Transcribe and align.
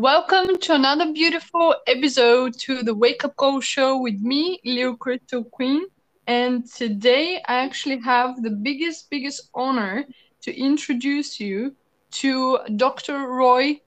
Welcome 0.00 0.58
to 0.58 0.74
another 0.74 1.12
beautiful 1.12 1.74
episode 1.88 2.56
to 2.60 2.84
the 2.84 2.94
Wake 2.94 3.24
Up 3.24 3.34
Call 3.34 3.60
Show 3.60 3.98
with 3.98 4.20
me, 4.20 4.60
Leo 4.64 4.94
Crystal 4.94 5.42
Queen. 5.42 5.86
And 6.28 6.64
today 6.72 7.42
I 7.48 7.64
actually 7.64 8.00
have 8.02 8.40
the 8.40 8.50
biggest, 8.50 9.10
biggest 9.10 9.50
honor 9.56 10.04
to 10.42 10.56
introduce 10.56 11.40
you 11.40 11.74
to 12.12 12.60
Dr. 12.76 13.26
Roy 13.26 13.80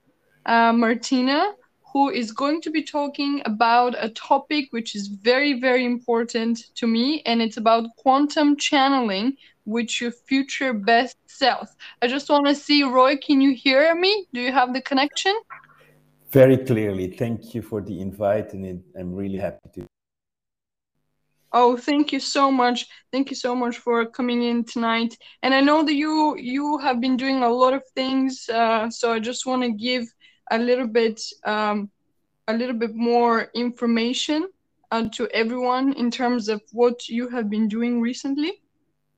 uh, 0.44 0.74
Martina, 0.74 1.54
who 1.94 2.10
is 2.10 2.30
going 2.30 2.60
to 2.60 2.70
be 2.70 2.82
talking 2.82 3.40
about 3.46 3.94
a 3.98 4.10
topic 4.10 4.66
which 4.68 4.94
is 4.94 5.06
very, 5.06 5.58
very 5.58 5.86
important 5.86 6.74
to 6.74 6.86
me, 6.86 7.22
and 7.24 7.40
it's 7.40 7.56
about 7.56 7.88
quantum 7.96 8.58
channeling 8.58 9.38
with 9.64 9.98
your 9.98 10.10
future 10.10 10.74
best 10.74 11.16
self. 11.24 11.74
I 12.02 12.06
just 12.06 12.28
want 12.28 12.48
to 12.48 12.54
see, 12.54 12.82
Roy, 12.82 13.16
can 13.16 13.40
you 13.40 13.54
hear 13.54 13.94
me? 13.94 14.26
Do 14.34 14.42
you 14.42 14.52
have 14.52 14.74
the 14.74 14.82
connection? 14.82 15.34
Very 16.32 16.56
clearly. 16.56 17.08
Thank 17.08 17.54
you 17.54 17.60
for 17.60 17.82
the 17.82 18.00
invite, 18.00 18.54
and 18.54 18.82
I'm 18.98 19.14
really 19.14 19.36
happy 19.36 19.68
to. 19.74 19.86
Oh, 21.52 21.76
thank 21.76 22.10
you 22.10 22.20
so 22.20 22.50
much. 22.50 22.86
Thank 23.12 23.28
you 23.28 23.36
so 23.36 23.54
much 23.54 23.76
for 23.76 24.06
coming 24.06 24.42
in 24.42 24.64
tonight. 24.64 25.14
And 25.42 25.52
I 25.52 25.60
know 25.60 25.82
that 25.84 25.92
you 25.92 26.34
you 26.38 26.78
have 26.78 27.02
been 27.02 27.18
doing 27.18 27.42
a 27.42 27.48
lot 27.50 27.74
of 27.74 27.82
things, 27.94 28.48
uh, 28.48 28.88
so 28.88 29.12
I 29.12 29.18
just 29.18 29.44
want 29.44 29.62
to 29.62 29.72
give 29.72 30.04
a 30.50 30.58
little 30.58 30.86
bit 30.86 31.20
um, 31.44 31.90
a 32.48 32.54
little 32.54 32.78
bit 32.78 32.94
more 32.94 33.50
information 33.54 34.48
uh, 34.90 35.08
to 35.10 35.28
everyone 35.34 35.92
in 35.92 36.10
terms 36.10 36.48
of 36.48 36.62
what 36.72 37.08
you 37.10 37.28
have 37.28 37.50
been 37.50 37.68
doing 37.68 38.00
recently. 38.00 38.62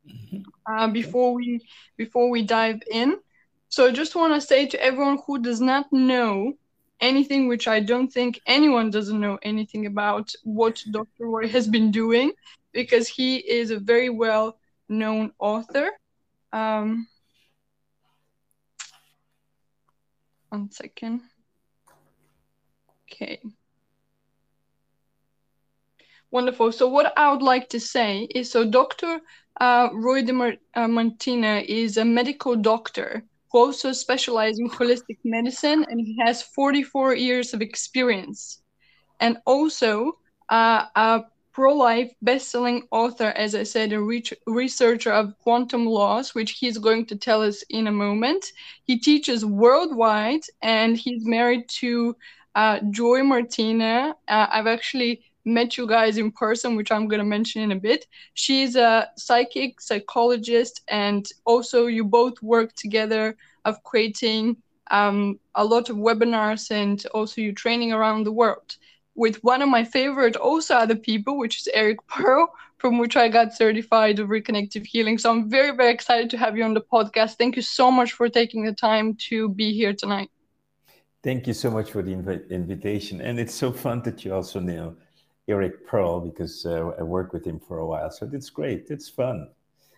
Mm-hmm. 0.05 0.43
Uh, 0.67 0.89
before 0.89 1.33
we 1.35 1.61
before 1.97 2.29
we 2.29 2.43
dive 2.43 2.83
in, 2.91 3.21
so 3.69 3.87
I 3.87 3.93
just 3.93 4.17
want 4.17 4.35
to 4.35 4.41
say 4.41 4.67
to 4.67 4.83
everyone 4.83 5.19
who 5.25 5.39
does 5.39 5.61
not 5.61 5.87
know 5.93 6.55
anything 7.05 7.49
which 7.49 7.69
I 7.69 7.81
don't 7.81 8.11
think 8.11 8.41
anyone 8.47 8.91
doesn't 8.91 9.21
know 9.21 9.39
anything 9.43 9.85
about 9.87 10.33
what 10.43 10.83
Dr. 10.91 11.27
Roy 11.27 11.47
has 11.49 11.69
been 11.69 11.91
doing 11.91 12.33
because 12.73 13.07
he 13.07 13.37
is 13.37 13.71
a 13.71 13.79
very 13.79 14.09
well 14.09 14.59
known 14.89 15.33
author. 15.39 15.91
Um, 16.53 17.07
one 20.49 20.71
second. 20.71 21.21
Okay. 23.05 23.41
Wonderful. 26.31 26.73
So 26.73 26.89
what 26.89 27.13
I 27.19 27.31
would 27.31 27.43
like 27.43 27.69
to 27.69 27.81
say 27.81 28.27
is, 28.35 28.51
so 28.51 28.65
Dr. 28.65 29.21
Uh, 29.61 29.89
Roy 29.93 30.23
de 30.23 30.33
Mar- 30.33 30.63
uh, 30.75 30.89
Martina 30.89 31.63
is 31.69 31.99
a 31.99 32.05
medical 32.05 32.57
doctor 32.57 33.23
also 33.55 33.93
specializes 33.93 34.59
in 34.59 34.69
holistic 34.69 35.19
medicine, 35.25 35.85
and 35.89 36.01
he 36.01 36.19
has 36.21 36.43
44 36.43 37.15
years 37.15 37.55
of 37.55 37.63
experience. 37.63 38.61
And 39.21 39.39
also 39.47 40.19
uh, 40.49 40.87
a 40.97 41.23
pro-life 41.53 42.13
best-selling 42.21 42.87
author, 42.91 43.33
as 43.37 43.55
I 43.55 43.63
said, 43.63 43.93
a 43.93 44.01
re- 44.01 44.25
researcher 44.47 45.13
of 45.13 45.39
quantum 45.39 45.87
laws, 45.87 46.35
which 46.35 46.53
he's 46.53 46.79
going 46.79 47.07
to 47.07 47.17
tell 47.17 47.43
us 47.43 47.63
in 47.71 47.87
a 47.87 47.93
moment. 47.93 48.45
He 48.83 48.99
teaches 48.99 49.45
worldwide, 49.47 50.43
and 50.63 50.97
he's 50.97 51.25
married 51.25 51.69
to 51.81 52.17
uh, 52.57 52.81
Joy 52.91 53.23
Martina. 53.23 54.17
Uh, 54.27 54.47
I've 54.51 54.67
actually 54.67 55.23
met 55.45 55.77
you 55.77 55.87
guys 55.87 56.19
in 56.19 56.31
person, 56.33 56.77
which 56.77 56.91
I'm 56.91 57.09
going 57.09 57.19
to 57.19 57.25
mention 57.25 57.63
in 57.63 57.73
a 57.73 57.77
bit. 57.77 58.07
She's 58.35 58.77
a 58.77 59.09
psychic 59.17 59.81
psychologist, 59.81 60.83
and 60.89 61.29
also 61.45 61.87
you 61.87 62.05
both 62.05 62.43
work 62.43 62.75
together 62.75 63.37
of 63.65 63.83
creating 63.83 64.57
um, 64.91 65.39
a 65.55 65.65
lot 65.65 65.89
of 65.91 65.97
webinars 65.97 66.71
and 66.71 67.05
also 67.15 67.41
you 67.41 67.53
training 67.53 67.93
around 67.93 68.25
the 68.25 68.33
world. 68.33 68.77
With 69.15 69.43
one 69.45 69.63
of 69.63 69.69
my 69.69 69.85
favorite 69.85 70.37
also 70.37 70.75
other 70.75 70.97
people, 70.97 71.39
which 71.39 71.61
is 71.61 71.69
Eric 71.73 72.05
Pearl, 72.09 72.53
from 72.79 72.99
which 72.99 73.17
I 73.17 73.29
got 73.29 73.55
certified 73.55 74.19
of 74.19 74.29
reconnective 74.29 74.85
healing. 74.85 75.19
So 75.19 75.31
I'm 75.31 75.49
very, 75.49 75.75
very 75.75 75.93
excited 75.93 76.31
to 76.31 76.37
have 76.37 76.57
you 76.57 76.65
on 76.65 76.75
the 76.75 76.81
podcast. 76.81 77.37
Thank 77.37 77.57
you 77.57 77.63
so 77.63 77.91
much 77.91 78.13
for 78.13 78.29
taking 78.29 78.65
the 78.65 78.75
time 78.75 79.15
to 79.29 79.49
be 79.49 79.73
here 79.73 79.95
tonight. 79.95 80.31
Thank 81.23 81.47
you 81.47 81.55
so 81.55 81.71
much 81.71 81.93
for 81.93 82.03
the 82.03 82.13
inv- 82.13 82.51
invitation. 82.51 83.23
And 83.23 83.41
it's 83.41 83.55
so 83.55 83.73
fun 83.73 84.03
that 84.03 84.25
you 84.25 84.35
also 84.35 84.61
know 84.61 84.97
Eric 85.49 85.87
Pearl 85.87 86.21
because 86.21 86.65
uh, 86.65 86.93
I 86.99 87.03
worked 87.03 87.33
with 87.33 87.45
him 87.45 87.61
for 87.61 87.79
a 87.79 87.87
while. 87.87 88.11
So 88.11 88.29
it's 88.33 88.51
great. 88.51 88.87
It's 88.91 89.09
fun. 89.09 89.49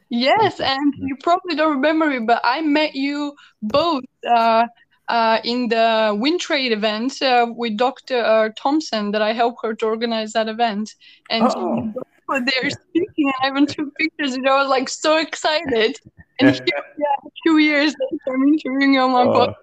Yes, 0.08 0.60
and 0.60 0.94
you 0.98 1.16
probably 1.22 1.56
don't 1.56 1.74
remember 1.74 2.06
me, 2.06 2.20
but 2.20 2.40
I 2.44 2.60
met 2.60 2.94
you 2.94 3.34
both 3.60 4.04
uh, 4.28 4.66
uh, 5.08 5.38
in 5.44 5.68
the 5.68 6.16
Wind 6.18 6.40
Trade 6.40 6.72
event 6.72 7.20
uh, 7.22 7.46
with 7.48 7.76
Dr. 7.76 8.24
Uh, 8.24 8.50
Thompson 8.56 9.10
that 9.12 9.22
I 9.22 9.32
helped 9.32 9.64
her 9.64 9.74
to 9.74 9.86
organize 9.86 10.32
that 10.32 10.48
event. 10.48 10.94
And 11.28 11.44
oh. 11.44 11.92
were 12.28 12.40
there 12.40 12.70
speaking, 12.70 13.32
and 13.32 13.34
I 13.42 13.48
even 13.48 13.66
took 13.66 13.94
pictures, 13.96 14.34
and 14.34 14.48
I 14.48 14.60
was 14.60 14.68
like 14.68 14.88
so 14.88 15.18
excited. 15.18 15.98
And 16.38 16.54
here, 16.54 16.84
yeah, 16.98 17.30
two 17.46 17.56
years 17.56 17.94
later, 17.98 18.36
I'm 18.36 18.46
interviewing 18.46 18.92
you 18.92 19.00
on 19.00 19.12
my 19.12 19.22
oh. 19.22 19.32
podcast. 19.32 19.54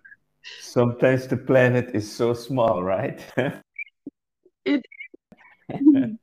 Sometimes 0.59 1.27
the 1.27 1.37
planet 1.37 1.91
is 1.93 2.11
so 2.11 2.33
small, 2.33 2.81
right? 2.81 3.21
it 4.65 4.83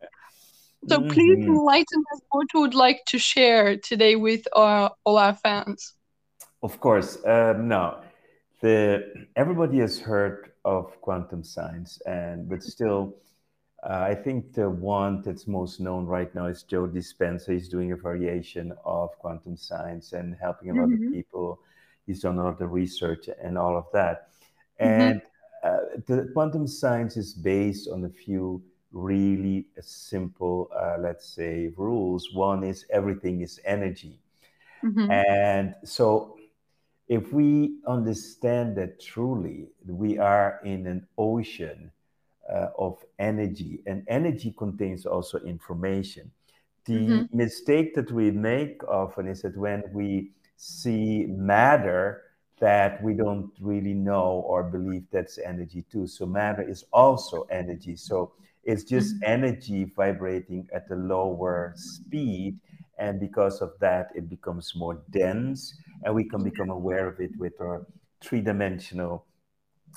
So 0.88 0.98
mm-hmm. 0.98 1.08
please 1.10 1.44
enlighten 1.44 2.04
us 2.14 2.20
what 2.30 2.46
you 2.54 2.60
would 2.60 2.74
like 2.74 3.04
to 3.08 3.18
share 3.18 3.76
today 3.76 4.16
with 4.16 4.48
our, 4.56 4.90
all 5.04 5.18
our 5.18 5.34
fans. 5.34 5.94
Of 6.62 6.80
course. 6.80 7.18
Um, 7.26 7.68
now, 7.68 8.02
the 8.60 9.26
everybody 9.36 9.78
has 9.78 9.98
heard 9.98 10.52
of 10.64 10.98
quantum 11.00 11.42
science, 11.42 12.00
and 12.06 12.48
but 12.48 12.62
still, 12.62 13.16
uh, 13.82 14.06
I 14.08 14.14
think 14.14 14.52
the 14.52 14.68
one 14.68 15.22
that's 15.22 15.46
most 15.46 15.80
known 15.80 16.06
right 16.06 16.34
now 16.34 16.46
is 16.46 16.62
Joe 16.62 16.86
Dispenza. 16.86 17.52
He's 17.52 17.68
doing 17.68 17.92
a 17.92 17.96
variation 17.96 18.72
of 18.84 19.10
quantum 19.18 19.56
science 19.56 20.12
and 20.12 20.36
helping 20.40 20.70
a 20.70 20.74
lot 20.74 20.88
mm-hmm. 20.88 21.08
of 21.08 21.12
people. 21.12 21.60
He's 22.06 22.20
done 22.20 22.38
a 22.38 22.44
lot 22.44 22.60
of 22.60 22.72
research 22.72 23.28
and 23.42 23.56
all 23.56 23.76
of 23.76 23.86
that. 23.92 24.28
Mm-hmm. 24.80 25.00
And 25.00 25.22
mm-hmm. 25.22 25.68
uh, 25.68 26.00
the 26.06 26.30
quantum 26.32 26.66
science 26.66 27.16
is 27.16 27.32
based 27.32 27.88
on 27.88 28.04
a 28.04 28.10
few 28.10 28.62
really 28.92 29.66
simple, 29.80 30.70
uh, 30.74 30.96
let's 30.98 31.26
say, 31.26 31.72
rules. 31.76 32.32
One 32.32 32.64
is 32.64 32.86
everything 32.90 33.40
is 33.40 33.60
energy. 33.64 34.18
Mm-hmm. 34.84 35.10
And 35.10 35.74
so, 35.84 36.36
if 37.08 37.32
we 37.32 37.78
understand 37.86 38.76
that 38.76 39.00
truly, 39.00 39.66
we 39.86 40.18
are 40.18 40.60
in 40.64 40.86
an 40.86 41.06
ocean 41.18 41.90
uh, 42.50 42.68
of 42.78 43.04
energy, 43.18 43.80
and 43.86 44.04
energy 44.08 44.54
contains 44.56 45.06
also 45.06 45.38
information. 45.40 46.30
The 46.84 46.92
mm-hmm. 46.92 47.36
mistake 47.36 47.94
that 47.94 48.10
we 48.10 48.30
make 48.30 48.82
often 48.88 49.26
is 49.26 49.42
that 49.42 49.56
when 49.56 49.82
we 49.92 50.30
see 50.56 51.26
matter, 51.28 52.22
that 52.60 53.02
we 53.02 53.14
don't 53.14 53.50
really 53.60 53.94
know 53.94 54.44
or 54.46 54.62
believe 54.62 55.04
that's 55.10 55.38
energy 55.38 55.84
too. 55.90 56.06
So 56.06 56.26
matter 56.26 56.62
is 56.62 56.84
also 56.92 57.46
energy. 57.50 57.96
So 57.96 58.32
it's 58.70 58.84
just 58.84 59.16
mm-hmm. 59.16 59.32
energy 59.32 59.84
vibrating 59.96 60.68
at 60.72 60.84
a 60.92 60.94
lower 60.94 61.74
speed. 61.76 62.58
And 62.98 63.18
because 63.18 63.60
of 63.62 63.72
that, 63.80 64.10
it 64.14 64.28
becomes 64.28 64.74
more 64.76 65.02
dense, 65.10 65.74
and 66.04 66.14
we 66.14 66.24
can 66.24 66.44
become 66.44 66.70
aware 66.70 67.08
of 67.08 67.18
it 67.18 67.30
with 67.38 67.54
our 67.60 67.86
three 68.20 68.42
dimensional 68.42 69.24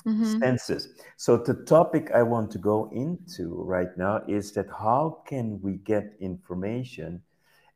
mm-hmm. 0.06 0.40
senses. 0.40 0.88
So, 1.16 1.36
the 1.36 1.54
topic 1.54 2.10
I 2.12 2.22
want 2.22 2.50
to 2.52 2.58
go 2.58 2.90
into 2.92 3.62
right 3.62 3.94
now 3.96 4.22
is 4.26 4.52
that 4.52 4.66
how 4.70 5.22
can 5.26 5.60
we 5.62 5.74
get 5.74 6.16
information? 6.18 7.22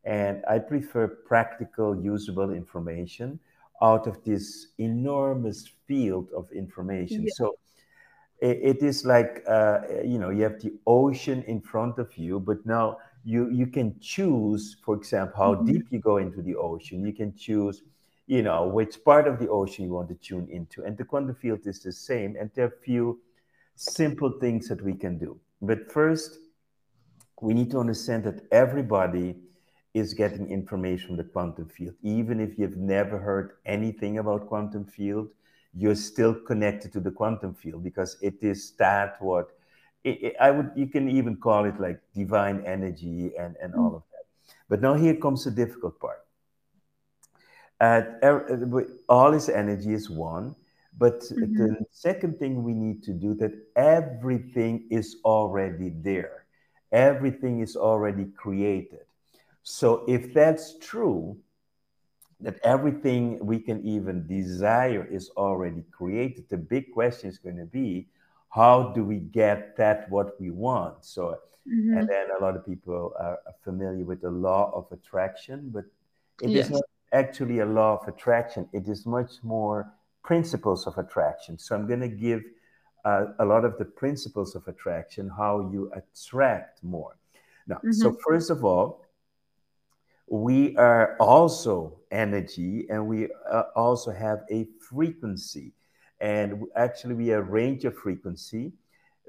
And 0.04 0.42
I 0.48 0.58
prefer 0.58 1.06
practical, 1.06 2.02
usable 2.02 2.50
information 2.50 3.38
out 3.82 4.06
of 4.06 4.24
this 4.24 4.68
enormous 4.78 5.70
field 5.86 6.30
of 6.34 6.50
information. 6.52 7.22
Yeah. 7.22 7.34
So, 7.36 7.58
it 8.40 8.82
is 8.82 9.04
like 9.04 9.42
uh, 9.48 9.80
you 10.04 10.18
know 10.18 10.30
you 10.30 10.42
have 10.42 10.60
the 10.60 10.72
ocean 10.86 11.42
in 11.44 11.60
front 11.60 11.98
of 11.98 12.16
you 12.16 12.38
but 12.38 12.64
now 12.64 12.96
you 13.24 13.50
you 13.50 13.66
can 13.66 13.98
choose 14.00 14.76
for 14.84 14.94
example 14.94 15.36
how 15.36 15.54
mm-hmm. 15.54 15.72
deep 15.72 15.86
you 15.90 15.98
go 15.98 16.18
into 16.18 16.42
the 16.42 16.56
ocean. 16.56 17.04
You 17.04 17.12
can 17.12 17.34
choose 17.36 17.82
you 18.26 18.42
know 18.42 18.66
which 18.66 19.02
part 19.04 19.26
of 19.26 19.38
the 19.38 19.48
ocean 19.48 19.84
you 19.84 19.92
want 19.92 20.08
to 20.08 20.14
tune 20.14 20.48
into. 20.50 20.84
And 20.84 20.96
the 20.96 21.04
quantum 21.04 21.34
field 21.34 21.66
is 21.66 21.80
the 21.80 21.92
same 21.92 22.36
and 22.38 22.50
there 22.54 22.66
are 22.66 22.68
a 22.68 22.84
few 22.84 23.20
simple 23.74 24.30
things 24.40 24.68
that 24.68 24.82
we 24.82 24.94
can 24.94 25.18
do. 25.18 25.38
But 25.60 25.90
first 25.90 26.38
we 27.40 27.54
need 27.54 27.70
to 27.72 27.78
understand 27.78 28.24
that 28.24 28.46
everybody 28.52 29.36
is 29.94 30.14
getting 30.14 30.48
information 30.48 31.08
from 31.08 31.16
the 31.16 31.24
quantum 31.24 31.68
field 31.68 31.94
even 32.02 32.40
if 32.40 32.58
you've 32.58 32.76
never 32.76 33.18
heard 33.18 33.52
anything 33.66 34.18
about 34.18 34.46
quantum 34.46 34.84
field 34.84 35.28
you're 35.74 35.94
still 35.94 36.34
connected 36.34 36.92
to 36.92 37.00
the 37.00 37.10
quantum 37.10 37.54
field 37.54 37.82
because 37.84 38.16
it 38.22 38.42
is 38.42 38.72
that 38.78 39.20
what 39.20 39.50
it, 40.04 40.22
it, 40.22 40.36
I 40.40 40.50
would 40.50 40.70
you 40.76 40.86
can 40.86 41.08
even 41.08 41.36
call 41.36 41.64
it 41.64 41.80
like 41.80 42.00
divine 42.14 42.62
energy 42.66 43.32
and 43.38 43.56
and 43.62 43.74
mm. 43.74 43.78
all 43.78 43.96
of 43.96 44.02
that. 44.12 44.24
But 44.68 44.80
now 44.80 44.94
here 44.94 45.16
comes 45.16 45.44
the 45.44 45.50
difficult 45.50 45.98
part. 46.00 46.24
Uh, 47.80 48.02
all 49.08 49.32
his 49.32 49.48
energy 49.48 49.92
is 49.94 50.10
one, 50.10 50.54
But 50.98 51.20
mm-hmm. 51.20 51.56
the 51.56 51.86
second 51.90 52.38
thing 52.38 52.64
we 52.64 52.74
need 52.74 53.04
to 53.04 53.12
do 53.12 53.34
that 53.34 53.52
everything 53.76 54.88
is 54.90 55.16
already 55.24 55.90
there. 55.90 56.46
Everything 56.90 57.60
is 57.60 57.76
already 57.76 58.26
created. 58.36 59.06
So 59.62 60.04
if 60.08 60.34
that's 60.34 60.78
true, 60.78 61.38
that 62.40 62.58
everything 62.62 63.44
we 63.44 63.58
can 63.58 63.84
even 63.84 64.26
desire 64.26 65.06
is 65.10 65.30
already 65.36 65.82
created, 65.90 66.48
the 66.48 66.56
big 66.56 66.92
question 66.92 67.28
is 67.28 67.38
going 67.38 67.56
to 67.56 67.66
be 67.66 68.08
how 68.50 68.92
do 68.94 69.04
we 69.04 69.16
get 69.16 69.76
that 69.76 70.08
what 70.10 70.40
we 70.40 70.50
want? 70.50 71.04
So 71.04 71.38
mm-hmm. 71.68 71.98
and 71.98 72.08
then 72.08 72.26
a 72.38 72.42
lot 72.42 72.56
of 72.56 72.64
people 72.64 73.12
are 73.18 73.38
familiar 73.62 74.04
with 74.04 74.22
the 74.22 74.30
law 74.30 74.72
of 74.74 74.86
attraction, 74.92 75.70
but 75.72 75.84
it 76.42 76.50
yes. 76.50 76.66
is 76.66 76.70
not 76.72 76.82
actually 77.12 77.58
a 77.58 77.66
law 77.66 77.98
of 78.00 78.08
attraction. 78.08 78.68
It 78.72 78.88
is 78.88 79.04
much 79.04 79.32
more 79.42 79.92
principles 80.22 80.86
of 80.86 80.96
attraction. 80.98 81.58
So 81.58 81.74
I'm 81.74 81.86
going 81.86 82.00
to 82.00 82.08
give 82.08 82.42
uh, 83.04 83.26
a 83.38 83.44
lot 83.44 83.64
of 83.64 83.78
the 83.78 83.84
principles 83.84 84.54
of 84.54 84.66
attraction, 84.66 85.30
how 85.36 85.70
you 85.72 85.90
attract 85.94 86.82
more. 86.82 87.16
Now, 87.66 87.76
mm-hmm. 87.76 87.92
so 87.92 88.16
first 88.26 88.50
of 88.50 88.64
all, 88.64 89.04
we 90.30 90.76
are 90.76 91.16
also 91.18 92.00
energy 92.10 92.86
and 92.90 93.06
we 93.06 93.28
uh, 93.50 93.64
also 93.74 94.10
have 94.10 94.40
a 94.50 94.66
frequency. 94.80 95.72
And 96.20 96.64
actually, 96.76 97.14
we 97.14 97.32
are 97.32 97.38
a 97.38 97.42
range 97.42 97.84
of 97.84 97.96
frequency 97.96 98.72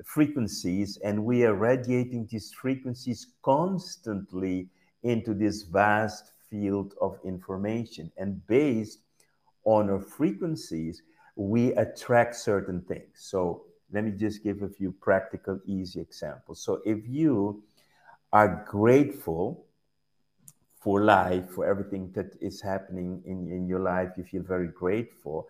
frequencies 0.05 0.97
and 1.03 1.23
we 1.23 1.43
are 1.43 1.53
radiating 1.53 2.27
these 2.31 2.53
frequencies 2.53 3.27
constantly 3.43 4.67
into 5.03 5.33
this 5.33 5.63
vast 5.63 6.31
field 6.49 6.93
of 7.01 7.19
information. 7.23 8.11
And 8.17 8.45
based 8.47 8.99
on 9.65 9.89
our 9.89 9.99
frequencies 9.99 11.03
we 11.35 11.73
attract 11.73 12.35
certain 12.35 12.81
things. 12.81 13.07
So 13.15 13.63
let 13.91 14.03
me 14.03 14.11
just 14.11 14.43
give 14.43 14.61
a 14.61 14.69
few 14.69 14.91
practical 14.91 15.59
easy 15.65 16.01
examples. 16.01 16.61
So 16.61 16.81
if 16.85 17.07
you 17.07 17.63
are 18.33 18.65
grateful 18.69 19.65
for 20.79 21.03
life 21.03 21.49
for 21.49 21.65
everything 21.65 22.11
that 22.13 22.35
is 22.41 22.61
happening 22.61 23.21
in, 23.25 23.51
in 23.51 23.67
your 23.67 23.79
life 23.79 24.09
you 24.17 24.23
feel 24.23 24.43
very 24.43 24.67
grateful 24.67 25.47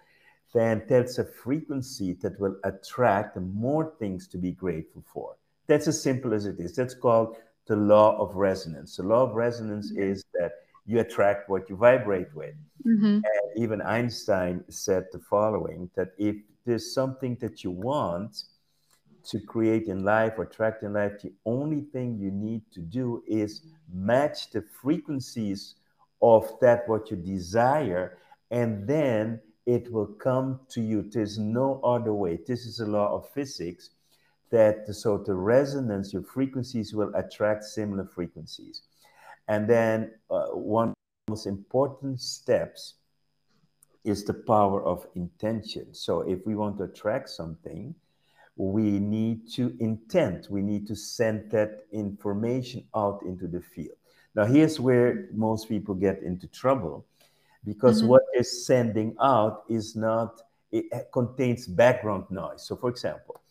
then 0.53 0.83
that's 0.87 1.19
a 1.19 1.25
frequency 1.25 2.13
that 2.21 2.39
will 2.39 2.55
attract 2.63 3.37
more 3.37 3.93
things 3.99 4.27
to 4.29 4.37
be 4.37 4.51
grateful 4.51 5.03
for. 5.13 5.35
That's 5.67 5.87
as 5.87 6.01
simple 6.01 6.33
as 6.33 6.45
it 6.45 6.59
is. 6.59 6.75
That's 6.75 6.95
called 6.95 7.37
the 7.67 7.75
law 7.75 8.17
of 8.17 8.35
resonance. 8.35 8.97
The 8.97 9.03
law 9.03 9.23
of 9.23 9.35
resonance 9.35 9.91
is 9.91 10.25
that 10.33 10.53
you 10.87 10.99
attract 10.99 11.49
what 11.49 11.69
you 11.69 11.75
vibrate 11.75 12.33
with. 12.33 12.55
Mm-hmm. 12.85 13.19
And 13.23 13.23
even 13.63 13.81
Einstein 13.81 14.63
said 14.69 15.05
the 15.11 15.19
following 15.19 15.89
that 15.95 16.13
if 16.17 16.35
there's 16.65 16.93
something 16.93 17.37
that 17.41 17.63
you 17.63 17.69
want 17.69 18.43
to 19.29 19.39
create 19.39 19.87
in 19.87 20.03
life 20.03 20.33
or 20.37 20.43
attract 20.43 20.83
in 20.83 20.93
life, 20.93 21.21
the 21.21 21.33
only 21.45 21.81
thing 21.81 22.17
you 22.17 22.31
need 22.31 22.63
to 22.71 22.81
do 22.81 23.23
is 23.27 23.61
match 23.93 24.49
the 24.51 24.61
frequencies 24.81 25.75
of 26.21 26.51
that 26.61 26.87
what 26.87 27.11
you 27.11 27.17
desire 27.17 28.17
and 28.51 28.87
then 28.87 29.39
it 29.65 29.91
will 29.91 30.07
come 30.07 30.59
to 30.69 30.81
you. 30.81 31.03
There's 31.03 31.37
no 31.37 31.79
other 31.83 32.13
way. 32.13 32.39
This 32.47 32.65
is 32.65 32.79
a 32.79 32.87
law 32.87 33.13
of 33.13 33.29
physics 33.29 33.91
that 34.49 34.87
so 34.87 35.19
the 35.19 35.35
resonance, 35.35 36.11
your 36.11 36.23
frequencies 36.23 36.93
will 36.93 37.13
attract 37.13 37.63
similar 37.63 38.05
frequencies. 38.05 38.81
And 39.47 39.69
then 39.69 40.11
uh, 40.31 40.47
one 40.47 40.89
of 40.89 40.95
the 41.27 41.31
most 41.31 41.45
important 41.45 42.19
steps 42.19 42.95
is 44.03 44.23
the 44.23 44.33
power 44.33 44.83
of 44.83 45.05
intention. 45.13 45.93
So 45.93 46.21
if 46.21 46.39
we 46.47 46.55
want 46.55 46.79
to 46.79 46.85
attract 46.85 47.29
something, 47.29 47.93
we 48.67 48.99
need 48.99 49.49
to 49.49 49.75
intent, 49.79 50.47
we 50.49 50.61
need 50.61 50.85
to 50.87 50.95
send 50.95 51.49
that 51.51 51.85
information 51.93 52.83
out 52.93 53.21
into 53.23 53.47
the 53.47 53.61
field. 53.61 53.95
Now, 54.35 54.45
here's 54.45 54.79
where 54.79 55.29
most 55.33 55.69
people 55.69 55.95
get 55.95 56.21
into 56.21 56.45
trouble 56.47 57.05
because 57.65 57.99
mm-hmm. 57.99 58.09
what 58.09 58.23
they're 58.33 58.43
sending 58.43 59.15
out 59.21 59.63
is 59.69 59.95
not 59.95 60.41
it 60.71 61.11
contains 61.11 61.65
background 61.65 62.25
noise 62.29 62.65
so 62.65 62.75
for 62.75 62.89
example 62.89 63.41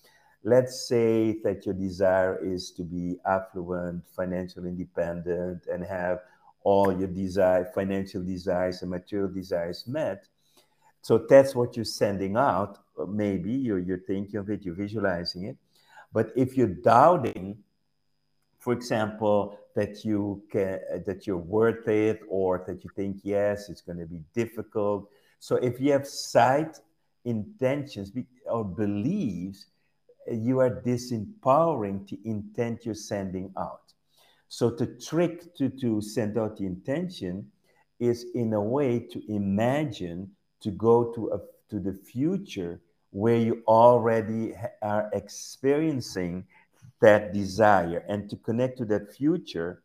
let's 0.44 0.88
say 0.88 1.38
that 1.42 1.66
your 1.66 1.74
desire 1.74 2.38
is 2.44 2.70
to 2.70 2.84
be 2.84 3.16
affluent 3.26 4.02
financially 4.14 4.68
independent 4.68 5.66
and 5.66 5.84
have 5.84 6.20
all 6.62 6.96
your 6.96 7.08
desire 7.08 7.64
financial 7.74 8.22
desires 8.22 8.82
and 8.82 8.90
material 8.90 9.28
desires 9.28 9.84
met 9.86 10.28
so 11.08 11.12
that's 11.32 11.52
what 11.58 11.70
you're 11.76 11.92
sending 12.02 12.34
out 12.36 12.72
uh, 13.00 13.06
maybe 13.24 13.52
you're, 13.66 13.82
you're 13.86 14.04
thinking 14.12 14.36
of 14.40 14.46
it 14.50 14.64
you're 14.64 14.80
visualizing 14.86 15.42
it 15.50 15.56
but 16.12 16.26
if 16.36 16.56
you're 16.56 16.76
doubting 16.94 17.48
for 18.58 18.72
example, 18.72 19.58
that 19.74 20.04
you 20.04 20.42
can 20.50 20.80
uh, 20.92 20.98
that 21.06 21.26
you're 21.26 21.36
worth 21.36 21.86
it, 21.88 22.20
or 22.28 22.64
that 22.66 22.82
you 22.84 22.90
think 22.96 23.20
yes, 23.22 23.68
it's 23.68 23.80
going 23.80 23.98
to 23.98 24.06
be 24.06 24.20
difficult. 24.34 25.08
So 25.38 25.56
if 25.56 25.80
you 25.80 25.92
have 25.92 26.06
sight 26.06 26.78
intentions 27.24 28.12
or 28.46 28.64
beliefs, 28.64 29.66
uh, 30.30 30.34
you 30.34 30.58
are 30.60 30.82
disempowering 30.82 32.08
the 32.08 32.18
intent 32.24 32.84
you're 32.84 32.94
sending 32.94 33.52
out. 33.56 33.94
So 34.48 34.70
the 34.70 34.86
trick 34.86 35.54
to, 35.56 35.68
to 35.68 36.00
send 36.00 36.38
out 36.38 36.56
the 36.56 36.66
intention 36.66 37.50
is 38.00 38.26
in 38.34 38.52
a 38.54 38.60
way 38.60 38.98
to 38.98 39.22
imagine 39.32 40.30
to 40.60 40.70
go 40.70 41.12
to 41.12 41.30
a 41.32 41.38
to 41.70 41.78
the 41.78 41.92
future 41.92 42.80
where 43.10 43.36
you 43.36 43.62
already 43.66 44.54
are 44.82 45.08
experiencing 45.12 46.44
that 47.00 47.32
desire 47.32 48.04
and 48.08 48.28
to 48.28 48.36
connect 48.36 48.78
to 48.78 48.84
that 48.84 49.14
future 49.14 49.82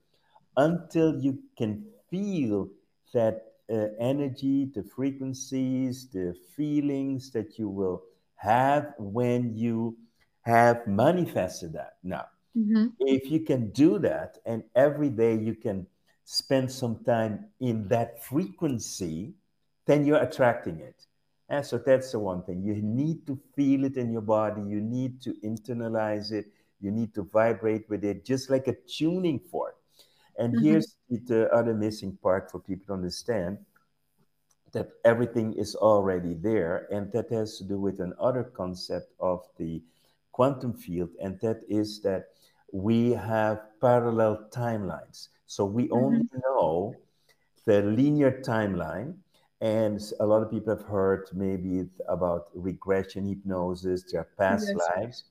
until 0.57 1.19
you 1.19 1.39
can 1.57 1.85
feel 2.09 2.69
that 3.13 3.53
uh, 3.71 3.87
energy, 3.99 4.69
the 4.73 4.83
frequencies, 4.83 6.07
the 6.11 6.35
feelings 6.55 7.31
that 7.31 7.57
you 7.57 7.69
will 7.69 8.03
have 8.35 8.93
when 8.97 9.55
you 9.55 9.95
have 10.41 10.85
manifested 10.85 11.73
that. 11.73 11.93
Now, 12.03 12.25
mm-hmm. 12.57 12.87
if 12.99 13.31
you 13.31 13.39
can 13.41 13.69
do 13.71 13.99
that 13.99 14.37
and 14.45 14.63
every 14.75 15.09
day 15.09 15.35
you 15.35 15.55
can 15.55 15.87
spend 16.25 16.71
some 16.71 17.03
time 17.03 17.45
in 17.59 17.87
that 17.87 18.23
frequency, 18.23 19.33
then 19.85 20.05
you're 20.05 20.21
attracting 20.21 20.79
it. 20.79 21.05
And 21.49 21.65
so 21.65 21.77
that's 21.77 22.11
the 22.11 22.19
one 22.19 22.43
thing. 22.43 22.63
You 22.63 22.75
need 22.75 23.27
to 23.27 23.39
feel 23.55 23.83
it 23.83 23.97
in 23.97 24.11
your 24.11 24.21
body, 24.21 24.61
you 24.61 24.81
need 24.81 25.21
to 25.23 25.33
internalize 25.43 26.31
it 26.31 26.47
you 26.83 26.91
need 26.91 27.15
to 27.15 27.23
vibrate 27.23 27.89
with 27.89 28.03
it, 28.03 28.25
just 28.25 28.49
like 28.49 28.67
a 28.67 28.75
tuning 28.75 29.39
fork. 29.39 29.77
And 30.37 30.53
mm-hmm. 30.53 30.65
here's 30.65 30.97
the 31.09 31.49
other 31.53 31.73
missing 31.73 32.17
part 32.21 32.51
for 32.51 32.59
people 32.59 32.87
to 32.87 32.93
understand 32.93 33.57
that 34.73 34.89
everything 35.05 35.53
is 35.53 35.75
already 35.75 36.33
there. 36.33 36.87
And 36.91 37.09
that 37.13 37.31
has 37.31 37.57
to 37.59 37.63
do 37.63 37.79
with 37.79 38.01
another 38.01 38.43
concept 38.43 39.13
of 39.19 39.47
the 39.57 39.81
quantum 40.33 40.73
field, 40.73 41.11
and 41.21 41.39
that 41.39 41.61
is 41.69 42.01
that 42.01 42.25
we 42.73 43.11
have 43.11 43.61
parallel 43.79 44.49
timelines. 44.51 45.29
So 45.45 45.63
we 45.63 45.83
mm-hmm. 45.83 45.93
only 45.93 46.29
know 46.43 46.95
the 47.65 47.81
linear 47.83 48.41
timeline. 48.41 49.15
And 49.63 50.01
a 50.19 50.25
lot 50.25 50.43
of 50.43 50.51
people 50.51 50.75
have 50.75 50.85
heard 50.85 51.29
maybe 51.31 51.87
about 52.09 52.49
regression 52.53 53.25
hypnosis, 53.25 54.03
their 54.11 54.27
past 54.37 54.67
yes. 54.67 54.89
lives. 54.89 55.23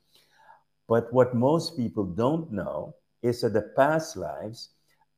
But 0.88 1.12
what 1.12 1.34
most 1.34 1.76
people 1.76 2.04
don't 2.04 2.50
know 2.50 2.94
is 3.20 3.42
that 3.42 3.52
the 3.52 3.70
past 3.76 4.16
lives 4.16 4.70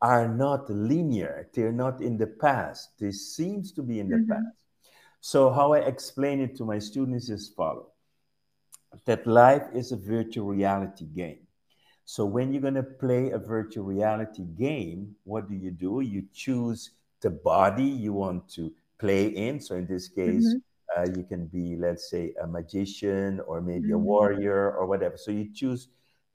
are 0.02 0.26
not 0.26 0.68
linear. 0.68 1.49
They're 1.54 1.71
not 1.71 2.02
in 2.02 2.16
the 2.16 2.26
past. 2.26 2.99
They 2.99 3.12
seems 3.12 3.71
to 3.75 3.85
be 3.85 4.00
in 4.00 4.09
the 4.09 4.16
mm-hmm. 4.16 4.33
past. 4.33 4.56
So 5.21 5.49
how 5.49 5.75
I 5.75 5.78
explain 5.78 6.40
it 6.40 6.56
to 6.56 6.64
my 6.64 6.80
students 6.80 7.30
is 7.30 7.49
follow. 7.56 7.92
That 9.04 9.28
life 9.28 9.68
is 9.73 9.92
a 9.92 9.97
virtual 9.97 10.47
reality 10.47 11.06
game. 11.06 11.47
So 12.04 12.26
when 12.26 12.52
you're 12.52 12.62
going 12.62 12.75
to 12.75 12.83
play 12.83 13.30
a 13.30 13.38
virtual 13.38 13.85
reality 13.85 14.42
game, 14.42 15.14
what 15.23 15.49
do 15.49 15.54
you 15.54 15.71
do? 15.71 16.00
You 16.00 16.25
choose 16.33 16.90
the 17.21 17.30
body 17.30 17.85
you 17.85 18.12
want 18.12 18.49
to 18.54 18.73
play 19.04 19.25
in. 19.46 19.61
So 19.61 19.73
in 19.76 19.87
this 19.87 20.08
case, 20.08 20.46
mm-hmm. 20.46 20.70
Uh, 20.96 21.06
you 21.16 21.25
can 21.25 21.46
be, 21.46 21.66
let's 21.87 22.08
say, 22.08 22.25
a 22.44 22.46
magician 22.46 23.40
or 23.49 23.61
maybe 23.61 23.88
mm-hmm. 23.88 23.94
a 23.94 24.12
warrior 24.12 24.62
or 24.78 24.87
whatever. 24.87 25.16
So 25.16 25.32
you 25.32 25.46
choose 25.52 25.88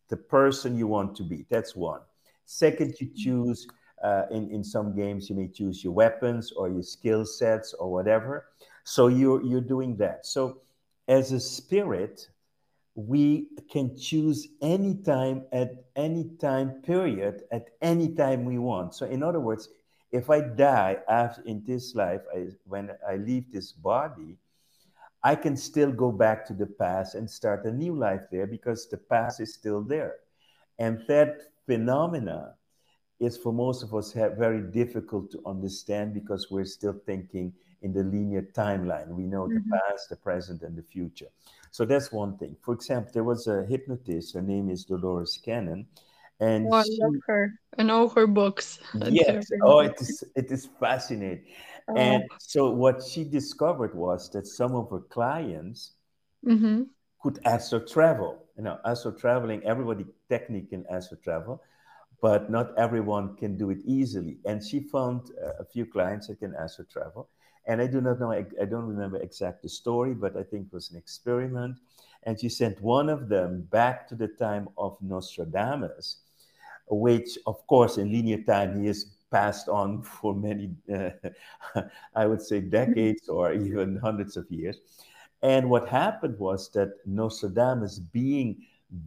the 0.09 0.17
person 0.17 0.77
you 0.77 0.87
want 0.87 1.15
to 1.19 1.23
be. 1.23 1.45
That's 1.49 1.73
one. 1.77 2.01
Second, 2.45 2.89
you 2.99 3.07
mm-hmm. 3.07 3.23
choose, 3.23 3.67
uh, 4.03 4.23
in, 4.31 4.49
in 4.51 4.61
some 4.63 4.89
games, 5.01 5.29
you 5.29 5.35
may 5.41 5.47
choose 5.47 5.81
your 5.83 5.93
weapons 5.93 6.51
or 6.51 6.67
your 6.67 6.83
skill 6.83 7.23
sets 7.25 7.73
or 7.79 7.87
whatever. 7.95 8.33
So 8.83 9.07
you're, 9.07 9.41
you're 9.49 9.69
doing 9.75 9.95
that. 9.97 10.25
So 10.25 10.41
as 11.07 11.31
a 11.31 11.39
spirit, 11.39 12.27
we 12.95 13.47
can 13.71 13.97
choose 13.97 14.47
any 14.61 14.95
time 14.95 15.45
at 15.53 15.71
any 15.95 16.31
time 16.41 16.81
period 16.83 17.43
at 17.51 17.65
any 17.81 18.09
time 18.15 18.43
we 18.43 18.57
want. 18.57 18.93
So 18.93 19.05
in 19.05 19.23
other 19.23 19.39
words, 19.39 19.69
if 20.11 20.29
I 20.29 20.41
die 20.41 20.97
after 21.07 21.41
in 21.43 21.63
this 21.65 21.95
life, 21.95 22.21
I, 22.35 22.47
when 22.65 22.91
I 23.07 23.17
leave 23.17 23.51
this 23.51 23.71
body, 23.71 24.37
I 25.23 25.35
can 25.35 25.57
still 25.57 25.91
go 25.91 26.11
back 26.11 26.45
to 26.47 26.53
the 26.53 26.65
past 26.65 27.15
and 27.15 27.29
start 27.29 27.65
a 27.65 27.71
new 27.71 27.93
life 27.95 28.21
there 28.31 28.47
because 28.47 28.87
the 28.87 28.97
past 28.97 29.39
is 29.39 29.53
still 29.53 29.81
there. 29.81 30.15
And 30.77 31.03
that 31.07 31.41
phenomena 31.65 32.55
is 33.19 33.37
for 33.37 33.51
most 33.51 33.83
of 33.83 33.93
us 33.93 34.13
very 34.13 34.61
difficult 34.61 35.29
to 35.31 35.41
understand 35.45 36.13
because 36.13 36.49
we're 36.49 36.65
still 36.65 36.95
thinking 37.05 37.53
in 37.81 37.93
the 37.93 38.03
linear 38.03 38.41
timeline. 38.41 39.09
We 39.09 39.23
know 39.23 39.43
mm-hmm. 39.43 39.69
the 39.69 39.77
past, 39.77 40.09
the 40.09 40.15
present, 40.15 40.61
and 40.63 40.77
the 40.77 40.83
future. 40.83 41.27
So 41.71 41.85
that's 41.85 42.11
one 42.11 42.37
thing. 42.37 42.55
For 42.61 42.73
example, 42.73 43.11
there 43.13 43.23
was 43.23 43.47
a 43.47 43.65
hypnotist. 43.65 44.33
Her 44.33 44.41
name 44.41 44.69
is 44.69 44.85
Dolores 44.85 45.39
Cannon, 45.43 45.85
and 46.39 46.67
oh, 46.71 46.75
I 46.75 46.83
she, 46.83 46.97
love 47.01 47.15
her 47.27 47.53
and 47.77 47.91
all 47.91 48.09
her 48.09 48.27
books. 48.27 48.79
Yes. 49.09 49.49
oh, 49.63 49.79
it 49.79 49.95
is 49.99 50.23
it 50.35 50.51
is 50.51 50.69
fascinating. 50.79 51.45
Oh. 51.89 51.95
And 51.95 52.23
so 52.39 52.69
what 52.71 53.03
she 53.03 53.23
discovered 53.23 53.95
was 53.95 54.29
that 54.31 54.47
some 54.47 54.75
of 54.75 54.89
her 54.91 55.01
clients 55.01 55.93
mm-hmm. 56.45 56.83
could 57.21 57.39
astral 57.45 57.81
travel. 57.81 58.45
You 58.57 58.63
know, 58.63 58.79
astral 58.85 59.13
traveling, 59.13 59.63
everybody 59.63 60.05
technically 60.29 60.67
can 60.67 60.85
astral 60.91 61.19
travel, 61.23 61.61
but 62.21 62.49
not 62.49 62.77
everyone 62.77 63.35
can 63.37 63.57
do 63.57 63.69
it 63.69 63.79
easily. 63.85 64.37
And 64.45 64.63
she 64.63 64.81
found 64.81 65.31
a 65.59 65.65
few 65.65 65.85
clients 65.85 66.27
that 66.27 66.39
can 66.39 66.53
astral 66.55 66.87
travel. 66.91 67.29
And 67.65 67.81
I 67.81 67.87
do 67.87 68.01
not 68.01 68.19
know, 68.19 68.31
I 68.31 68.65
don't 68.65 68.87
remember 68.87 69.17
exact 69.17 69.61
the 69.61 69.69
story, 69.69 70.13
but 70.13 70.35
I 70.35 70.43
think 70.43 70.67
it 70.67 70.73
was 70.73 70.91
an 70.91 70.97
experiment. 70.97 71.77
And 72.23 72.39
she 72.39 72.49
sent 72.49 72.81
one 72.81 73.09
of 73.09 73.29
them 73.29 73.67
back 73.69 74.07
to 74.09 74.15
the 74.15 74.27
time 74.27 74.67
of 74.77 74.97
Nostradamus, 75.01 76.17
which, 76.89 77.37
of 77.45 77.65
course, 77.67 77.97
in 77.97 78.11
linear 78.11 78.41
time, 78.43 78.79
he 78.79 78.87
has 78.87 79.05
passed 79.31 79.69
on 79.69 80.01
for 80.01 80.33
many, 80.33 80.71
uh, 80.93 81.09
I 82.15 82.25
would 82.25 82.41
say, 82.41 82.61
decades 82.61 83.29
or 83.29 83.53
even 83.53 83.97
hundreds 83.97 84.37
of 84.37 84.49
years. 84.49 84.79
And 85.41 85.69
what 85.69 85.87
happened 85.87 86.37
was 86.39 86.69
that 86.71 86.95
Nostradamus, 87.05 87.99
being 87.99 88.65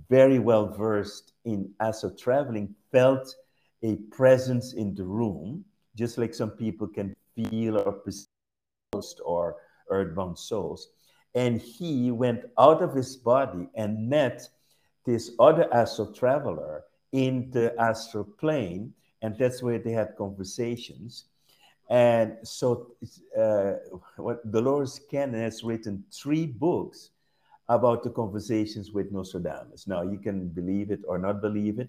very 0.09 0.39
well 0.39 0.69
versed 0.69 1.33
in 1.45 1.71
astral 1.81 2.15
traveling, 2.15 2.75
felt 2.91 3.35
a 3.83 3.97
presence 4.11 4.75
in 4.75 4.95
the 4.95 5.05
room, 5.05 5.65
just 5.97 6.19
like 6.19 6.35
some 6.35 6.51
people 6.51 6.87
can 6.87 7.15
feel 7.35 7.79
or 7.79 7.93
perceive 7.93 8.29
or 9.25 9.57
earthbound 9.91 10.39
souls. 10.39 10.89
And 11.35 11.61
he 11.61 12.11
went 12.11 12.45
out 12.59 12.83
of 12.83 12.95
his 12.95 13.17
body 13.17 13.69
and 13.75 14.09
met 14.09 14.49
this 15.05 15.33
other 15.41 15.73
astral 15.75 16.13
traveler 16.13 16.85
in 17.13 17.51
the 17.51 17.75
astral 17.79 18.25
plane. 18.25 18.93
And 19.23 19.39
that's 19.39 19.63
where 19.63 19.79
they 19.79 19.93
had 19.93 20.17
conversations. 20.17 21.27
And 21.89 22.37
so, 22.43 22.95
uh, 23.39 23.75
what 24.17 24.51
Dolores 24.51 25.01
Cannon 25.11 25.41
has 25.43 25.63
written 25.63 26.05
three 26.11 26.47
books 26.47 27.11
about 27.69 28.03
the 28.03 28.11
conversations 28.11 28.93
with 28.93 29.13
Nostradamus. 29.13 29.87
Now, 29.87 30.03
you 30.03 30.19
can 30.19 30.49
believe 30.49 30.91
it 30.91 31.01
or 31.07 31.19
not 31.19 31.41
believe 31.41 31.79
it, 31.79 31.89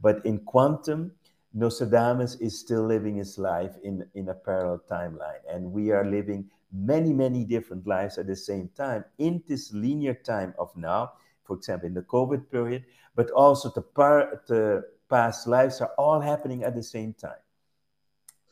but 0.00 0.24
in 0.26 0.38
quantum, 0.40 1.12
Nostradamus 1.54 2.36
is 2.36 2.58
still 2.58 2.86
living 2.86 3.16
his 3.16 3.38
life 3.38 3.74
in, 3.84 4.06
in 4.14 4.28
a 4.28 4.34
parallel 4.34 4.82
timeline. 4.90 5.42
And 5.50 5.70
we 5.70 5.90
are 5.90 6.04
living 6.04 6.48
many, 6.72 7.12
many 7.12 7.44
different 7.44 7.86
lives 7.86 8.18
at 8.18 8.26
the 8.26 8.36
same 8.36 8.70
time 8.76 9.04
in 9.18 9.42
this 9.46 9.72
linear 9.72 10.14
time 10.14 10.54
of 10.58 10.74
now, 10.76 11.12
for 11.44 11.56
example, 11.56 11.86
in 11.86 11.94
the 11.94 12.02
COVID 12.02 12.50
period, 12.50 12.84
but 13.14 13.30
also 13.30 13.70
the, 13.70 13.82
par- 13.82 14.42
the 14.48 14.84
past 15.08 15.46
lives 15.46 15.80
are 15.80 15.92
all 15.98 16.20
happening 16.20 16.64
at 16.64 16.74
the 16.74 16.82
same 16.82 17.12
time. 17.14 17.42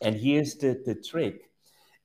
And 0.00 0.16
here's 0.16 0.54
the, 0.56 0.80
the 0.84 0.94
trick 0.94 1.50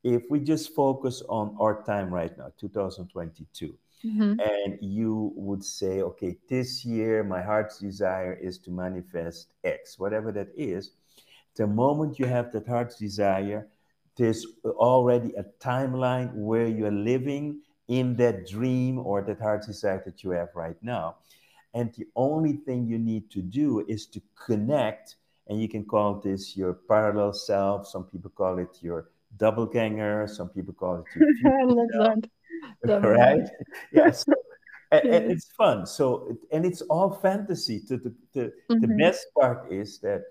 if 0.03 0.24
we 0.29 0.39
just 0.39 0.75
focus 0.75 1.24
on 1.27 1.55
our 1.59 1.81
time 1.83 2.13
right 2.13 2.38
now, 2.38 2.51
2022, 2.59 3.75
mm-hmm. 4.05 4.39
and 4.39 4.77
you 4.79 5.33
would 5.35 5.63
say, 5.63 6.01
okay, 6.01 6.38
this 6.47 6.85
year 6.85 7.24
my 7.24 7.41
heart's 7.41 7.79
desire 7.79 8.33
is 8.33 8.59
to 8.59 8.69
manifest 8.69 9.55
X, 9.63 9.97
whatever 9.97 10.31
that 10.31 10.50
is, 10.55 10.91
the 11.55 11.65
moment 11.65 12.19
you 12.19 12.25
have 12.25 12.51
that 12.51 12.67
heart's 12.67 12.97
desire, 12.97 13.67
there's 14.15 14.45
already 14.63 15.33
a 15.35 15.43
timeline 15.59 16.31
where 16.35 16.67
you're 16.67 16.91
living 16.91 17.62
in 17.88 18.15
that 18.17 18.47
dream 18.47 19.00
or 19.00 19.24
that 19.24 19.39
heart's 19.39 19.67
desire 19.67 20.03
that 20.05 20.24
you 20.24 20.29
have 20.31 20.50
right 20.53 20.77
now. 20.83 21.15
And 21.75 21.94
the 21.94 22.08
only 22.15 22.53
thing 22.53 22.88
you 22.88 22.98
need 22.98 23.29
to 23.32 23.41
do 23.41 23.86
is 23.88 24.08
to 24.08 24.22
connect, 24.48 25.17
and 25.48 25.62
you 25.62 25.70
can 25.70 25.86
call 25.86 26.15
this 26.15 26.58
your 26.58 26.74
parallel 26.74 27.34
self. 27.34 27.88
Some 27.88 28.05
people 28.05 28.32
call 28.32 28.58
it 28.58 28.77
your 28.82 29.10
doppelganger. 29.38 30.27
Some 30.27 30.50
people 30.50 30.74
call 30.74 31.03
it 31.03 31.05
your 31.15 32.15
self, 32.86 33.03
right? 33.03 33.48
Yes. 33.91 33.94
Yeah, 33.94 34.12
so, 34.12 34.34
and, 34.91 35.13
and, 35.13 35.32
it's 35.32 35.51
fun. 35.51 35.86
So, 35.86 36.38
and 36.51 36.65
it's 36.65 36.82
all 36.84 37.12
fantasy. 37.12 37.79
To 37.89 37.98
the 37.98 38.15
the, 38.34 38.41
mm-hmm. 38.72 38.79
the 38.79 38.88
best 38.96 39.27
part 39.38 39.72
is 39.72 40.00
that 40.00 40.24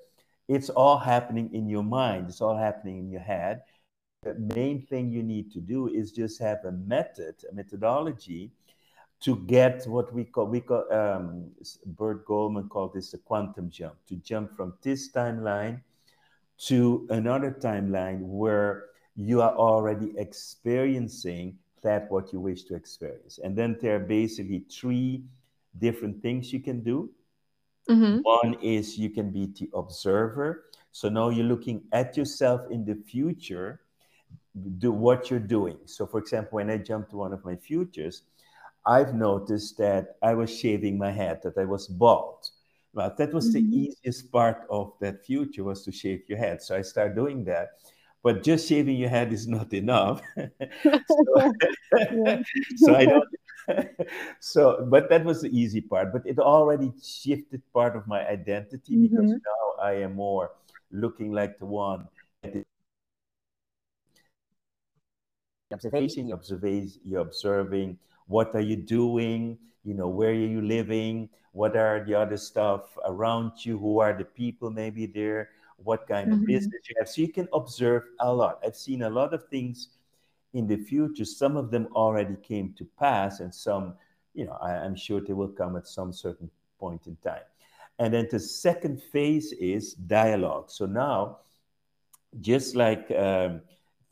it's 0.48 0.70
all 0.70 0.98
happening 0.98 1.54
in 1.54 1.68
your 1.68 1.84
mind. 1.84 2.28
It's 2.28 2.40
all 2.40 2.56
happening 2.56 2.98
in 2.98 3.10
your 3.10 3.20
head, 3.20 3.62
the 4.24 4.34
main 4.56 4.80
thing 4.86 5.10
you 5.10 5.22
need 5.22 5.52
to 5.52 5.60
do 5.60 5.88
is 5.88 6.10
just 6.10 6.40
have 6.40 6.64
a 6.64 6.72
method, 6.72 7.34
a 7.50 7.54
methodology 7.54 8.50
to 9.24 9.36
get 9.46 9.84
what 9.86 10.12
we 10.12 10.22
call, 10.24 10.46
we 10.46 10.60
call 10.60 10.84
um, 10.92 11.50
Burt 11.86 12.26
Goldman 12.26 12.68
called 12.68 12.92
this 12.92 13.14
a 13.14 13.18
quantum 13.18 13.70
jump, 13.70 13.94
to 14.08 14.16
jump 14.16 14.54
from 14.54 14.74
this 14.82 15.10
timeline 15.10 15.80
to 16.58 17.06
another 17.08 17.50
timeline 17.50 18.20
where 18.20 18.90
you 19.16 19.40
are 19.40 19.56
already 19.56 20.12
experiencing 20.18 21.56
that 21.82 22.10
what 22.10 22.34
you 22.34 22.40
wish 22.40 22.64
to 22.64 22.74
experience. 22.74 23.38
And 23.42 23.56
then 23.56 23.78
there 23.80 23.96
are 23.96 24.06
basically 24.06 24.64
three 24.70 25.24
different 25.78 26.20
things 26.20 26.52
you 26.52 26.60
can 26.60 26.82
do. 26.82 27.10
Mm-hmm. 27.88 28.18
One 28.18 28.54
is 28.60 28.98
you 28.98 29.08
can 29.08 29.30
be 29.30 29.46
the 29.46 29.70
observer. 29.72 30.66
So 30.92 31.08
now 31.08 31.30
you're 31.30 31.46
looking 31.46 31.84
at 31.92 32.16
yourself 32.16 32.60
in 32.70 32.84
the 32.84 32.94
future 32.94 33.80
do 34.78 34.92
what 34.92 35.30
you're 35.30 35.40
doing. 35.40 35.78
So, 35.84 36.06
for 36.06 36.18
example, 36.18 36.56
when 36.56 36.70
I 36.70 36.78
jumped 36.78 37.10
to 37.10 37.16
one 37.16 37.32
of 37.32 37.44
my 37.44 37.56
futures, 37.56 38.22
I've 38.86 39.14
noticed 39.14 39.78
that 39.78 40.16
I 40.22 40.34
was 40.34 40.54
shaving 40.54 40.98
my 40.98 41.10
head, 41.10 41.40
that 41.42 41.56
I 41.56 41.64
was 41.64 41.86
bald. 41.86 42.50
Well, 42.92 43.12
that 43.16 43.32
was 43.32 43.48
mm-hmm. 43.48 43.70
the 43.70 43.76
easiest 43.76 44.30
part 44.30 44.66
of 44.70 44.92
that 45.00 45.24
future 45.24 45.64
was 45.64 45.84
to 45.84 45.92
shave 45.92 46.22
your 46.28 46.38
head. 46.38 46.62
So 46.62 46.76
I 46.76 46.82
started 46.82 47.16
doing 47.16 47.44
that. 47.44 47.70
But 48.22 48.42
just 48.42 48.68
shaving 48.68 48.96
your 48.96 49.10
head 49.10 49.32
is 49.32 49.46
not 49.46 49.72
enough. 49.82 50.22
so, 50.36 51.52
so 52.76 52.94
I 52.94 53.04
don't. 53.04 53.28
so, 54.40 54.86
but 54.88 55.08
that 55.10 55.24
was 55.24 55.42
the 55.42 55.58
easy 55.58 55.80
part. 55.80 56.12
But 56.12 56.22
it 56.26 56.38
already 56.38 56.92
shifted 57.02 57.62
part 57.72 57.96
of 57.96 58.06
my 58.06 58.26
identity 58.26 58.96
mm-hmm. 58.96 59.16
because 59.16 59.30
now 59.30 59.82
I 59.82 59.92
am 59.94 60.14
more 60.14 60.52
looking 60.90 61.32
like 61.32 61.58
the 61.58 61.66
one 61.66 62.06
that 62.42 62.54
is 62.54 62.64
observation, 65.72 66.32
observing, 66.32 66.92
you're 67.04 67.20
observing 67.20 67.98
what 68.26 68.54
are 68.54 68.60
you 68.60 68.76
doing, 68.76 69.58
you 69.84 69.94
know, 69.94 70.08
where 70.08 70.30
are 70.30 70.32
you 70.32 70.62
living, 70.62 71.28
what 71.52 71.76
are 71.76 72.04
the 72.04 72.14
other 72.14 72.36
stuff 72.36 72.96
around 73.06 73.64
you, 73.64 73.78
who 73.78 74.00
are 74.00 74.12
the 74.12 74.24
people 74.24 74.70
maybe 74.70 75.06
there, 75.06 75.50
what 75.76 76.06
kind 76.06 76.30
mm-hmm. 76.30 76.40
of 76.40 76.46
business 76.46 76.82
you 76.88 76.96
have. 76.98 77.08
So 77.08 77.22
you 77.22 77.28
can 77.28 77.48
observe 77.52 78.04
a 78.20 78.32
lot. 78.32 78.60
I've 78.64 78.76
seen 78.76 79.02
a 79.02 79.10
lot 79.10 79.34
of 79.34 79.44
things 79.48 79.88
in 80.52 80.66
the 80.66 80.76
future. 80.76 81.24
Some 81.24 81.56
of 81.56 81.70
them 81.70 81.88
already 81.94 82.36
came 82.42 82.74
to 82.78 82.84
pass, 82.98 83.40
and 83.40 83.54
some, 83.54 83.94
you 84.34 84.46
know, 84.46 84.56
I, 84.60 84.84
am 84.84 84.96
sure 84.96 85.20
they 85.20 85.32
will 85.32 85.48
come 85.48 85.76
at 85.76 85.86
some 85.86 86.12
certain 86.12 86.50
point 86.78 87.06
in 87.06 87.16
time. 87.16 87.42
And 87.98 88.12
then 88.12 88.26
the 88.30 88.40
second 88.40 89.02
phase 89.02 89.52
is 89.52 89.94
dialogue. 89.94 90.70
So 90.70 90.86
now, 90.86 91.38
just 92.40 92.74
like 92.74 93.10
um, 93.12 93.60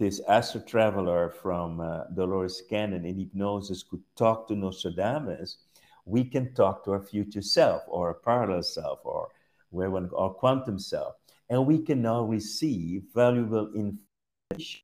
this 0.03 0.21
astral 0.27 0.65
traveler 0.65 1.31
from 1.31 1.79
uh, 1.79 2.03
Dolores 2.17 2.61
Cannon 2.69 3.05
in 3.05 3.17
hypnosis 3.21 3.85
could 3.85 4.03
talk 4.17 4.49
to 4.49 4.57
Nostradamus, 4.57 5.59
we 6.07 6.25
can 6.25 6.53
talk 6.55 6.85
to 6.85 6.91
our 6.91 7.01
future 7.01 7.41
self 7.41 7.83
or 7.87 8.11
a 8.11 8.15
parallel 8.15 8.65
self 8.65 8.99
or 9.05 9.29
where 9.71 9.93
one 9.93 10.11
our 10.19 10.31
quantum 10.31 10.77
self, 10.77 11.15
and 11.51 11.65
we 11.65 11.79
can 11.79 12.03
now 12.03 12.25
receive 12.25 13.05
valuable 13.15 13.71
information 13.77 14.81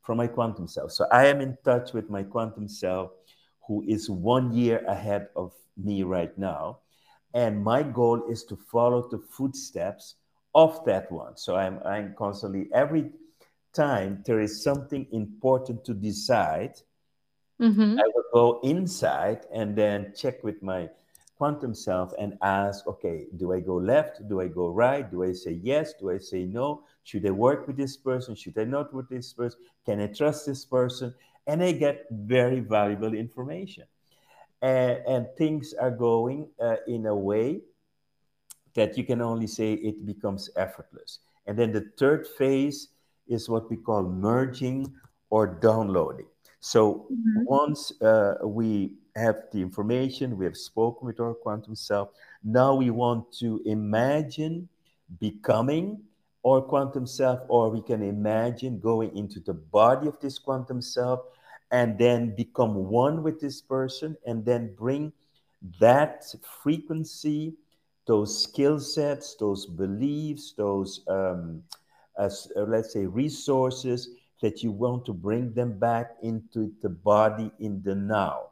from 0.00 0.16
my 0.16 0.26
quantum 0.26 0.66
self. 0.66 0.90
So 0.90 1.06
I 1.12 1.26
am 1.26 1.42
in 1.42 1.58
touch 1.62 1.92
with 1.92 2.08
my 2.08 2.22
quantum 2.22 2.66
self, 2.66 3.10
who 3.68 3.84
is 3.86 4.08
one 4.08 4.54
year 4.54 4.82
ahead 4.88 5.28
of 5.36 5.52
me 5.76 6.02
right 6.02 6.36
now, 6.38 6.78
and 7.34 7.62
my 7.62 7.82
goal 7.82 8.24
is 8.30 8.42
to 8.44 8.56
follow 8.56 9.06
the 9.10 9.18
footsteps 9.18 10.14
of 10.54 10.82
that 10.86 11.12
one. 11.12 11.36
So 11.36 11.56
I'm 11.56 11.78
I'm 11.84 12.14
constantly 12.16 12.70
every 12.72 13.10
time 13.76 14.22
there 14.26 14.40
is 14.40 14.62
something 14.62 15.06
important 15.12 15.84
to 15.84 15.94
decide, 15.94 16.74
mm-hmm. 17.60 17.98
I 17.98 18.02
will 18.14 18.30
go 18.32 18.60
inside 18.62 19.46
and 19.52 19.76
then 19.76 20.14
check 20.16 20.42
with 20.42 20.62
my 20.62 20.88
quantum 21.36 21.74
self 21.74 22.14
and 22.18 22.38
ask, 22.40 22.86
okay, 22.86 23.26
do 23.36 23.52
I 23.52 23.60
go 23.60 23.76
left? 23.76 24.26
Do 24.28 24.40
I 24.40 24.48
go 24.48 24.68
right? 24.68 25.10
Do 25.10 25.22
I 25.22 25.32
say 25.32 25.60
yes? 25.62 25.92
Do 26.00 26.10
I 26.10 26.18
say 26.18 26.44
no? 26.44 26.84
Should 27.04 27.26
I 27.26 27.30
work 27.30 27.66
with 27.66 27.76
this 27.76 27.96
person? 27.96 28.34
Should 28.34 28.58
I 28.58 28.64
not 28.64 28.94
with 28.94 29.08
this 29.10 29.34
person? 29.34 29.60
Can 29.84 30.00
I 30.00 30.06
trust 30.06 30.46
this 30.46 30.64
person? 30.64 31.14
and 31.46 31.62
I 31.62 31.72
get 31.72 32.06
very 32.10 32.60
valuable 32.60 33.14
information. 33.14 33.84
And, 34.62 34.98
and 35.06 35.26
things 35.36 35.74
are 35.74 35.90
going 35.90 36.48
uh, 36.60 36.76
in 36.86 37.06
a 37.06 37.14
way 37.14 37.60
that 38.74 38.98
you 38.98 39.04
can 39.04 39.22
only 39.22 39.46
say 39.46 39.74
it 39.74 40.04
becomes 40.04 40.50
effortless. 40.56 41.20
And 41.46 41.58
then 41.58 41.72
the 41.72 41.92
third 41.98 42.26
phase 42.26 42.88
is 43.28 43.48
what 43.48 43.70
we 43.70 43.76
call 43.76 44.02
merging 44.02 44.92
or 45.30 45.46
downloading. 45.46 46.26
So 46.60 47.06
mm-hmm. 47.12 47.44
once 47.44 48.00
uh, 48.02 48.34
we 48.44 48.94
have 49.14 49.36
the 49.52 49.60
information, 49.60 50.36
we 50.36 50.44
have 50.44 50.56
spoken 50.56 51.06
with 51.06 51.20
our 51.20 51.34
quantum 51.34 51.74
self, 51.74 52.10
now 52.44 52.74
we 52.74 52.90
want 52.90 53.32
to 53.38 53.62
imagine 53.64 54.68
becoming 55.20 56.02
our 56.46 56.60
quantum 56.60 57.06
self, 57.06 57.40
or 57.48 57.70
we 57.70 57.82
can 57.82 58.02
imagine 58.02 58.78
going 58.78 59.16
into 59.16 59.40
the 59.40 59.54
body 59.54 60.06
of 60.06 60.18
this 60.20 60.38
quantum 60.38 60.80
self 60.80 61.20
and 61.72 61.98
then 61.98 62.34
become 62.36 62.74
one 62.74 63.22
with 63.22 63.40
this 63.40 63.60
person 63.60 64.16
and 64.26 64.44
then 64.44 64.72
bring 64.76 65.12
that 65.80 66.24
frequency, 66.62 67.54
those 68.06 68.44
skill 68.44 68.78
sets, 68.78 69.34
those 69.34 69.66
beliefs, 69.66 70.54
those, 70.56 71.02
um, 71.08 71.62
as, 72.18 72.50
uh, 72.56 72.62
let's 72.62 72.92
say, 72.92 73.06
resources 73.06 74.10
that 74.42 74.62
you 74.62 74.70
want 74.70 75.06
to 75.06 75.12
bring 75.12 75.52
them 75.52 75.78
back 75.78 76.12
into 76.22 76.72
the 76.82 76.88
body 76.88 77.50
in 77.58 77.82
the 77.82 77.94
now. 77.94 78.50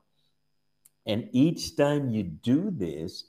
And 1.06 1.28
each 1.32 1.76
time 1.76 2.10
you 2.10 2.22
do 2.22 2.70
this, 2.70 3.24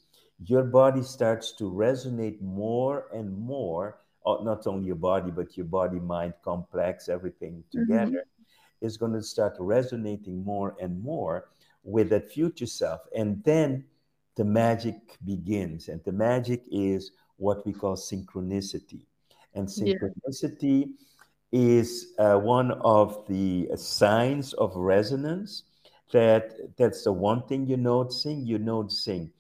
your 0.46 0.64
body 0.64 1.02
starts 1.02 1.52
to 1.54 1.66
resonate 1.66 2.42
more 2.42 3.08
and 3.14 3.38
more, 3.38 3.98
uh, 4.26 4.38
not 4.42 4.66
only 4.68 4.88
your 4.88 4.96
body, 4.96 5.32
but 5.32 5.58
your 5.58 5.66
body 5.66 6.00
mind 6.00 6.34
complex, 6.44 7.10
everything 7.10 7.64
mm-hmm. 7.76 7.80
together, 7.80 8.12
mm-hmm. 8.24 8.86
is 8.86 8.98
going 8.98 9.14
to 9.14 9.22
start 9.22 9.56
resonating 9.60 10.44
more 10.44 10.76
and 10.80 11.02
more 11.02 11.50
with 11.84 12.10
that 12.10 12.32
future 12.32 12.66
self. 12.66 13.02
And 13.16 13.44
then 13.44 13.86
the 14.36 14.46
magic 14.46 15.18
begins. 15.26 15.90
And 15.90 16.04
the 16.04 16.12
magic 16.12 16.64
is 16.72 17.12
what 17.38 17.66
we 17.66 17.74
call 17.74 17.96
synchronicity. 17.96 19.02
And 19.56 19.68
synchronicity 19.68 20.90
yeah. 21.52 21.60
is 21.60 22.14
uh, 22.20 22.38
one 22.38 22.72
of 22.72 23.26
the 23.28 23.70
signs 23.76 24.54
of 24.54 24.76
resonance 24.76 25.64
that 26.12 26.76
that's 26.78 27.04
the 27.04 27.12
one 27.12 27.44
thing 27.48 27.66
you're 27.66 27.78
noticing. 27.78 28.46
You're 28.46 28.60
noticing 28.60 29.32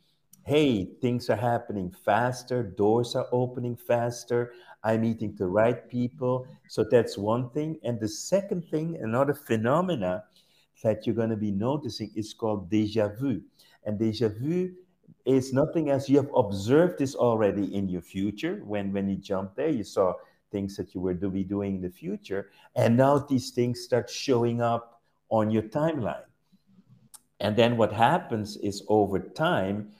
hey, 0.45 0.86
things 1.01 1.29
are 1.31 1.36
happening 1.36 1.91
faster, 2.05 2.62
doors 2.62 3.15
are 3.15 3.25
opening 3.31 3.75
faster, 3.75 4.53
I'm 4.84 5.01
meeting 5.01 5.34
the 5.36 5.48
right 5.48 5.89
people. 5.89 6.48
So 6.69 6.84
that's 6.84 7.17
one 7.17 7.50
thing. 7.50 7.79
And 7.84 8.00
the 8.00 8.07
second 8.07 8.69
thing, 8.69 9.00
another 9.01 9.34
phenomena 9.34 10.24
that 10.84 11.05
you're 11.05 11.15
going 11.15 11.31
to 11.31 11.36
be 11.36 11.51
noticing 11.51 12.12
is 12.15 12.36
called 12.36 12.69
deja 12.69 13.10
vu. 13.19 13.41
And 13.86 13.98
deja 13.98 14.29
vu 14.29 14.72
is 15.25 15.53
nothing 15.53 15.89
as 15.89 16.08
you 16.08 16.17
have 16.17 16.32
observed 16.36 17.00
this 17.00 17.15
already 17.15 17.74
in 17.75 17.89
your 17.89 18.01
future. 18.01 18.62
When 18.63 18.94
when 18.94 19.10
you 19.10 19.17
jump 19.17 19.55
there, 19.55 19.70
you 19.70 19.84
saw 19.84 20.13
things 20.51 20.77
that 20.77 20.94
you 20.94 21.01
were 21.01 21.15
to 21.15 21.29
be 21.29 21.44
doing 21.44 21.75
in 21.75 21.82
the 21.82 21.89
future. 21.89 22.51
And 22.75 22.96
now 22.96 23.17
these 23.17 23.51
things 23.51 23.82
start 23.82 24.10
showing 24.10 24.62
up 24.62 25.01
on 25.29 25.51
your 25.51 25.63
timeline. 25.63 26.29
And 27.39 27.55
then 27.55 27.75
what 27.75 27.91
happens 27.91 28.58
is 28.58 28.84
over 28.88 29.20
time, 29.20 29.91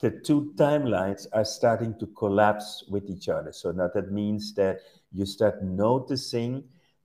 the 0.00 0.10
two 0.10 0.52
timelines 0.56 1.26
are 1.32 1.44
starting 1.44 1.98
to 2.00 2.06
collapse 2.08 2.84
with 2.90 3.08
each 3.08 3.28
other. 3.28 3.52
So 3.52 3.70
now 3.70 3.88
that 3.94 4.10
means 4.12 4.52
that 4.54 4.80
you 5.12 5.24
start 5.24 5.62
noticing 5.62 6.64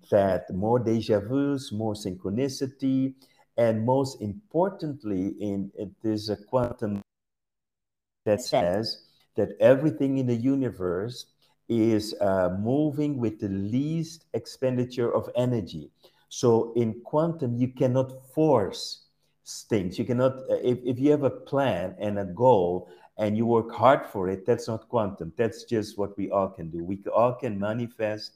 that 0.10 0.54
more 0.54 0.80
deja 0.80 1.20
vus, 1.20 1.72
more 1.72 1.94
synchronicity, 1.94 3.14
and 3.58 3.86
most 3.86 4.22
importantly, 4.22 5.36
in 5.40 5.72
it 5.76 5.92
is 6.04 6.30
a 6.30 6.36
quantum 6.36 7.02
that 8.28 8.42
says 8.42 9.04
that 9.36 9.56
everything 9.60 10.18
in 10.18 10.28
the 10.28 10.36
universe 10.36 11.28
is 11.70 12.14
uh, 12.20 12.50
moving 12.60 13.18
with 13.18 13.40
the 13.40 13.48
least 13.48 14.26
expenditure 14.34 15.14
of 15.14 15.30
energy. 15.36 15.90
So 16.30 16.74
in 16.76 17.00
quantum, 17.06 17.56
you 17.56 17.70
cannot 17.70 18.12
force 18.36 19.06
things. 19.70 19.98
You 19.98 20.04
cannot, 20.04 20.34
uh, 20.52 20.60
if, 20.62 20.80
if 20.84 21.00
you 21.00 21.12
have 21.12 21.24
a 21.24 21.30
plan 21.30 21.96
and 22.00 22.20
a 22.20 22.26
goal 22.26 22.90
and 23.18 23.38
you 23.38 23.46
work 23.46 23.72
hard 23.72 24.06
for 24.06 24.28
it, 24.30 24.46
that's 24.46 24.68
not 24.68 24.90
quantum. 24.90 25.32
That's 25.38 25.64
just 25.64 25.98
what 25.98 26.18
we 26.18 26.30
all 26.30 26.50
can 26.50 26.70
do. 26.70 26.84
We 26.84 27.00
all 27.16 27.34
can 27.34 27.58
manifest 27.58 28.34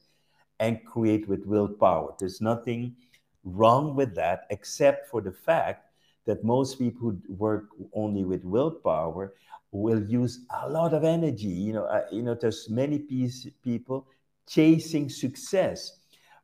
and 0.60 0.86
create 0.86 1.28
with 1.28 1.46
willpower. 1.46 2.16
There's 2.18 2.40
nothing 2.40 2.96
wrong 3.44 3.96
with 3.96 4.16
that, 4.16 4.46
except 4.50 5.10
for 5.10 5.20
the 5.20 5.34
fact 5.34 5.91
that 6.26 6.44
most 6.44 6.78
people 6.78 7.10
who 7.10 7.34
work 7.34 7.66
only 7.94 8.24
with 8.24 8.44
willpower 8.44 9.34
will 9.72 10.04
use 10.04 10.46
a 10.64 10.70
lot 10.70 10.94
of 10.94 11.04
energy. 11.04 11.48
You 11.48 11.74
know, 11.74 11.86
uh, 11.86 12.06
you 12.12 12.22
know, 12.22 12.36
there's 12.36 12.70
many 12.70 13.00
piece, 13.00 13.48
people 13.64 14.08
chasing 14.48 15.10
success. 15.10 16.00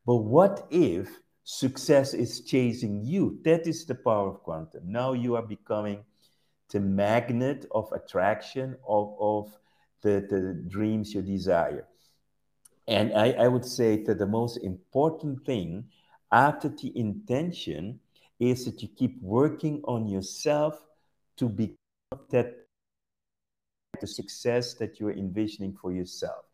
But 0.06 0.18
what 0.18 0.68
if 0.72 1.10
success 1.48 2.14
is 2.14 2.42
chasing 2.42 3.06
you. 3.06 3.40
That 3.46 3.68
is 3.68 3.86
the 3.86 3.96
power 3.96 4.28
of 4.28 4.44
quantum. 4.44 4.82
Now 4.84 5.14
you 5.14 5.38
are 5.38 5.42
becoming 5.42 6.04
the 6.70 6.82
magnet 6.82 7.66
of 7.72 7.90
attraction 7.94 8.76
of, 8.86 9.16
of 9.18 9.58
the, 10.02 10.28
the 10.30 10.62
dreams 10.68 11.14
you 11.14 11.22
desire. 11.22 11.88
And 12.86 13.14
I, 13.14 13.32
I 13.32 13.48
would 13.48 13.64
say 13.64 14.04
that 14.04 14.18
the 14.18 14.26
most 14.26 14.58
important 14.58 15.46
thing 15.46 15.86
after 16.34 16.68
the 16.68 16.92
intention 17.00 18.02
is 18.40 18.66
that 18.66 18.82
you 18.82 18.88
keep 18.88 19.22
working 19.22 19.82
on 19.86 20.08
yourself 20.08 20.80
to 21.38 21.50
become 21.50 21.76
that 22.30 22.68
the 24.00 24.08
success 24.08 24.74
that 24.76 25.00
you're 25.00 25.12
envisioning 25.12 25.74
for 25.74 25.92
yourself. 25.92 26.46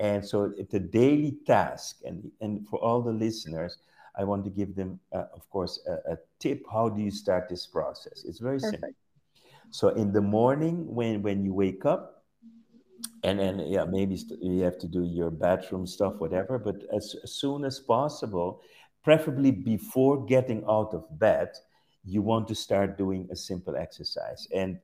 And 0.00 0.24
so 0.24 0.52
it's 0.56 0.74
a 0.74 0.80
daily 0.80 1.36
task. 1.46 2.00
And, 2.04 2.30
and 2.40 2.66
for 2.68 2.78
all 2.78 3.02
the 3.02 3.12
listeners, 3.12 3.78
I 4.16 4.24
want 4.24 4.44
to 4.44 4.50
give 4.50 4.74
them, 4.74 4.98
uh, 5.12 5.24
of 5.32 5.48
course, 5.50 5.80
a, 5.86 6.12
a, 6.12 6.16
tip. 6.40 6.64
How 6.70 6.88
do 6.88 7.00
you 7.00 7.10
start 7.10 7.48
this 7.48 7.66
process? 7.66 8.24
It's 8.24 8.38
very 8.40 8.58
Perfect. 8.58 8.82
simple. 8.82 8.90
So 9.70 9.88
in 9.90 10.12
the 10.12 10.20
morning, 10.20 10.92
when 10.92 11.22
when 11.22 11.44
you 11.44 11.52
wake 11.52 11.84
up, 11.84 12.24
and 13.22 13.38
then 13.38 13.60
yeah, 13.60 13.84
maybe 13.84 14.18
you 14.40 14.62
have 14.62 14.78
to 14.78 14.88
do 14.88 15.04
your 15.04 15.30
bathroom 15.30 15.86
stuff, 15.86 16.14
whatever. 16.18 16.58
But 16.58 16.82
as, 16.94 17.14
as 17.22 17.32
soon 17.32 17.64
as 17.64 17.78
possible, 17.78 18.62
preferably 19.02 19.50
before 19.50 20.24
getting 20.24 20.64
out 20.68 20.94
of 20.94 21.06
bed, 21.18 21.50
you 22.04 22.22
want 22.22 22.48
to 22.48 22.54
start 22.54 22.98
doing 22.98 23.28
a 23.30 23.36
simple 23.36 23.76
exercise. 23.76 24.48
And 24.54 24.78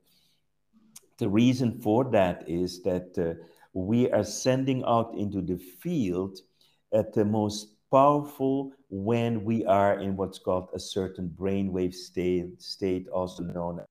the 1.17 1.29
reason 1.29 1.79
for 1.81 2.03
that 2.11 2.43
is 2.47 2.83
that 2.83 3.17
uh, 3.17 3.41
we 3.73 4.09
are 4.11 4.23
sending 4.23 4.83
out 4.85 5.13
into 5.15 5.41
the 5.41 5.57
field 5.57 6.39
at 6.93 7.13
the 7.13 7.25
most 7.25 7.75
powerful 7.91 8.73
when 8.89 9.43
we 9.43 9.65
are 9.65 9.99
in 9.99 10.15
what's 10.15 10.39
called 10.39 10.69
a 10.73 10.79
certain 10.79 11.29
brainwave 11.29 11.93
state, 11.93 12.61
state 12.61 13.07
also 13.09 13.43
known 13.43 13.81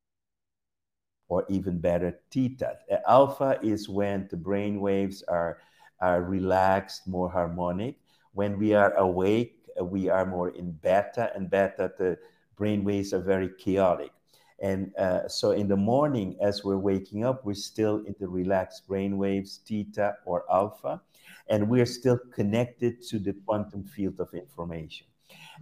or 1.28 1.44
even 1.48 1.78
better, 1.78 2.20
theta. 2.30 2.76
Alpha 3.08 3.58
is 3.62 3.88
when 3.88 4.28
the 4.30 4.37
brain 4.37 4.80
waves 4.80 5.22
are, 5.28 5.58
are 6.00 6.22
relaxed, 6.22 7.06
more 7.06 7.30
harmonic. 7.30 7.96
When 8.32 8.58
we 8.58 8.74
are 8.74 8.94
awake, 8.94 9.63
we 9.80 10.08
are 10.08 10.26
more 10.26 10.50
in 10.50 10.72
beta, 10.72 11.32
and 11.34 11.50
beta, 11.50 11.92
the 11.98 12.18
brain 12.56 12.84
waves 12.84 13.12
are 13.12 13.20
very 13.20 13.50
chaotic. 13.58 14.12
And 14.60 14.94
uh, 14.96 15.28
so 15.28 15.50
in 15.50 15.68
the 15.68 15.76
morning, 15.76 16.37
as 16.40 16.62
we're 16.62 16.78
waking 16.78 17.24
up, 17.24 17.44
we're 17.44 17.54
still 17.54 17.98
in 18.06 18.14
the 18.20 18.28
relaxed 18.28 18.87
brain 18.87 19.18
waves, 19.18 19.60
theta 19.66 20.16
or 20.24 20.44
alpha 20.50 21.00
and 21.48 21.68
we're 21.68 21.87
still 21.87 22.18
connected 22.32 23.02
to 23.02 23.18
the 23.18 23.34
quantum 23.44 23.84
field 23.84 24.18
of 24.20 24.32
information 24.34 25.06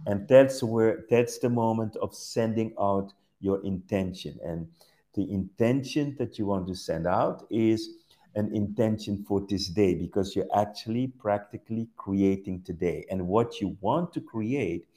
and 0.07 0.27
that's 0.27 0.63
where 0.63 1.05
that's 1.09 1.39
the 1.39 1.49
moment 1.49 1.95
of 1.97 2.15
sending 2.15 2.73
out 2.79 3.13
your 3.39 3.63
intention 3.65 4.39
and 4.43 4.67
the 5.15 5.31
intention 5.31 6.15
that 6.17 6.39
you 6.39 6.45
want 6.45 6.67
to 6.67 6.75
send 6.75 7.05
out 7.05 7.45
is 7.49 7.89
an 8.35 8.53
intention 8.53 9.23
for 9.27 9.45
this 9.49 9.67
day 9.67 9.93
because 9.93 10.35
you're 10.35 10.55
actually 10.55 11.07
practically 11.07 11.87
creating 11.97 12.61
today 12.63 13.05
and 13.09 13.27
what 13.27 13.61
you 13.61 13.77
want 13.81 14.11
to 14.13 14.21
create 14.21 14.87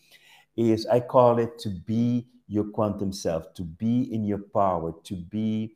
is 0.57 0.87
i 0.87 0.99
call 0.99 1.39
it 1.39 1.59
to 1.59 1.69
be 1.69 2.27
your 2.49 2.65
quantum 2.65 3.13
self 3.13 3.53
to 3.55 3.63
be 3.63 4.13
in 4.15 4.25
your 4.25 4.39
power 4.39 4.95
to 5.05 5.15
be 5.15 5.75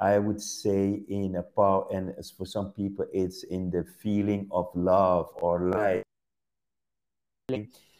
I 0.00 0.18
would 0.18 0.40
say 0.40 1.02
in 1.08 1.36
a 1.36 1.42
power, 1.42 1.84
and 1.92 2.14
for 2.36 2.46
some 2.46 2.72
people, 2.72 3.04
it's 3.12 3.42
in 3.42 3.70
the 3.70 3.84
feeling 4.02 4.48
of 4.50 4.70
love 4.74 5.28
or 5.34 5.68
light. 5.68 6.02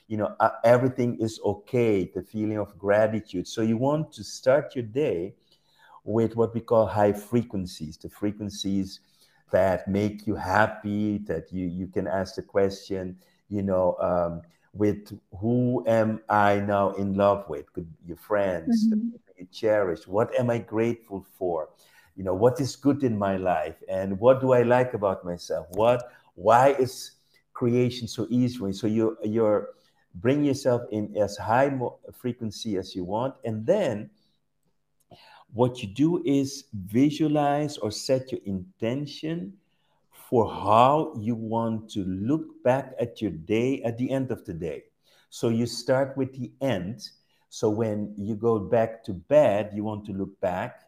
You 0.08 0.16
know, 0.16 0.34
uh, 0.40 0.50
everything 0.64 1.18
is 1.20 1.38
okay, 1.44 2.10
the 2.12 2.22
feeling 2.22 2.58
of 2.58 2.78
gratitude. 2.78 3.46
So 3.46 3.60
you 3.60 3.76
want 3.76 4.12
to 4.14 4.24
start 4.24 4.74
your 4.74 4.86
day 4.86 5.34
with 6.04 6.36
what 6.36 6.54
we 6.54 6.60
call 6.60 6.86
high 6.86 7.12
frequencies, 7.12 7.96
the 7.96 8.08
frequencies 8.08 9.00
that 9.50 9.88
make 9.88 10.26
you 10.26 10.34
happy, 10.34 11.18
that 11.18 11.52
you, 11.52 11.66
you 11.66 11.86
can 11.86 12.06
ask 12.06 12.36
the 12.36 12.42
question, 12.42 13.16
you 13.48 13.62
know, 13.62 13.96
um, 14.00 14.42
with 14.72 15.18
who 15.38 15.84
am 15.86 16.20
I 16.28 16.60
now 16.60 16.90
in 16.92 17.14
love 17.14 17.48
with? 17.48 17.72
Could 17.72 17.88
your 18.06 18.16
friends, 18.16 18.86
mm-hmm. 18.86 19.16
you 19.36 19.46
cherish? 19.52 20.06
What 20.06 20.32
am 20.38 20.50
I 20.50 20.58
grateful 20.58 21.26
for? 21.36 21.68
You 22.16 22.24
know, 22.24 22.34
what 22.34 22.60
is 22.60 22.76
good 22.76 23.02
in 23.02 23.18
my 23.18 23.36
life, 23.36 23.76
and 23.88 24.18
what 24.20 24.40
do 24.40 24.52
I 24.52 24.62
like 24.62 24.94
about 24.94 25.24
myself? 25.24 25.66
What, 25.70 26.10
why 26.34 26.72
is 26.72 27.12
creation 27.52 28.06
so 28.06 28.26
easy? 28.30 28.72
So 28.72 28.86
you 28.86 29.16
you're 29.24 29.70
bring 30.16 30.44
yourself 30.44 30.82
in 30.90 31.16
as 31.16 31.36
high 31.36 31.72
frequency 32.12 32.76
as 32.76 32.94
you 32.94 33.04
want, 33.04 33.34
and 33.44 33.64
then 33.64 34.10
what 35.52 35.82
you 35.82 35.88
do 35.88 36.22
is 36.24 36.64
visualize 36.72 37.76
or 37.78 37.90
set 37.90 38.30
your 38.30 38.40
intention 38.44 39.52
for 40.12 40.48
how 40.48 41.12
you 41.18 41.34
want 41.34 41.90
to 41.90 42.04
look 42.04 42.62
back 42.62 42.94
at 43.00 43.20
your 43.20 43.32
day 43.32 43.82
at 43.82 43.98
the 43.98 44.10
end 44.10 44.30
of 44.30 44.44
the 44.44 44.54
day. 44.54 44.84
So 45.28 45.48
you 45.48 45.66
start 45.66 46.16
with 46.16 46.32
the 46.34 46.52
end. 46.60 47.08
So 47.48 47.68
when 47.68 48.14
you 48.16 48.36
go 48.36 48.58
back 48.58 49.02
to 49.04 49.12
bed, 49.12 49.72
you 49.74 49.82
want 49.82 50.04
to 50.06 50.12
look 50.12 50.40
back 50.40 50.82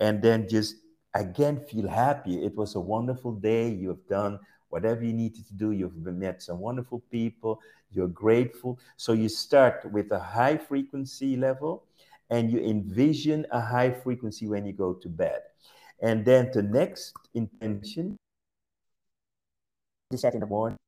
and 0.00 0.20
then 0.20 0.48
just 0.48 0.76
again 1.14 1.60
feel 1.60 1.88
happy. 1.88 2.44
It 2.44 2.54
was 2.54 2.74
a 2.74 2.80
wonderful 2.80 3.32
day. 3.32 3.70
You 3.70 3.88
have 3.88 4.06
done 4.08 4.38
whatever 4.68 5.04
you 5.04 5.12
needed 5.12 5.46
to 5.46 5.54
do. 5.54 5.72
You've 5.72 5.96
met 5.96 6.42
some 6.42 6.58
wonderful 6.58 7.02
people. 7.10 7.60
You're 7.90 8.08
grateful. 8.08 8.78
So 8.96 9.12
you 9.12 9.28
start 9.28 9.84
with 9.90 10.10
a 10.12 10.18
high 10.18 10.56
frequency 10.56 11.36
level 11.36 11.84
and 12.30 12.50
you 12.50 12.58
envision 12.60 13.46
a 13.50 13.60
high 13.60 13.90
frequency 13.90 14.46
when 14.46 14.64
you 14.66 14.72
go 14.72 14.94
to 14.94 15.08
bed. 15.08 15.40
And 16.00 16.24
then 16.24 16.50
the 16.52 16.62
next 16.62 17.14
intention 17.34 18.16
set 20.14 20.34
in 20.34 20.40
the 20.40 20.46
morning. 20.46 20.78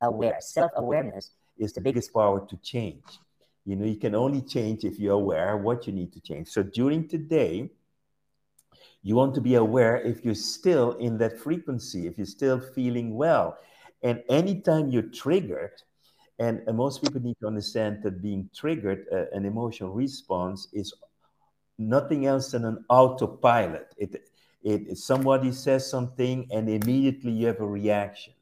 Aware, 0.00 0.36
self-awareness 0.40 1.32
is 1.58 1.72
the 1.72 1.80
biggest 1.80 2.12
power 2.14 2.46
to 2.46 2.56
change. 2.58 3.02
You 3.64 3.76
know, 3.76 3.84
you 3.84 3.96
can 3.96 4.14
only 4.14 4.42
change 4.42 4.84
if 4.84 4.98
you're 4.98 5.14
aware 5.14 5.56
what 5.56 5.86
you 5.86 5.92
need 5.92 6.12
to 6.12 6.20
change. 6.20 6.48
So 6.48 6.62
during 6.62 7.06
the 7.08 7.18
day, 7.18 7.70
you 9.02 9.14
want 9.14 9.34
to 9.34 9.40
be 9.40 9.56
aware 9.56 9.96
if 9.96 10.24
you're 10.24 10.34
still 10.34 10.92
in 10.92 11.18
that 11.18 11.38
frequency, 11.38 12.06
if 12.06 12.16
you're 12.16 12.26
still 12.26 12.60
feeling 12.60 13.14
well. 13.14 13.58
And 14.02 14.22
anytime 14.28 14.90
you're 14.90 15.02
triggered, 15.02 15.82
and, 16.38 16.62
and 16.66 16.76
most 16.76 17.02
people 17.02 17.20
need 17.20 17.36
to 17.40 17.46
understand 17.46 18.02
that 18.02 18.22
being 18.22 18.48
triggered, 18.54 19.06
uh, 19.12 19.24
an 19.32 19.44
emotional 19.44 19.90
response 19.90 20.68
is 20.72 20.94
nothing 21.78 22.26
else 22.26 22.52
than 22.52 22.64
an 22.64 22.84
autopilot. 22.88 23.94
It, 23.96 24.28
it, 24.62 24.98
somebody 24.98 25.52
says 25.52 25.88
something 25.88 26.46
and 26.50 26.68
immediately 26.68 27.32
you 27.32 27.46
have 27.48 27.60
a 27.60 27.66
reaction. 27.66 28.34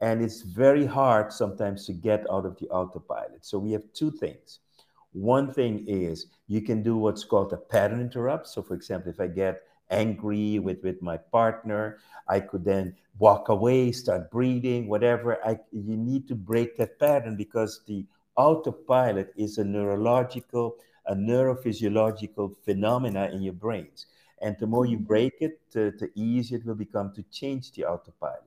And 0.00 0.20
it's 0.20 0.42
very 0.42 0.84
hard 0.84 1.32
sometimes 1.32 1.86
to 1.86 1.92
get 1.92 2.28
out 2.30 2.44
of 2.44 2.58
the 2.58 2.68
autopilot. 2.68 3.44
So 3.44 3.58
we 3.58 3.72
have 3.72 3.84
two 3.92 4.10
things. 4.10 4.58
One 5.12 5.52
thing 5.52 5.84
is 5.86 6.26
you 6.48 6.62
can 6.62 6.82
do 6.82 6.96
what's 6.96 7.24
called 7.24 7.52
a 7.52 7.56
pattern 7.56 8.00
interrupt. 8.00 8.48
So, 8.48 8.62
for 8.62 8.74
example, 8.74 9.10
if 9.10 9.20
I 9.20 9.26
get 9.26 9.62
angry 9.92 10.58
with, 10.58 10.82
with 10.82 11.00
my 11.02 11.16
partner, 11.16 11.98
I 12.28 12.40
could 12.40 12.64
then 12.64 12.96
walk 13.18 13.48
away, 13.48 13.92
start 13.92 14.30
breathing, 14.30 14.88
whatever. 14.88 15.38
I, 15.46 15.58
you 15.70 15.96
need 15.96 16.26
to 16.28 16.34
break 16.34 16.76
that 16.78 16.98
pattern 16.98 17.36
because 17.36 17.82
the 17.86 18.04
autopilot 18.36 19.32
is 19.36 19.58
a 19.58 19.64
neurological, 19.64 20.76
a 21.06 21.14
neurophysiological 21.14 22.56
phenomena 22.64 23.30
in 23.32 23.42
your 23.42 23.52
brains. 23.52 24.06
And 24.40 24.56
the 24.58 24.66
more 24.66 24.86
you 24.86 24.96
mm-hmm. 24.96 25.06
break 25.06 25.34
it, 25.40 25.60
the, 25.70 25.94
the 25.98 26.10
easier 26.14 26.58
it 26.58 26.66
will 26.66 26.74
become 26.74 27.12
to 27.14 27.22
change 27.30 27.72
the 27.72 27.84
autopilot. 27.84 28.42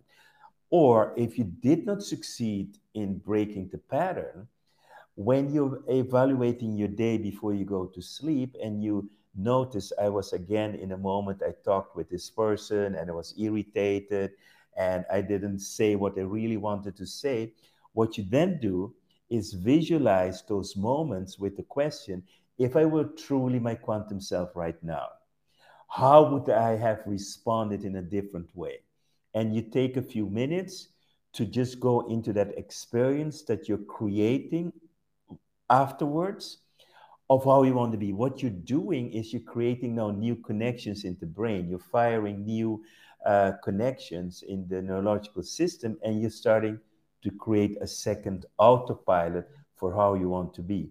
Or 0.69 1.13
if 1.15 1.38
you 1.38 1.45
did 1.45 1.86
not 1.86 2.03
succeed 2.03 2.77
in 2.95 3.19
breaking 3.19 3.69
the 3.69 3.77
pattern, 3.77 4.47
when 5.15 5.53
you're 5.53 5.81
evaluating 5.88 6.75
your 6.75 6.89
day 6.89 7.17
before 7.17 7.53
you 7.53 7.63
go 7.63 7.86
to 7.86 8.01
sleep 8.01 8.55
and 8.62 8.84
you 8.84 9.10
notice 9.35 9.91
I 10.01 10.09
was 10.09 10.33
again 10.33 10.75
in 10.75 10.91
a 10.91 10.97
moment 10.97 11.41
I 11.45 11.53
talked 11.63 11.95
with 11.95 12.09
this 12.09 12.29
person 12.29 12.95
and 12.95 13.09
I 13.09 13.13
was 13.13 13.33
irritated 13.37 14.31
and 14.77 15.05
I 15.11 15.21
didn't 15.21 15.59
say 15.59 15.95
what 15.95 16.17
I 16.17 16.21
really 16.21 16.57
wanted 16.57 16.95
to 16.97 17.05
say, 17.05 17.53
what 17.93 18.17
you 18.17 18.25
then 18.29 18.59
do 18.61 18.93
is 19.29 19.53
visualize 19.53 20.43
those 20.43 20.75
moments 20.75 21.39
with 21.39 21.57
the 21.57 21.63
question 21.63 22.23
if 22.57 22.75
I 22.75 22.85
were 22.85 23.05
truly 23.05 23.59
my 23.59 23.75
quantum 23.75 24.21
self 24.21 24.55
right 24.55 24.81
now, 24.83 25.07
how 25.89 26.29
would 26.31 26.49
I 26.49 26.75
have 26.77 27.03
responded 27.05 27.83
in 27.83 27.97
a 27.97 28.01
different 28.01 28.49
way? 28.55 28.79
And 29.33 29.53
you 29.53 29.61
take 29.61 29.97
a 29.97 30.01
few 30.01 30.29
minutes 30.29 30.89
to 31.33 31.45
just 31.45 31.79
go 31.79 32.07
into 32.07 32.31
that 32.33 32.57
experience 32.57 33.41
that 33.43 33.67
you're 33.67 33.77
creating 33.77 34.71
afterwards 35.69 36.59
of 37.29 37.43
how 37.43 37.63
you 37.63 37.73
want 37.73 37.91
to 37.91 37.97
be. 37.97 38.13
What 38.13 38.41
you're 38.41 38.51
doing 38.51 39.11
is 39.11 39.33
you're 39.33 39.41
creating 39.41 39.95
now 39.95 40.11
new 40.11 40.35
connections 40.35 41.03
in 41.03 41.17
the 41.19 41.25
brain. 41.25 41.67
You're 41.67 41.79
firing 41.79 42.45
new 42.45 42.83
uh, 43.25 43.53
connections 43.63 44.43
in 44.47 44.67
the 44.67 44.81
neurological 44.81 45.43
system, 45.43 45.97
and 46.03 46.21
you're 46.21 46.29
starting 46.29 46.79
to 47.23 47.31
create 47.31 47.77
a 47.81 47.88
second 47.88 48.45
autopilot 48.59 49.47
for 49.75 49.93
how 49.93 50.13
you 50.13 50.29
want 50.29 50.53
to 50.53 50.61
be. 50.61 50.89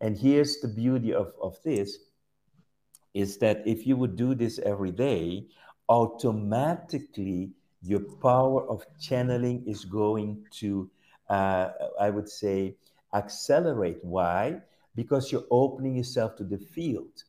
And 0.00 0.16
here's 0.16 0.60
the 0.60 0.68
beauty 0.68 1.12
of, 1.12 1.32
of 1.40 1.56
this 1.62 1.98
is 3.12 3.38
that 3.38 3.62
if 3.66 3.86
you 3.86 3.96
would 3.96 4.16
do 4.16 4.34
this 4.34 4.58
every 4.58 4.90
day, 4.90 5.46
automatically 5.88 7.50
your 7.82 8.00
power 8.22 8.68
of 8.68 8.84
channeling 8.98 9.62
is 9.66 9.84
going 9.84 10.44
to, 10.50 10.90
uh, 11.28 11.68
I 12.00 12.10
would 12.10 12.28
say, 12.28 12.76
accelerate. 13.12 13.98
Why? 14.02 14.60
Because 14.94 15.32
you're 15.32 15.46
opening 15.50 15.96
yourself 15.96 16.36
to 16.36 16.44
the 16.44 16.58
field. 16.58 17.24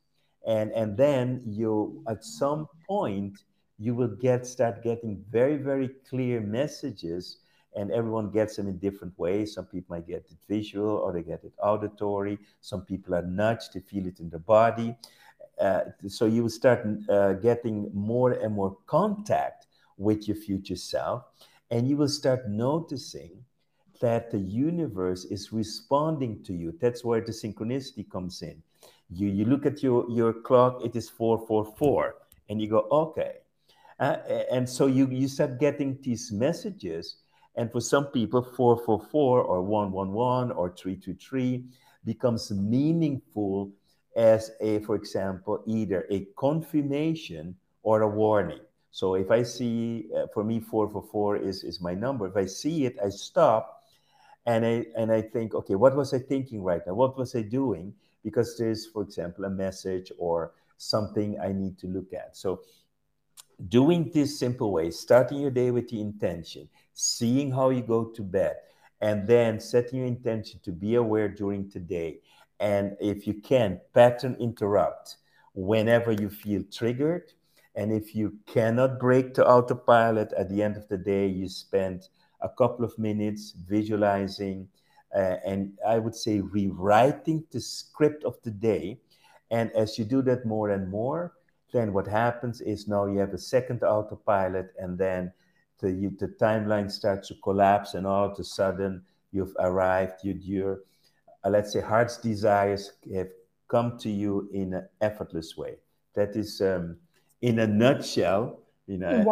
And, 0.46 0.72
and 0.74 0.96
then 0.96 1.42
you, 1.46 2.04
at 2.08 2.24
some 2.24 2.68
point, 2.88 3.40
you 3.78 3.96
will 3.96 4.16
get 4.16 4.46
start 4.46 4.84
getting 4.84 5.24
very, 5.30 5.58
very 5.58 5.90
clear 6.08 6.40
messages 6.40 7.40
and 7.76 7.92
everyone 7.92 8.32
gets 8.32 8.56
them 8.56 8.68
in 8.68 8.78
different 8.78 9.18
ways. 9.20 9.54
Some 9.54 9.66
people 9.66 9.96
might 9.96 10.08
get 10.08 10.26
it 10.30 10.38
visual 10.48 10.90
or 10.90 11.12
they 11.12 11.24
get 11.24 11.44
it 11.44 11.54
auditory. 11.62 12.40
Some 12.62 12.82
people 12.82 13.14
are 13.16 13.22
nudged, 13.22 13.74
to 13.74 13.82
feel 13.82 14.08
it 14.08 14.20
in 14.20 14.30
the 14.30 14.40
body. 14.40 14.96
Uh, 15.60 15.82
so 16.08 16.26
you 16.26 16.44
will 16.44 16.50
start 16.50 16.86
uh, 17.10 17.34
getting 17.34 17.90
more 17.94 18.32
and 18.32 18.54
more 18.54 18.78
contact 18.86 19.68
with 19.98 20.28
your 20.28 20.36
future 20.36 20.76
self, 20.76 21.24
and 21.72 21.88
you 21.88 21.96
will 21.96 22.10
start 22.10 22.50
noticing 22.50 23.45
that 24.00 24.32
the 24.32 24.40
universe 24.40 25.26
is 25.26 25.52
responding 25.52 26.44
to 26.44 26.54
you. 26.54 26.74
That's 26.82 27.04
where 27.04 27.22
the 27.22 27.32
synchronicity 27.32 28.10
comes 28.10 28.42
in. 28.42 28.62
You 29.10 29.28
you 29.28 29.46
look 29.46 29.66
at 29.66 29.84
your 29.84 30.10
your 30.10 30.34
clock; 30.34 30.84
it 30.84 30.96
is 30.96 31.10
four 31.10 31.46
four 31.48 31.66
four, 31.78 32.16
and 32.50 32.62
you 32.62 32.68
go 32.70 32.88
okay, 32.92 33.34
uh, 34.00 34.18
and 34.52 34.68
so 34.68 34.88
you 34.88 35.08
you 35.08 35.28
start 35.28 35.60
getting 35.60 35.98
these 36.02 36.32
messages. 36.32 37.18
And 37.58 37.72
for 37.72 37.80
some 37.80 38.08
people, 38.08 38.42
four 38.42 38.78
four 38.86 39.00
four 39.12 39.42
or 39.42 39.62
one 39.62 39.92
one 39.92 40.12
one 40.12 40.52
or 40.52 40.70
three 40.76 40.98
two 40.98 41.14
three 41.14 41.64
becomes 42.04 42.52
meaningful 42.52 43.72
as 44.16 44.52
a, 44.62 44.80
for 44.80 44.96
example, 44.96 45.64
either 45.66 46.06
a 46.10 46.28
confirmation 46.38 47.56
or 47.84 48.02
a 48.02 48.08
warning. 48.08 48.60
So 48.92 49.16
if 49.16 49.30
I 49.30 49.44
see, 49.44 50.08
uh, 50.16 50.28
for 50.34 50.44
me, 50.44 50.60
four 50.60 50.90
for 50.90 51.04
four 51.12 51.36
is, 51.36 51.64
is 51.64 51.82
my 51.82 51.94
number. 51.94 52.28
If 52.28 52.38
I 52.38 52.46
see 52.46 52.86
it, 52.86 52.98
I 53.04 53.10
stop 53.10 53.75
and 54.46 54.66
I, 54.66 54.86
and 54.96 55.12
I 55.12 55.22
think, 55.22 55.56
okay, 55.56 55.76
what 55.76 55.96
was 55.96 56.14
I 56.14 56.20
thinking 56.20 56.64
right 56.64 56.82
now? 56.86 56.94
What 56.94 57.18
was 57.18 57.36
I 57.36 57.42
doing? 57.42 57.94
Because 58.24 58.58
there's, 58.58 58.86
for 58.86 59.02
example, 59.04 59.46
a 59.46 59.50
message 59.50 60.12
or 60.18 60.54
something 60.78 61.40
I 61.40 61.52
need 61.52 61.78
to 61.80 61.88
look 61.88 62.14
at. 62.14 62.36
So 62.38 62.62
doing 63.70 64.12
this 64.14 64.38
simple 64.40 64.72
way, 64.72 64.92
starting 64.92 65.40
your 65.40 65.52
day 65.52 65.72
with 65.72 65.90
the 65.90 66.02
intention, 66.02 66.70
seeing 66.94 67.52
how 67.52 67.70
you 67.70 67.82
go 67.82 68.06
to 68.06 68.22
bed, 68.22 68.58
and 69.02 69.28
then 69.28 69.60
setting 69.60 70.00
your 70.00 70.08
intention 70.08 70.60
to 70.64 70.72
be 70.72 70.96
aware 70.96 71.30
during 71.30 71.70
today. 71.70 72.20
and 72.60 72.96
if 73.02 73.28
you 73.28 73.34
can, 73.34 73.82
pattern 73.94 74.36
interrupt 74.40 75.18
whenever 75.54 76.12
you 76.12 76.30
feel 76.30 76.64
triggered. 76.72 77.34
And 77.76 77.92
if 77.92 78.16
you 78.16 78.38
cannot 78.46 79.00
break 79.00 79.34
the 79.34 79.46
autopilot 79.46 80.32
at 80.34 80.50
the 80.50 80.64
end 80.64 80.78
of 80.78 80.88
the 80.88 80.98
day, 80.98 81.28
you 81.28 81.50
spend 81.50 82.08
a 82.46 82.50
couple 82.50 82.86
of 82.86 82.98
minutes 82.98 83.54
visualizing 83.68 84.68
uh, 85.16 85.38
and 85.46 85.72
I 85.88 85.98
would 85.98 86.16
say 86.16 86.42
rewriting 86.42 87.46
the 87.52 87.62
script 87.62 88.26
of 88.26 88.36
the 88.44 88.52
day. 88.52 89.00
And 89.50 89.72
as 89.72 89.98
you 89.98 90.04
do 90.04 90.22
that 90.24 90.46
more 90.46 90.72
and 90.72 90.90
more, 90.90 91.34
then 91.72 91.94
what 91.94 92.08
happens 92.08 92.60
is 92.62 92.88
now 92.88 93.06
you 93.06 93.20
have 93.20 93.34
a 93.34 93.38
second 93.38 93.84
autopilot, 93.84 94.74
and 94.78 94.98
then 94.98 95.32
the, 95.80 95.92
you, 95.92 96.16
the 96.20 96.28
timeline 96.28 96.92
starts 96.92 97.30
to 97.30 97.36
collapse, 97.44 97.94
and 97.94 98.06
all 98.06 98.32
of 98.32 98.40
a 98.40 98.44
sudden 98.44 99.04
you've 99.32 99.56
arrived, 99.60 100.24
you, 100.24 100.38
you're 100.42 100.80
uh, 101.44 101.50
let's 101.50 101.72
say, 101.72 101.82
heart's 101.82 102.18
desires 102.18 102.94
have 103.14 103.30
come 103.68 103.98
to 104.00 104.10
you 104.10 104.50
in 104.52 104.74
an 104.74 104.88
effortless 105.02 105.56
way. 105.56 105.76
That 106.16 106.36
is, 106.36 106.60
um, 106.62 106.98
in 107.42 107.60
a 107.60 107.68
nutshell, 107.68 108.60
you 108.88 108.98
know. 108.98 109.24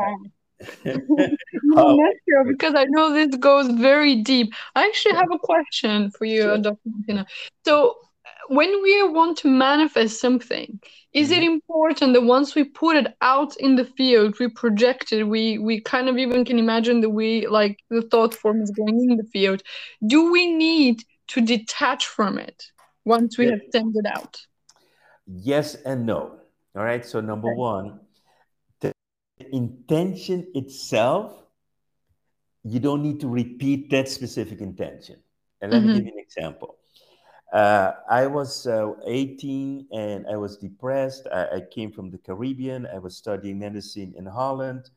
nutshell, 0.86 2.46
because 2.48 2.76
I 2.76 2.86
know 2.86 3.14
this 3.14 3.36
goes 3.38 3.68
very 3.72 4.16
deep. 4.18 4.54
I 4.76 4.86
actually 4.86 5.16
have 5.16 5.32
a 5.32 5.40
question 5.40 6.12
for 6.12 6.26
you, 6.26 6.44
sure. 6.44 6.58
Dr. 6.58 6.80
Martina. 6.86 7.26
So, 7.66 7.98
when 8.50 8.82
we 8.84 9.08
want 9.10 9.38
to 9.40 9.48
manifest 9.48 10.20
something, 10.20 10.80
is 11.14 11.30
mm-hmm. 11.30 11.42
it 11.42 11.46
important 11.46 12.14
that 12.14 12.22
once 12.22 12.56
we 12.56 12.64
put 12.64 12.96
it 12.96 13.16
out 13.22 13.56
in 13.58 13.76
the 13.76 13.86
field, 13.86 14.40
we 14.40 14.48
project 14.48 15.14
it, 15.14 15.24
we 15.24 15.58
we 15.58 15.80
kind 15.82 16.10
of 16.10 16.18
even 16.18 16.44
can 16.44 16.60
imagine 16.60 17.02
the 17.02 17.10
way 17.10 17.46
like 17.48 17.80
the 17.90 18.02
thought 18.02 18.34
form 18.34 18.62
is 18.62 18.72
going 18.72 19.10
in 19.10 19.18
the 19.18 19.24
field. 19.32 19.62
Do 20.06 20.32
we 20.32 20.54
need 20.54 21.04
to 21.28 21.42
detach 21.42 22.08
from 22.08 22.38
it 22.38 22.72
once 23.06 23.38
we 23.38 23.46
yeah. 23.46 23.52
have 23.52 23.62
sent 23.72 23.96
it 23.96 24.06
out? 24.06 24.42
Yes 25.28 25.76
and 25.76 26.06
no. 26.06 26.40
All 26.76 26.84
right. 26.84 27.06
So 27.06 27.22
number 27.22 27.50
okay. 27.50 27.58
one, 27.58 28.00
intention 29.40 30.48
itself, 30.54 31.34
you 32.64 32.80
don't 32.80 33.04
need 33.04 33.20
to 33.20 33.28
repeat 33.28 33.90
that 33.90 34.08
specific 34.08 34.62
intention. 34.62 35.18
And 35.62 35.72
let 35.72 35.82
mm-hmm. 35.82 35.90
me 35.90 35.96
give 35.96 36.06
you 36.06 36.14
an 36.14 36.20
example. 36.20 36.78
Uh, 37.52 37.94
I 38.10 38.26
was 38.26 38.66
uh, 38.66 38.94
18 39.06 39.88
and 39.92 40.26
I 40.28 40.38
was 40.38 40.58
depressed. 40.58 41.28
I, 41.32 41.58
I, 41.58 41.62
came 41.62 41.92
from 41.92 42.10
the 42.10 42.18
Caribbean. 42.18 42.88
I 42.88 42.98
was 42.98 43.16
studying 43.16 43.60
medicine 43.60 44.14
in 44.18 44.26
Holland. 44.26 44.90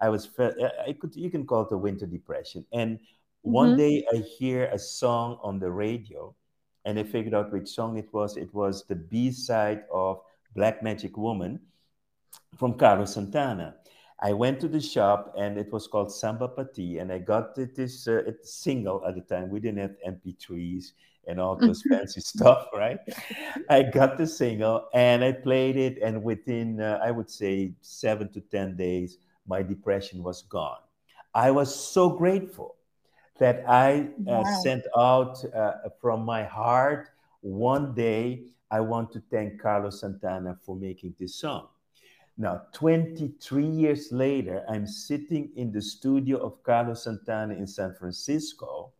I 0.00 0.08
was, 0.08 0.30
I 0.38 0.96
could, 0.98 1.14
you 1.14 1.30
can 1.30 1.46
call 1.46 1.66
it 1.66 1.72
a 1.72 1.76
winter 1.76 2.06
depression. 2.06 2.64
And 2.72 2.96
mm-hmm. 2.96 3.52
one 3.52 3.76
day 3.76 4.02
I 4.10 4.16
hear 4.16 4.64
a 4.72 4.78
song 4.78 5.38
on 5.42 5.58
the 5.58 5.70
radio 5.70 6.34
and 6.86 6.98
I 6.98 7.02
figured 7.02 7.34
out 7.34 7.52
which 7.52 7.68
song 7.68 7.98
it 7.98 8.08
was. 8.14 8.38
It 8.38 8.52
was 8.54 8.86
the 8.86 8.96
B 8.96 9.30
side 9.30 9.82
of 9.92 10.20
Black 10.54 10.82
Magic 10.82 11.18
Woman 11.18 11.60
from 12.58 12.74
Carlos 12.74 13.14
Santana. 13.14 13.76
I 14.22 14.32
went 14.32 14.60
to 14.60 14.68
the 14.68 14.80
shop 14.80 15.34
and 15.38 15.56
it 15.56 15.72
was 15.72 15.86
called 15.86 16.12
Samba 16.12 16.48
Pa 16.48 16.64
Ti, 16.74 16.98
and 16.98 17.10
I 17.10 17.18
got 17.18 17.54
this 17.54 18.06
uh, 18.06 18.22
single 18.42 19.02
at 19.06 19.14
the 19.14 19.22
time. 19.22 19.48
We 19.48 19.60
didn't 19.60 19.80
have 19.80 19.96
MP3s 20.06 20.92
and 21.26 21.40
all 21.40 21.56
those 21.56 21.82
fancy 21.88 22.20
stuff, 22.32 22.66
right? 22.74 22.98
I 23.70 23.82
got 23.82 24.18
the 24.18 24.26
single 24.26 24.88
and 24.92 25.24
I 25.24 25.32
played 25.32 25.76
it, 25.76 25.98
and 26.02 26.22
within, 26.22 26.80
uh, 26.80 27.00
I 27.02 27.10
would 27.10 27.30
say, 27.30 27.72
seven 27.80 28.30
to 28.32 28.40
10 28.40 28.76
days, 28.76 29.18
my 29.46 29.62
depression 29.62 30.22
was 30.22 30.42
gone. 30.42 30.80
I 31.34 31.50
was 31.50 31.74
so 31.74 32.10
grateful 32.10 32.76
that 33.38 33.64
I 33.66 34.08
uh, 34.28 34.42
wow. 34.44 34.60
sent 34.62 34.84
out 34.96 35.42
uh, 35.54 35.88
from 36.00 36.24
my 36.24 36.44
heart 36.44 37.08
one 37.40 37.94
day. 37.94 38.42
I 38.70 38.80
want 38.80 39.12
to 39.12 39.22
thank 39.30 39.60
Carlos 39.60 40.00
Santana 40.00 40.58
for 40.62 40.76
making 40.76 41.14
this 41.18 41.36
song. 41.36 41.68
Now, 42.40 42.62
23 42.72 43.66
years 43.66 44.10
later, 44.12 44.64
I'm 44.66 44.86
sitting 44.86 45.50
in 45.56 45.70
the 45.70 45.82
studio 45.82 46.38
of 46.38 46.62
Carlos 46.62 47.04
Santana 47.04 47.52
in 47.52 47.66
San 47.66 47.92
Francisco, 47.92 48.92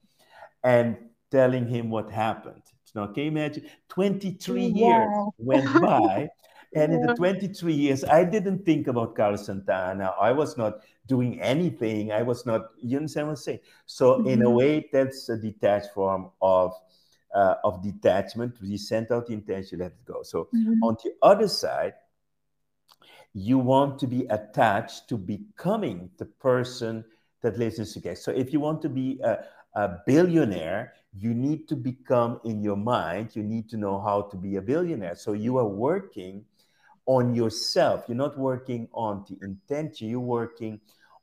and 0.62 0.98
telling 1.30 1.66
him 1.66 1.88
what 1.88 2.10
happened. 2.10 2.60
Now, 2.94 3.06
can 3.06 3.22
you 3.22 3.30
imagine? 3.30 3.64
23 3.88 4.72
wow. 4.74 4.78
years 4.78 5.32
went 5.38 5.80
by. 5.80 6.28
And 6.74 6.92
in 6.92 7.00
the 7.00 7.14
23 7.14 7.72
years, 7.72 8.04
I 8.04 8.24
didn't 8.24 8.66
think 8.66 8.88
about 8.88 9.16
Carlos 9.16 9.46
Santana. 9.46 10.12
I 10.20 10.32
was 10.32 10.58
not 10.58 10.80
doing 11.06 11.40
anything. 11.40 12.12
I 12.12 12.20
was 12.20 12.44
not, 12.44 12.66
you 12.76 12.98
understand 12.98 13.28
what 13.28 13.30
I'm 13.30 13.36
saying? 13.36 13.60
So, 13.86 14.18
mm-hmm. 14.18 14.28
in 14.28 14.42
a 14.42 14.44
mm-hmm. 14.44 14.54
way, 14.54 14.88
that's 14.92 15.30
a 15.30 15.38
detached 15.38 15.94
form 15.94 16.30
of 16.42 16.74
uh, 17.34 17.54
of 17.64 17.82
detachment. 17.82 18.56
We 18.60 18.76
sent 18.76 19.10
out 19.10 19.28
the 19.28 19.32
intention, 19.32 19.78
let 19.78 19.92
it 19.92 20.04
go. 20.04 20.22
So, 20.24 20.48
mm-hmm. 20.54 20.82
on 20.82 20.96
the 21.02 21.14
other 21.22 21.48
side, 21.48 21.94
you 23.32 23.58
want 23.58 23.98
to 24.00 24.06
be 24.06 24.26
attached 24.26 25.08
to 25.08 25.16
becoming 25.16 26.10
the 26.18 26.24
person 26.24 27.04
that 27.42 27.58
lives 27.58 27.78
in 27.78 27.84
Sugai. 27.84 28.16
So, 28.16 28.32
if 28.32 28.52
you 28.52 28.60
want 28.60 28.82
to 28.82 28.88
be 28.88 29.20
a, 29.22 29.44
a 29.74 29.98
billionaire, 30.06 30.94
you 31.16 31.34
need 31.34 31.68
to 31.68 31.76
become 31.76 32.40
in 32.44 32.62
your 32.62 32.76
mind, 32.76 33.34
you 33.34 33.42
need 33.42 33.68
to 33.70 33.76
know 33.76 34.00
how 34.00 34.22
to 34.22 34.36
be 34.36 34.56
a 34.56 34.62
billionaire. 34.62 35.16
So 35.16 35.32
you 35.32 35.58
are 35.58 35.66
working 35.66 36.44
on 37.06 37.34
yourself. 37.34 38.04
You're 38.06 38.16
not 38.16 38.38
working 38.38 38.88
on 38.92 39.24
the 39.28 39.44
intention, 39.44 40.08
you're 40.08 40.20
working 40.20 40.80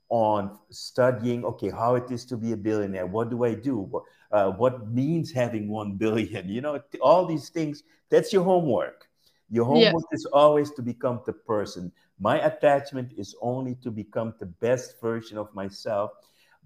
on 0.10 0.58
studying, 0.70 1.44
okay, 1.46 1.70
how 1.70 1.96
it 1.96 2.12
is 2.12 2.26
to 2.26 2.38
be 2.38 2.54
a 2.54 2.58
billionaire. 2.58 3.06
What 3.06 3.30
do 3.30 3.44
I 3.44 3.54
do? 3.54 4.02
Uh, 4.32 4.52
what 4.52 4.90
means 4.90 5.32
having 5.32 5.70
one 5.70 5.94
billion? 5.98 6.50
You 6.50 6.62
know, 6.62 6.82
all 7.02 7.26
these 7.26 7.50
things, 7.50 7.84
that's 8.10 8.32
your 8.32 8.44
homework. 8.44 9.07
Your 9.50 9.66
homework 9.66 10.04
yes. 10.12 10.20
is 10.20 10.26
always 10.26 10.72
to 10.72 10.82
become 10.82 11.22
the 11.26 11.34
person. 11.34 11.92
My 12.20 12.40
attachment 12.46 13.14
is 13.18 13.36
only 13.42 13.76
to 13.84 13.92
become 13.92 14.34
the 14.40 14.48
best 14.48 15.00
version 15.02 15.38
of 15.38 15.54
myself 15.54 16.12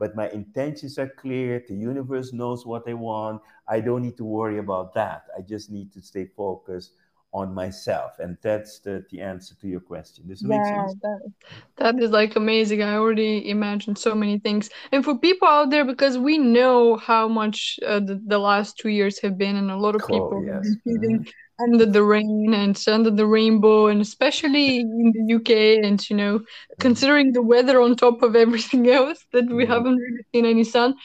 but 0.02 0.15
my 0.15 0.30
intentions 0.32 0.98
are 0.98 1.10
clear. 1.10 1.63
The 1.67 1.76
universe 1.76 2.34
knows 2.34 2.65
what 2.65 2.89
I 2.89 2.94
want. 2.96 3.39
I 3.67 3.82
don't 3.82 4.02
need 4.02 4.17
to 4.17 4.26
worry 4.26 4.58
about 4.58 4.96
that. 4.96 5.26
I 5.38 5.41
just 5.41 5.70
need 5.70 5.94
to 5.94 6.02
stay 6.02 6.26
focused 6.26 6.94
on 7.34 7.54
myself. 7.54 8.17
And 8.17 8.36
that's 8.41 8.80
the, 8.80 9.06
the 9.12 9.22
answer 9.22 9.54
to 9.62 9.67
your 9.67 9.80
question. 9.80 10.28
Does 10.28 10.41
it 10.41 10.50
yeah, 10.50 10.58
make 10.58 10.65
sense? 10.65 10.96
That, 11.04 11.32
that 11.78 12.04
is 12.04 12.10
like 12.10 12.36
amazing. 12.36 12.82
I 12.82 12.96
already 12.96 13.48
imagined 13.48 14.00
so 14.00 14.15
many 14.15 14.39
things. 14.39 14.72
And 14.91 15.06
for 15.06 15.20
people 15.20 15.48
out 15.48 15.70
there, 15.70 15.86
because 15.86 16.17
we 16.17 16.39
know 16.39 16.98
how 16.98 17.28
much 17.28 17.80
uh, 17.86 18.00
the, 18.00 18.20
the 18.26 18.39
last 18.39 18.80
two 18.80 18.89
years 18.89 19.22
have 19.22 19.38
been, 19.38 19.56
and 19.56 19.70
a 19.70 19.78
lot 19.78 19.94
of 19.94 20.02
people 20.02 20.32
oh, 20.34 20.44
yes. 20.44 20.67
have 20.67 21.02
been 21.02 21.20
mm-hmm 21.20 21.30
under 21.60 21.86
the 21.86 22.04
rain 22.04 22.54
and 22.54 22.84
under 22.88 23.12
the 23.12 23.26
rainbow 23.26 23.88
and 23.88 24.02
especially 24.02 24.80
in 24.80 25.12
the 25.14 25.36
UK 25.36 25.84
and 25.86 26.10
you 26.10 26.16
know 26.16 26.42
considering 26.80 27.34
the 27.34 27.42
weather 27.42 27.82
on 27.82 27.96
top 27.96 28.24
of 28.24 28.36
everything 28.36 28.90
else 29.00 29.26
that 29.32 29.46
we 29.48 29.64
mm-hmm. 29.64 29.72
haven't 29.72 29.98
really 29.98 30.26
seen 30.34 30.46
any 30.46 30.64
sun 30.64 30.96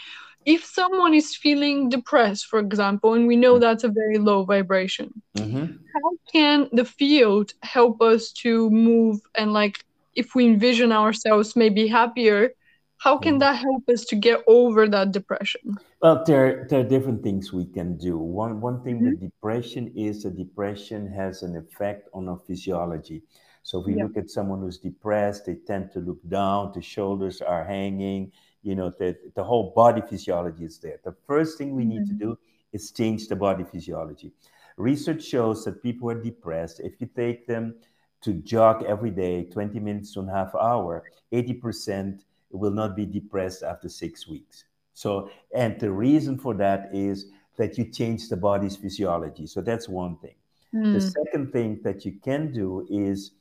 if 0.45 0.65
someone 0.65 1.13
is 1.13 1.37
feeling 1.37 1.89
depressed 1.89 2.47
for 2.47 2.59
example 2.59 3.15
and 3.15 3.27
we 3.27 3.37
know 3.37 3.55
mm-hmm. 3.55 3.63
that's 3.63 3.85
a 3.85 3.89
very 3.89 4.19
low 4.19 4.45
vibration 4.45 5.13
mm-hmm. 5.37 5.67
how 5.95 6.11
can 6.33 6.69
the 6.73 6.85
field 6.85 7.53
help 7.63 8.01
us 8.01 8.33
to 8.33 8.71
move 8.71 9.21
and 9.35 9.53
like 9.53 9.85
if 10.15 10.35
we 10.35 10.47
envision 10.47 10.93
ourselves 10.93 11.57
maybe 11.57 11.87
happier 11.87 12.51
how 12.99 13.19
can 13.19 13.37
mm. 13.37 13.41
that 13.41 13.57
help 13.57 13.89
us 13.89 14.05
to 14.05 14.17
get 14.17 14.43
over 14.47 14.89
that 14.89 15.13
depression 15.13 15.77
well 16.01 16.23
there, 16.27 16.67
there 16.69 16.81
are 16.81 16.89
different 16.89 17.23
things 17.23 17.53
we 17.53 17.67
can 17.67 17.97
do 17.97 18.19
one 18.19 18.61
one 18.61 18.83
thing 18.83 18.97
mm-hmm. 18.97 19.11
with 19.11 19.21
depression 19.21 19.93
is 19.95 20.23
that 20.23 20.37
depression 20.37 21.11
has 21.11 21.43
an 21.43 21.57
effect 21.57 22.09
on 22.13 22.29
our 22.29 22.39
physiology 22.47 23.23
so 23.63 23.81
if 23.81 23.87
we 23.87 23.97
yeah. 23.97 24.05
look 24.05 24.17
at 24.17 24.31
someone 24.31 24.61
who's 24.61 24.79
depressed 24.79 25.47
they 25.47 25.55
tend 25.55 25.91
to 25.93 26.01
look 26.01 26.21
down 26.29 26.73
the 26.75 26.83
shoulders 26.83 27.41
are 27.41 27.65
hanging 27.65 28.31
you 28.63 28.75
know 28.75 28.91
the, 28.99 29.17
the 29.35 29.45
whole 29.45 29.73
body 29.75 30.03
physiology 30.09 30.65
is 30.65 30.79
there 30.79 30.99
the 31.05 31.15
first 31.27 31.59
thing 31.59 31.75
we 31.75 31.83
mm-hmm. 31.83 31.91
need 31.91 32.07
to 32.07 32.13
mm-hmm. 32.13 32.31
do 32.31 32.39
is 32.73 32.91
change 32.91 33.29
the 33.29 33.37
body 33.37 33.65
physiology 33.65 34.33
research 34.77 35.25
shows 35.25 35.65
that 35.65 35.83
people 35.83 36.11
are 36.11 36.23
depressed 36.23 36.81
if 36.81 37.01
you 37.01 37.09
take 37.15 37.47
them 37.47 37.75
to 38.23 38.35
jog 38.35 38.83
every 38.85 39.11
day 39.11 39.45
20 39.45 39.79
minutes 39.81 40.13
to 40.13 40.21
a 40.21 40.31
half 40.31 40.55
hour 40.55 41.05
80% 41.33 42.21
will 42.51 42.71
not 42.71 42.97
be 42.97 43.07
depressed 43.07 43.63
after 43.63 43.89
six 43.89 44.27
weeks. 44.29 44.65
So, 44.95 45.31
and 45.55 45.79
the 45.79 45.91
reason 45.91 46.39
for 46.39 46.55
that 46.55 46.91
is 46.93 47.27
that 47.57 47.77
you 47.77 47.85
change 47.91 48.29
the 48.29 48.37
body's 48.37 48.77
physiology. 48.77 49.47
So 49.47 49.61
that's 49.61 49.89
one 49.89 50.17
thing. 50.19 50.35
Mm. 50.75 50.93
The 50.93 51.01
second 51.01 51.53
thing 51.53 51.81
that 51.85 52.05
you 52.05 52.13
can 52.23 52.53
do 52.53 52.87
is 52.91 53.33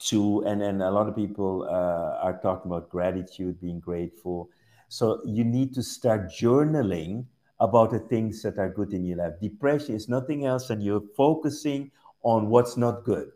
to, 0.00 0.42
and, 0.46 0.62
and 0.62 0.82
a 0.82 0.90
lot 0.90 1.08
of 1.08 1.16
people 1.16 1.66
uh, 1.68 2.18
are 2.22 2.38
talking 2.42 2.70
about 2.70 2.88
gratitude, 2.88 3.60
being 3.60 3.80
grateful. 3.80 4.48
So 4.88 5.20
you 5.24 5.44
need 5.44 5.74
to 5.74 5.82
start 5.82 6.30
journaling 6.30 7.26
about 7.60 7.90
the 7.90 7.98
things 7.98 8.42
that 8.42 8.58
are 8.58 8.70
good 8.70 8.92
in 8.92 9.04
your 9.04 9.18
life. 9.18 9.34
Depression 9.40 9.94
is 9.94 10.08
nothing 10.08 10.46
else 10.46 10.68
than 10.68 10.80
you're 10.80 11.02
focusing 11.16 11.90
on 12.22 12.48
what's 12.48 12.76
not 12.76 13.04
good. 13.04 13.30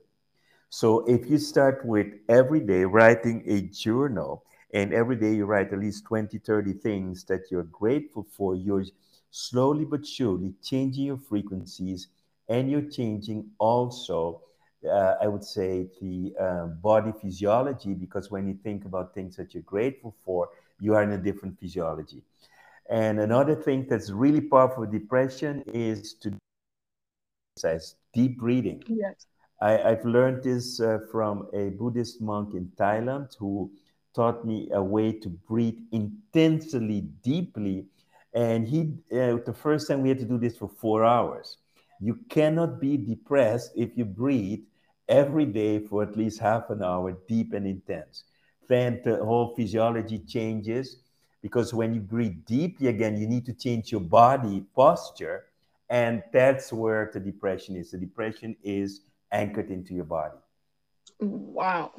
So 0.70 1.00
if 1.06 1.28
you 1.28 1.38
start 1.38 1.84
with 1.84 2.06
every 2.28 2.60
day 2.60 2.84
writing 2.84 3.44
a 3.46 3.62
journal, 3.62 4.44
and 4.72 4.92
every 4.92 5.16
day 5.16 5.34
you 5.34 5.44
write 5.44 5.72
at 5.72 5.78
least 5.78 6.04
20 6.04 6.38
30 6.38 6.72
things 6.74 7.24
that 7.24 7.50
you're 7.50 7.64
grateful 7.64 8.26
for. 8.36 8.54
You're 8.54 8.84
slowly 9.30 9.84
but 9.84 10.06
surely 10.06 10.54
changing 10.62 11.04
your 11.04 11.18
frequencies 11.18 12.08
and 12.48 12.70
you're 12.70 12.90
changing 12.90 13.48
also 13.58 14.42
uh, 14.84 15.14
i 15.22 15.26
would 15.26 15.44
say 15.44 15.86
the 16.02 16.34
uh, 16.38 16.66
body 16.66 17.12
physiology 17.22 17.94
because 17.94 18.30
when 18.30 18.46
you 18.46 18.54
think 18.62 18.84
about 18.84 19.14
things 19.14 19.34
that 19.36 19.54
you're 19.54 19.62
grateful 19.62 20.14
for 20.22 20.50
you 20.82 20.94
are 20.94 21.02
in 21.04 21.12
a 21.12 21.18
different 21.18 21.58
physiology. 21.58 22.22
And 22.90 23.20
another 23.20 23.54
thing 23.54 23.86
that's 23.88 24.10
really 24.10 24.40
powerful 24.40 24.80
with 24.80 24.90
depression 24.90 25.62
is 25.68 26.14
to 26.14 26.36
exercise 27.56 27.94
deep 28.12 28.38
breathing. 28.38 28.82
Yes. 28.88 29.26
I, 29.60 29.76
have 29.94 30.04
learned 30.04 30.42
this 30.42 30.80
uh, 30.80 30.98
from 31.12 31.46
a 31.54 31.70
Buddhist 31.70 32.20
monk 32.20 32.54
in 32.54 32.72
Thailand 32.76 33.36
who 33.38 33.70
taught 34.14 34.44
me 34.44 34.68
a 34.72 34.82
way 34.82 35.12
to 35.12 35.28
breathe 35.28 35.78
intensely, 35.92 37.02
deeply. 37.22 37.86
And 38.34 38.66
he, 38.68 38.94
uh, 39.12 39.38
the 39.44 39.54
first 39.54 39.88
time 39.88 40.02
we 40.02 40.08
had 40.08 40.18
to 40.20 40.24
do 40.24 40.38
this 40.38 40.56
for 40.56 40.68
four 40.68 41.04
hours. 41.04 41.58
You 42.00 42.18
cannot 42.28 42.80
be 42.80 42.96
depressed 42.96 43.72
if 43.76 43.96
you 43.96 44.04
breathe 44.04 44.60
every 45.08 45.46
day 45.46 45.78
for 45.80 46.02
at 46.02 46.16
least 46.16 46.40
half 46.40 46.70
an 46.70 46.82
hour, 46.82 47.12
deep 47.28 47.52
and 47.52 47.66
intense. 47.66 48.24
then 48.68 49.00
the 49.04 49.16
whole 49.24 49.54
physiology 49.54 50.18
changes 50.20 51.02
because 51.42 51.74
when 51.74 51.92
you 51.94 52.00
breathe 52.00 52.44
deeply 52.46 52.88
again, 52.88 53.16
you 53.16 53.26
need 53.26 53.44
to 53.46 53.52
change 53.52 53.90
your 53.92 54.00
body 54.00 54.64
posture. 54.74 55.44
And 55.90 56.22
that's 56.32 56.72
where 56.72 57.10
the 57.12 57.20
depression 57.20 57.76
is. 57.76 57.90
The 57.90 57.98
depression 57.98 58.56
is 58.62 59.02
anchored 59.30 59.70
into 59.70 59.94
your 59.94 60.04
body. 60.04 60.38
Wow. 61.20 61.92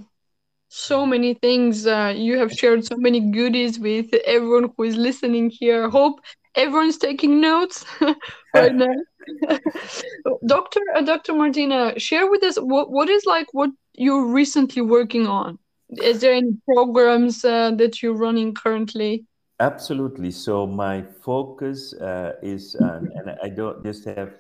So 0.76 1.06
many 1.06 1.36
things. 1.36 1.86
Uh, 1.86 2.16
you 2.16 2.40
have 2.40 2.52
shared 2.52 2.84
so 2.84 2.98
many 2.98 3.20
goodies 3.20 3.78
with 3.78 4.12
everyone 4.26 4.72
who 4.76 4.84
is 4.86 4.96
listening 4.96 5.52
here. 5.52 5.88
Hope 5.88 6.20
everyone's 6.56 6.98
taking 6.98 7.40
notes 7.40 7.86
right 8.56 8.74
now. 8.74 8.96
Doctor 10.48 10.80
uh, 10.96 11.02
Dr. 11.02 11.34
Martina, 11.34 12.00
share 12.00 12.28
with 12.28 12.42
us 12.42 12.58
what, 12.58 12.90
what 12.90 13.08
is 13.08 13.24
like 13.28 13.46
what 13.52 13.70
you're 13.94 14.26
recently 14.26 14.82
working 14.82 15.28
on. 15.28 15.60
Is 16.02 16.22
there 16.22 16.34
any 16.34 16.58
programs 16.66 17.46
uh, 17.46 17.70
that 17.76 18.02
you're 18.02 18.18
running 18.18 18.56
currently? 18.56 19.26
Absolutely. 19.60 20.32
So 20.32 20.66
my 20.66 21.04
focus 21.22 21.94
uh, 21.94 22.34
is, 22.42 22.76
on, 22.78 23.12
and 23.14 23.38
I 23.44 23.50
don't 23.50 23.84
just 23.86 24.06
have. 24.06 24.34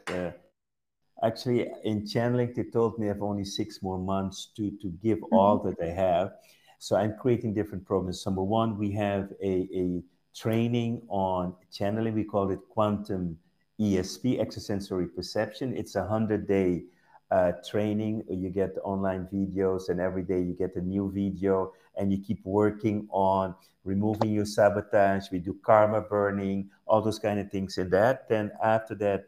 Actually, 1.23 1.71
in 1.83 2.05
channeling, 2.05 2.53
they 2.53 2.63
told 2.63 2.99
me 2.99 3.05
I 3.05 3.09
have 3.09 3.21
only 3.21 3.45
six 3.45 3.81
more 3.81 3.97
months 3.97 4.49
to 4.57 4.71
to 4.81 4.87
give 5.01 5.19
mm-hmm. 5.19 5.35
all 5.35 5.57
that 5.59 5.77
I 5.81 5.91
have. 5.91 6.33
So 6.79 6.97
I'm 6.97 7.15
creating 7.17 7.53
different 7.53 7.85
programs. 7.85 8.25
Number 8.25 8.43
one, 8.43 8.77
we 8.77 8.91
have 8.91 9.31
a, 9.41 9.69
a 9.73 10.03
training 10.35 11.01
on 11.07 11.55
channeling. 11.71 12.13
We 12.13 12.25
call 12.25 12.51
it 12.51 12.59
quantum 12.69 13.37
ESP, 13.79 14.41
extrasensory 14.41 15.07
perception. 15.07 15.73
It's 15.77 15.95
a 15.95 16.05
hundred 16.05 16.45
day 16.45 16.83
uh, 17.31 17.53
training. 17.65 18.23
You 18.29 18.49
get 18.49 18.75
online 18.83 19.27
videos, 19.31 19.89
and 19.89 20.01
every 20.01 20.23
day 20.23 20.41
you 20.41 20.53
get 20.53 20.75
a 20.75 20.81
new 20.81 21.09
video, 21.09 21.71
and 21.95 22.11
you 22.11 22.19
keep 22.19 22.43
working 22.43 23.07
on 23.11 23.55
removing 23.85 24.31
your 24.31 24.45
sabotage. 24.45 25.31
We 25.31 25.39
do 25.39 25.55
karma 25.63 26.01
burning, 26.01 26.69
all 26.85 27.01
those 27.01 27.19
kind 27.19 27.39
of 27.39 27.49
things 27.49 27.77
in 27.77 27.89
that. 27.91 28.29
Then 28.29 28.51
after 28.63 28.95
that, 28.95 29.25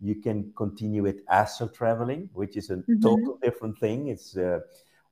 you 0.00 0.16
can 0.16 0.52
continue 0.56 1.02
with 1.02 1.20
astral 1.28 1.68
traveling, 1.68 2.28
which 2.32 2.56
is 2.56 2.70
a 2.70 2.76
mm-hmm. 2.76 3.00
total 3.00 3.38
different 3.42 3.78
thing. 3.78 4.08
It's 4.08 4.36
uh, 4.36 4.60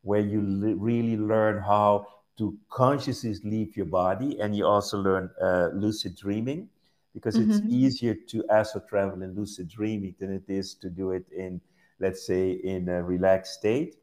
where 0.02 0.20
you 0.20 0.42
li- 0.42 0.74
really 0.74 1.16
learn 1.16 1.62
how 1.62 2.06
to 2.36 2.56
consciously 2.68 3.34
leave 3.44 3.76
your 3.76 3.86
body, 3.86 4.40
and 4.40 4.56
you 4.56 4.66
also 4.66 4.98
learn 4.98 5.30
uh, 5.40 5.68
lucid 5.72 6.16
dreaming 6.16 6.68
because 7.14 7.36
mm-hmm. 7.36 7.52
it's 7.52 7.60
easier 7.68 8.14
to 8.14 8.44
astral 8.50 8.84
travel 8.88 9.22
in 9.22 9.34
lucid 9.34 9.68
dreaming 9.68 10.14
than 10.18 10.32
it 10.32 10.44
is 10.48 10.74
to 10.74 10.90
do 10.90 11.12
it 11.12 11.24
in, 11.30 11.60
let's 12.00 12.26
say, 12.26 12.50
in 12.50 12.88
a 12.88 13.02
relaxed 13.02 13.54
state. 13.54 13.96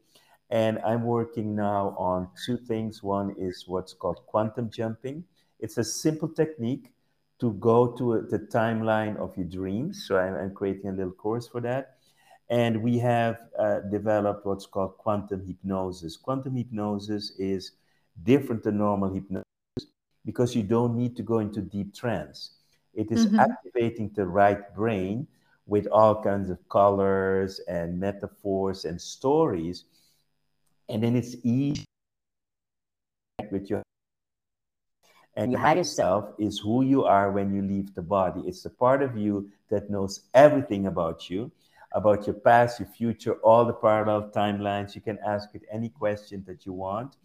And 0.50 0.78
I'm 0.84 1.04
working 1.04 1.54
now 1.54 1.94
on 1.98 2.28
two 2.44 2.56
things. 2.56 3.02
One 3.02 3.34
is 3.38 3.64
what's 3.66 3.92
called 3.92 4.20
quantum 4.26 4.70
jumping. 4.70 5.24
It's 5.60 5.78
a 5.78 5.84
simple 5.84 6.28
technique 6.28 6.92
to 7.40 7.52
go 7.54 7.88
to 7.92 8.14
a, 8.14 8.22
the 8.22 8.38
timeline 8.38 9.16
of 9.16 9.36
your 9.36 9.46
dreams. 9.46 10.04
So 10.06 10.18
I'm, 10.18 10.34
I'm, 10.34 10.54
creating 10.54 10.90
a 10.90 10.92
little 10.92 11.12
course 11.12 11.48
for 11.48 11.60
that. 11.62 11.96
And 12.50 12.82
we 12.82 12.98
have 12.98 13.38
uh, 13.58 13.80
developed 13.90 14.44
what's 14.46 14.66
called 14.66 14.98
quantum 14.98 15.44
hypnosis. 15.46 16.16
Quantum 16.16 16.56
hypnosis 16.56 17.32
is 17.38 17.72
different 18.22 18.62
than 18.62 18.78
normal 18.78 19.12
hypnosis 19.12 19.44
because 20.24 20.54
you 20.54 20.62
don't 20.62 20.96
need 20.96 21.16
to 21.16 21.22
go 21.22 21.38
into 21.38 21.60
deep 21.60 21.94
trance. 21.94 22.52
It 22.94 23.10
is 23.10 23.26
mm-hmm. 23.26 23.40
activating 23.40 24.10
the 24.14 24.26
right 24.26 24.74
brain 24.74 25.26
with 25.66 25.86
all 25.86 26.22
kinds 26.22 26.50
of 26.50 26.58
colors 26.68 27.60
and 27.68 27.98
metaphors 27.98 28.84
and 28.84 29.00
stories. 29.00 29.84
And 30.88 31.02
then 31.02 31.16
it's 31.16 31.36
easy 31.42 31.84
with 33.50 33.70
your 33.70 33.82
and 35.36 35.52
your 35.52 35.60
higher 35.60 35.84
self 35.84 36.30
is 36.38 36.58
who 36.58 36.82
you 36.82 37.04
are 37.04 37.30
when 37.30 37.54
you 37.54 37.62
leave 37.62 37.94
the 37.94 38.02
body. 38.02 38.42
It's 38.46 38.62
the 38.62 38.70
part 38.70 39.02
of 39.02 39.16
you 39.16 39.50
that 39.70 39.90
knows 39.90 40.28
everything 40.34 40.86
about 40.86 41.30
you, 41.30 41.50
about 41.92 42.26
your 42.26 42.34
past, 42.34 42.80
your 42.80 42.88
future, 42.88 43.34
all 43.36 43.64
the 43.64 43.72
parallel 43.72 44.30
timelines. 44.34 44.94
You 44.94 45.00
can 45.00 45.18
ask 45.26 45.48
it 45.54 45.62
any 45.70 45.88
question 45.88 46.44
that 46.46 46.66
you 46.66 46.72
want 46.72 47.16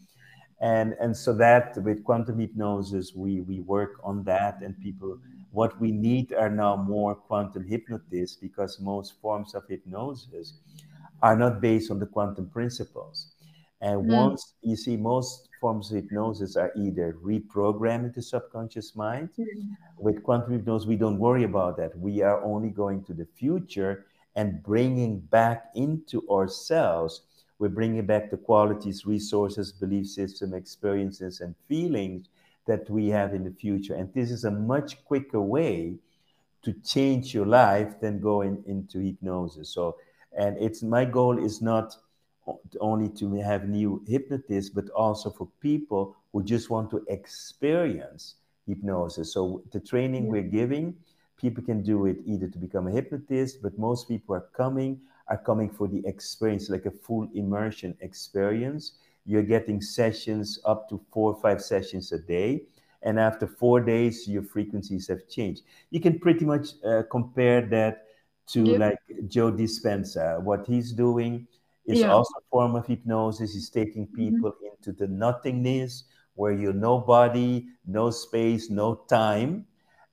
and 0.59 0.95
and 0.99 1.15
so 1.15 1.33
that 1.33 1.77
with 1.83 2.03
quantum 2.03 2.39
hypnosis 2.39 3.13
we 3.15 3.41
we 3.41 3.59
work 3.61 3.99
on 4.03 4.23
that 4.23 4.59
and 4.61 4.79
people 4.81 5.17
what 5.51 5.79
we 5.79 5.91
need 5.91 6.33
are 6.33 6.49
now 6.49 6.75
more 6.75 7.13
quantum 7.13 7.63
hypnotists 7.63 8.35
because 8.35 8.79
most 8.79 9.21
forms 9.21 9.53
of 9.53 9.63
hypnosis 9.67 10.53
are 11.21 11.35
not 11.35 11.61
based 11.61 11.91
on 11.91 11.99
the 11.99 12.05
quantum 12.05 12.49
principles 12.49 13.33
and 13.81 14.03
mm. 14.05 14.15
once 14.15 14.53
you 14.61 14.75
see 14.75 14.97
most 14.97 15.46
forms 15.59 15.91
of 15.91 15.95
hypnosis 15.95 16.55
are 16.55 16.71
either 16.75 17.17
reprogramming 17.23 18.13
the 18.13 18.21
subconscious 18.21 18.95
mind 18.95 19.29
mm. 19.37 19.45
with 19.97 20.23
quantum 20.23 20.53
hypnosis 20.53 20.87
we 20.87 20.95
don't 20.95 21.19
worry 21.19 21.43
about 21.43 21.77
that 21.77 21.97
we 21.97 22.21
are 22.21 22.43
only 22.43 22.69
going 22.69 23.03
to 23.03 23.13
the 23.13 23.27
future 23.35 24.05
and 24.35 24.61
bringing 24.63 25.19
back 25.19 25.69
into 25.75 26.27
ourselves 26.29 27.21
we're 27.59 27.69
bringing 27.69 28.05
back 28.05 28.29
the 28.29 28.37
qualities, 28.37 29.05
resources, 29.05 29.71
belief 29.71 30.07
system, 30.07 30.53
experiences, 30.53 31.41
and 31.41 31.55
feelings 31.67 32.29
that 32.67 32.87
we 32.89 33.07
have 33.07 33.33
in 33.33 33.43
the 33.43 33.51
future. 33.51 33.95
And 33.95 34.13
this 34.13 34.29
is 34.29 34.43
a 34.43 34.51
much 34.51 35.03
quicker 35.05 35.41
way 35.41 35.95
to 36.63 36.73
change 36.85 37.33
your 37.33 37.45
life 37.45 37.99
than 37.99 38.19
going 38.19 38.63
into 38.67 38.99
hypnosis. 38.99 39.69
So, 39.69 39.95
and 40.37 40.57
it's 40.57 40.83
my 40.83 41.05
goal 41.05 41.43
is 41.43 41.61
not 41.61 41.95
only 42.79 43.09
to 43.09 43.33
have 43.35 43.67
new 43.67 44.03
hypnotists, 44.07 44.69
but 44.69 44.89
also 44.89 45.29
for 45.29 45.47
people 45.61 46.15
who 46.31 46.43
just 46.43 46.69
want 46.69 46.89
to 46.91 47.03
experience 47.07 48.35
hypnosis. 48.67 49.33
So 49.33 49.63
the 49.71 49.79
training 49.79 50.27
we're 50.27 50.41
giving, 50.41 50.95
people 51.37 51.63
can 51.63 51.81
do 51.83 52.05
it 52.05 52.17
either 52.25 52.47
to 52.47 52.57
become 52.57 52.87
a 52.87 52.91
hypnotist, 52.91 53.61
but 53.61 53.77
most 53.77 54.07
people 54.07 54.35
are 54.35 54.47
coming 54.55 54.99
are 55.29 55.37
coming 55.37 55.69
for 55.69 55.87
the 55.87 56.01
experience, 56.05 56.69
like 56.69 56.85
a 56.85 56.91
full 56.91 57.27
immersion 57.33 57.95
experience. 57.99 58.93
You're 59.25 59.43
getting 59.43 59.81
sessions 59.81 60.59
up 60.63 60.87
to 60.89 61.01
four 61.11 61.33
or 61.33 61.41
five 61.41 61.61
sessions 61.61 62.13
a 62.13 62.19
day. 62.19 62.63
And 63.03 63.19
after 63.19 63.45
four 63.45 63.81
days, 63.81 64.27
your 64.27 64.41
frequencies 64.41 65.07
have 65.09 65.27
changed. 65.27 65.63
You 65.91 65.99
can 65.99 66.19
pretty 66.19 66.45
much 66.45 66.69
uh, 66.83 67.03
compare 67.11 67.61
that 67.67 68.05
to 68.53 68.63
like 68.75 68.99
Joe 69.27 69.51
Dispenza. 69.51 70.41
What 70.41 70.65
he's 70.65 70.93
doing 70.93 71.47
is 71.87 71.99
yeah. 71.99 72.11
also 72.11 72.33
a 72.37 72.43
form 72.51 72.75
of 72.75 72.85
hypnosis. 72.85 73.55
It's 73.55 73.69
taking 73.69 74.05
mm-hmm. 74.07 74.15
people 74.15 74.51
mm-hmm. 74.51 74.75
into 74.77 74.91
the 74.91 75.07
nothingness 75.07 76.03
where 76.35 76.51
you're 76.51 76.73
no 76.73 76.99
body, 76.99 77.65
no 77.87 78.11
space, 78.11 78.69
no 78.69 78.95
time. 79.09 79.65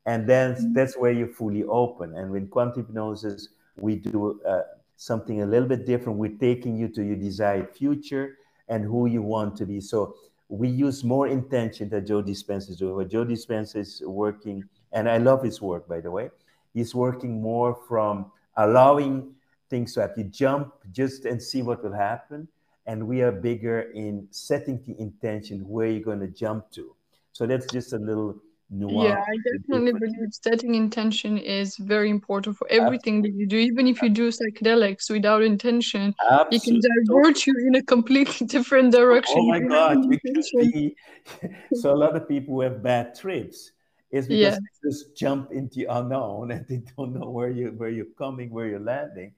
And 0.06 0.26
then 0.26 0.54
mm-hmm. 0.54 0.72
that's 0.72 0.96
where 0.96 1.12
you're 1.12 1.28
fully 1.28 1.64
open. 1.64 2.14
And 2.14 2.30
with 2.30 2.48
quantum 2.50 2.86
hypnosis, 2.86 3.48
we 3.76 3.96
do 3.96 4.40
uh, 4.46 4.62
something 4.96 5.42
a 5.42 5.46
little 5.46 5.68
bit 5.68 5.84
different. 5.84 6.18
We're 6.18 6.38
taking 6.38 6.76
you 6.76 6.88
to 6.88 7.02
your 7.02 7.16
desired 7.16 7.74
future 7.74 8.38
and 8.68 8.84
who 8.84 9.06
you 9.06 9.22
want 9.22 9.56
to 9.56 9.66
be. 9.66 9.80
So 9.80 10.14
we 10.48 10.68
use 10.68 11.04
more 11.04 11.26
intention 11.26 11.88
that 11.90 12.06
Joe 12.06 12.22
Dispenza 12.22 12.70
is 12.70 12.76
doing. 12.76 12.94
What 12.94 13.10
Joe 13.10 13.24
Dispenza 13.24 13.76
is 13.76 14.02
working, 14.06 14.64
and 14.92 15.08
I 15.08 15.18
love 15.18 15.42
his 15.42 15.60
work, 15.60 15.88
by 15.88 16.00
the 16.00 16.10
way. 16.10 16.30
He's 16.72 16.94
working 16.94 17.40
more 17.40 17.78
from 17.88 18.30
allowing 18.56 19.33
things 19.74 19.94
to 19.94 20.02
happen. 20.02 20.24
You 20.24 20.30
jump 20.30 20.66
just 20.92 21.24
and 21.30 21.42
see 21.50 21.62
what 21.68 21.82
will 21.82 21.98
happen. 22.10 22.40
And 22.86 23.08
we 23.10 23.22
are 23.22 23.32
bigger 23.32 23.80
in 24.04 24.28
setting 24.30 24.76
the 24.86 24.94
intention 25.00 25.56
where 25.74 25.88
you're 25.92 26.08
going 26.12 26.24
to 26.28 26.32
jump 26.44 26.70
to. 26.76 26.94
So 27.32 27.46
that's 27.46 27.66
just 27.76 27.92
a 27.92 27.98
little 27.98 28.36
nuance. 28.70 29.08
Yeah, 29.08 29.24
I 29.32 29.36
definitely 29.50 29.94
believe 30.02 30.32
setting 30.48 30.74
intention 30.74 31.38
is 31.38 31.76
very 31.76 32.10
important 32.10 32.56
for 32.56 32.68
everything 32.70 33.16
Absolutely. 33.18 33.30
that 33.30 33.38
you 33.40 33.46
do. 33.46 33.58
Even 33.70 33.86
if 33.92 34.02
you 34.02 34.10
do 34.10 34.28
psychedelics 34.38 35.10
without 35.10 35.42
intention, 35.42 36.14
Absolutely. 36.30 36.54
you 36.54 36.60
can 36.66 36.76
divert 36.88 37.46
you 37.46 37.54
in 37.66 37.74
a 37.76 37.82
completely 37.82 38.46
different 38.54 38.92
direction. 38.92 39.38
Oh 39.38 39.48
my 39.48 39.60
God, 39.60 39.96
be... 40.08 40.94
so 41.80 41.92
a 41.92 41.98
lot 42.04 42.14
of 42.14 42.28
people 42.28 42.54
who 42.54 42.60
have 42.60 42.82
bad 42.82 43.14
trips 43.14 43.72
is 44.14 44.28
because 44.28 44.40
yeah. 44.40 44.50
they 44.50 44.88
just 44.88 45.16
jump 45.16 45.50
into 45.50 45.84
unknown 45.88 46.50
and 46.54 46.64
they 46.68 46.80
don't 46.96 47.12
know 47.18 47.28
where 47.28 47.50
you 47.50 47.74
where 47.76 47.90
you're 47.90 48.14
coming, 48.16 48.50
where 48.50 48.66
you're 48.66 48.86
landing. 48.94 49.32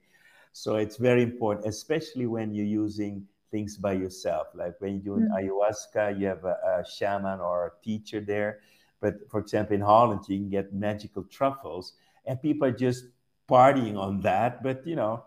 So 0.57 0.75
it's 0.75 0.97
very 0.97 1.23
important, 1.23 1.67
especially 1.67 2.25
when 2.25 2.53
you're 2.53 2.65
using 2.65 3.27
things 3.51 3.77
by 3.77 3.93
yourself. 3.93 4.47
Like 4.53 4.75
when 4.79 5.01
you're 5.01 5.17
doing 5.17 5.29
mm. 5.29 5.37
ayahuasca, 5.37 6.19
you 6.19 6.27
have 6.27 6.43
a, 6.45 6.57
a 6.79 6.85
shaman 6.89 7.39
or 7.39 7.67
a 7.67 7.83
teacher 7.83 8.19
there 8.19 8.59
but 8.99 9.29
for 9.29 9.39
example, 9.39 9.75
in 9.75 9.81
Holland, 9.81 10.21
you 10.27 10.37
can 10.37 10.49
get 10.49 10.73
magical 10.73 11.23
truffles, 11.23 11.93
and 12.25 12.41
people 12.41 12.67
are 12.67 12.71
just 12.71 13.05
partying 13.49 13.97
on 13.97 14.21
that. 14.21 14.63
But 14.63 14.85
you 14.87 14.95
know, 14.95 15.23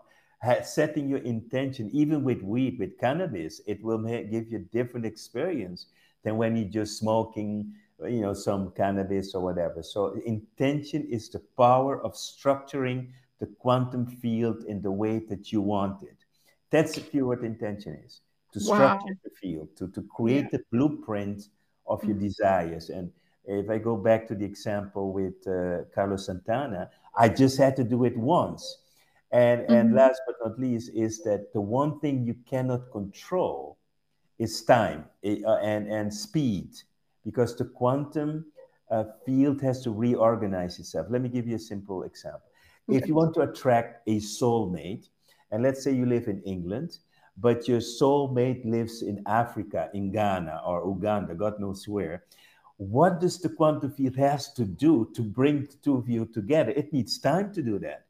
setting 0.63 1.09
your 1.09 1.19
intention, 1.19 1.89
even 1.93 2.23
with 2.23 2.41
weed, 2.41 2.79
with 2.79 2.99
cannabis, 2.99 3.61
it 3.65 3.81
will 3.83 3.99
give 3.99 4.51
you 4.51 4.57
a 4.57 4.73
different 4.75 5.05
experience 5.05 5.87
than 6.23 6.37
when 6.37 6.55
you're 6.55 6.69
just 6.69 6.99
smoking, 6.99 7.73
you 8.03 8.21
know, 8.21 8.33
some 8.33 8.71
cannabis 8.71 9.33
or 9.33 9.41
whatever. 9.41 9.81
So 9.81 10.19
intention 10.25 11.07
is 11.09 11.29
the 11.29 11.39
power 11.57 12.03
of 12.03 12.13
structuring 12.13 13.07
the 13.41 13.47
quantum 13.59 14.05
field 14.05 14.63
in 14.67 14.81
the 14.81 14.91
way 14.91 15.19
that 15.27 15.51
you 15.51 15.61
want 15.61 16.03
it. 16.03 16.19
That's 16.69 16.97
pure 16.97 17.25
what 17.25 17.41
intention 17.41 17.99
is. 18.05 18.21
to 18.53 18.59
structure 18.59 19.15
wow. 19.15 19.23
the 19.23 19.31
field, 19.41 19.69
to, 19.77 19.87
to 19.89 20.01
create 20.15 20.47
yeah. 20.51 20.57
the 20.57 20.63
blueprint 20.71 21.49
of 21.87 22.03
your 22.03 22.15
mm-hmm. 22.15 22.25
desires. 22.25 22.89
And 22.89 23.11
if 23.45 23.69
I 23.69 23.77
go 23.79 23.97
back 23.97 24.27
to 24.27 24.35
the 24.35 24.45
example 24.45 25.11
with 25.11 25.35
uh, 25.47 25.85
Carlos 25.95 26.27
Santana, 26.27 26.89
I 27.17 27.29
just 27.29 27.57
had 27.57 27.75
to 27.77 27.83
do 27.83 28.03
it 28.05 28.15
once. 28.15 28.63
And, 29.31 29.61
mm-hmm. 29.61 29.73
and 29.73 29.95
last 29.95 30.21
but 30.27 30.35
not 30.43 30.59
least 30.59 30.91
is 30.93 31.23
that 31.23 31.51
the 31.53 31.61
one 31.61 31.99
thing 31.99 32.25
you 32.25 32.35
cannot 32.47 32.91
control 32.91 33.77
is 34.37 34.61
time 34.63 35.05
eh, 35.23 35.37
uh, 35.45 35.57
and, 35.57 35.87
and 35.87 36.13
speed 36.13 36.69
because 37.25 37.55
the 37.55 37.65
quantum 37.65 38.45
uh, 38.91 39.05
field 39.25 39.61
has 39.61 39.81
to 39.83 39.91
reorganize 39.91 40.77
itself. 40.79 41.07
Let 41.09 41.21
me 41.21 41.29
give 41.29 41.47
you 41.47 41.55
a 41.55 41.65
simple 41.73 42.03
example. 42.03 42.50
If 42.87 43.07
you 43.07 43.15
want 43.15 43.33
to 43.35 43.41
attract 43.41 44.07
a 44.07 44.17
soulmate, 44.17 45.07
and 45.51 45.63
let's 45.63 45.83
say 45.83 45.91
you 45.93 46.05
live 46.05 46.27
in 46.27 46.41
England, 46.43 46.97
but 47.37 47.67
your 47.67 47.79
soulmate 47.79 48.65
lives 48.65 49.01
in 49.01 49.21
Africa, 49.25 49.89
in 49.93 50.11
Ghana 50.11 50.61
or 50.65 50.85
Uganda, 50.85 51.35
God 51.35 51.59
knows 51.59 51.87
where, 51.87 52.23
what 52.77 53.19
does 53.19 53.39
the 53.39 53.49
quantum 53.49 53.91
field 53.91 54.15
has 54.15 54.53
to 54.53 54.65
do 54.65 55.09
to 55.13 55.21
bring 55.21 55.61
the 55.65 55.77
two 55.83 55.97
of 55.97 56.09
you 56.09 56.25
together? 56.25 56.71
It 56.71 56.91
needs 56.91 57.19
time 57.19 57.53
to 57.53 57.61
do 57.61 57.79
that. 57.79 58.05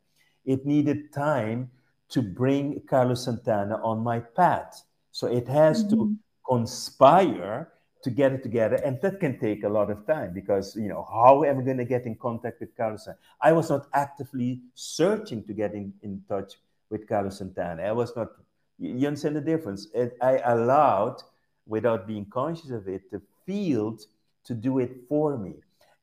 It 0.45 0.65
needed 0.65 1.13
time 1.13 1.69
to 2.09 2.21
bring 2.21 2.81
Carlos 2.89 3.25
Santana 3.25 3.79
on 3.83 3.99
my 3.99 4.19
path. 4.19 4.83
So 5.11 5.27
it 5.27 5.47
has 5.47 5.83
mm-hmm. 5.83 5.95
to 5.95 6.15
conspire 6.47 7.69
to 8.03 8.09
get 8.09 8.33
it 8.33 8.43
together. 8.43 8.75
And 8.75 8.99
that 9.01 9.19
can 9.19 9.39
take 9.39 9.63
a 9.63 9.69
lot 9.69 9.89
of 9.89 10.05
time 10.07 10.33
because, 10.33 10.75
you 10.75 10.87
know, 10.87 11.07
how 11.11 11.43
am 11.43 11.59
I 11.59 11.61
going 11.61 11.77
to 11.77 11.85
get 11.85 12.05
in 12.05 12.15
contact 12.15 12.59
with 12.59 12.75
Carlos? 12.75 13.07
I 13.41 13.51
was 13.51 13.69
not 13.69 13.87
actively 13.93 14.61
searching 14.73 15.43
to 15.45 15.53
get 15.53 15.73
in, 15.73 15.93
in 16.01 16.23
touch 16.27 16.53
with 16.89 17.07
Carlos 17.07 17.37
Santana. 17.37 17.83
I 17.83 17.91
was 17.91 18.15
not, 18.15 18.29
you 18.79 19.07
understand 19.07 19.35
the 19.35 19.41
difference? 19.41 19.87
It, 19.93 20.17
I 20.21 20.37
allowed, 20.37 21.21
without 21.67 22.07
being 22.07 22.25
conscious 22.25 22.71
of 22.71 22.87
it, 22.87 23.09
the 23.11 23.21
field 23.45 24.01
to 24.45 24.53
do 24.53 24.79
it 24.79 24.91
for 25.07 25.37
me. 25.37 25.55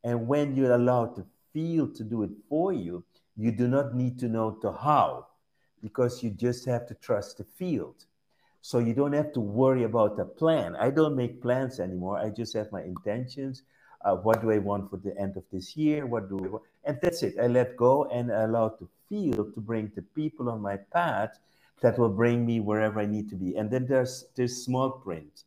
And 0.05 0.29
when 0.29 0.55
you're 0.55 0.73
allowed 0.73 1.17
the 1.17 1.27
field 1.53 1.95
to 1.97 2.05
do 2.05 2.23
it 2.23 2.31
for 2.49 2.73
you, 2.73 3.05
you 3.37 3.53
do 3.53 3.69
not 3.69 3.95
need 3.95 4.19
to 4.21 4.29
know 4.29 4.59
the 4.63 4.73
how 4.73 5.27
because 5.83 6.23
you 6.23 6.31
just 6.31 6.65
have 6.67 6.87
to 6.87 6.95
trust 6.95 7.39
the 7.39 7.45
field. 7.45 8.05
So 8.69 8.81
you 8.81 8.93
don't 8.93 9.15
have 9.15 9.33
to 9.33 9.41
worry 9.41 9.85
about 9.85 10.21
a 10.21 10.27
plan. 10.27 10.77
I 10.77 10.91
don't 10.91 11.17
make 11.17 11.41
plans 11.41 11.81
anymore. 11.81 12.19
I 12.19 12.29
just 12.29 12.53
have 12.53 12.71
my 12.71 12.83
intentions. 12.83 13.63
Uh, 14.05 14.17
what 14.17 14.43
do 14.43 14.51
I 14.51 14.59
want 14.59 14.91
for 14.91 14.99
the 14.99 15.17
end 15.17 15.39
of 15.39 15.45
this 15.51 15.75
year? 15.75 16.05
What 16.05 16.29
do 16.29 16.39
I 16.45 16.49
want? 16.49 16.65
And 16.85 16.99
that's 17.01 17.23
it. 17.23 17.37
I 17.41 17.47
let 17.47 17.79
go 17.79 18.05
and 18.13 18.31
I 18.31 18.43
allow 18.43 18.69
the 18.69 18.87
field 19.09 19.55
to 19.55 19.61
bring 19.63 19.91
the 19.95 20.03
people 20.03 20.51
on 20.51 20.61
my 20.61 20.77
path 20.77 21.39
that 21.81 21.99
will 21.99 22.11
bring 22.11 22.45
me 22.45 22.61
wherever 22.61 23.01
I 23.01 23.07
need 23.07 23.31
to 23.31 23.37
be. 23.37 23.57
And 23.57 23.71
then 23.71 23.87
there's 23.87 24.27
this 24.37 24.63
small 24.67 24.91
print. 24.91 25.45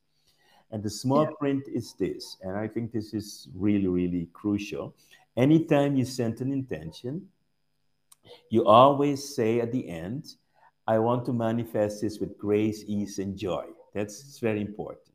And 0.71 0.81
the 0.81 0.89
small 0.89 1.25
yeah. 1.25 1.37
print 1.39 1.65
is 1.71 1.93
this. 1.93 2.37
And 2.41 2.57
I 2.57 2.67
think 2.67 2.91
this 2.91 3.13
is 3.13 3.49
really, 3.53 3.87
really 3.87 4.29
crucial. 4.33 4.95
Anytime 5.37 5.95
you 5.95 6.05
send 6.05 6.41
an 6.41 6.51
intention, 6.51 7.27
you 8.49 8.65
always 8.65 9.35
say 9.35 9.59
at 9.59 9.71
the 9.71 9.87
end, 9.87 10.37
I 10.87 10.99
want 10.99 11.25
to 11.25 11.33
manifest 11.33 12.01
this 12.01 12.19
with 12.19 12.37
grace, 12.37 12.83
ease, 12.87 13.19
and 13.19 13.37
joy. 13.37 13.65
That's 13.93 14.39
very 14.39 14.61
important. 14.61 15.07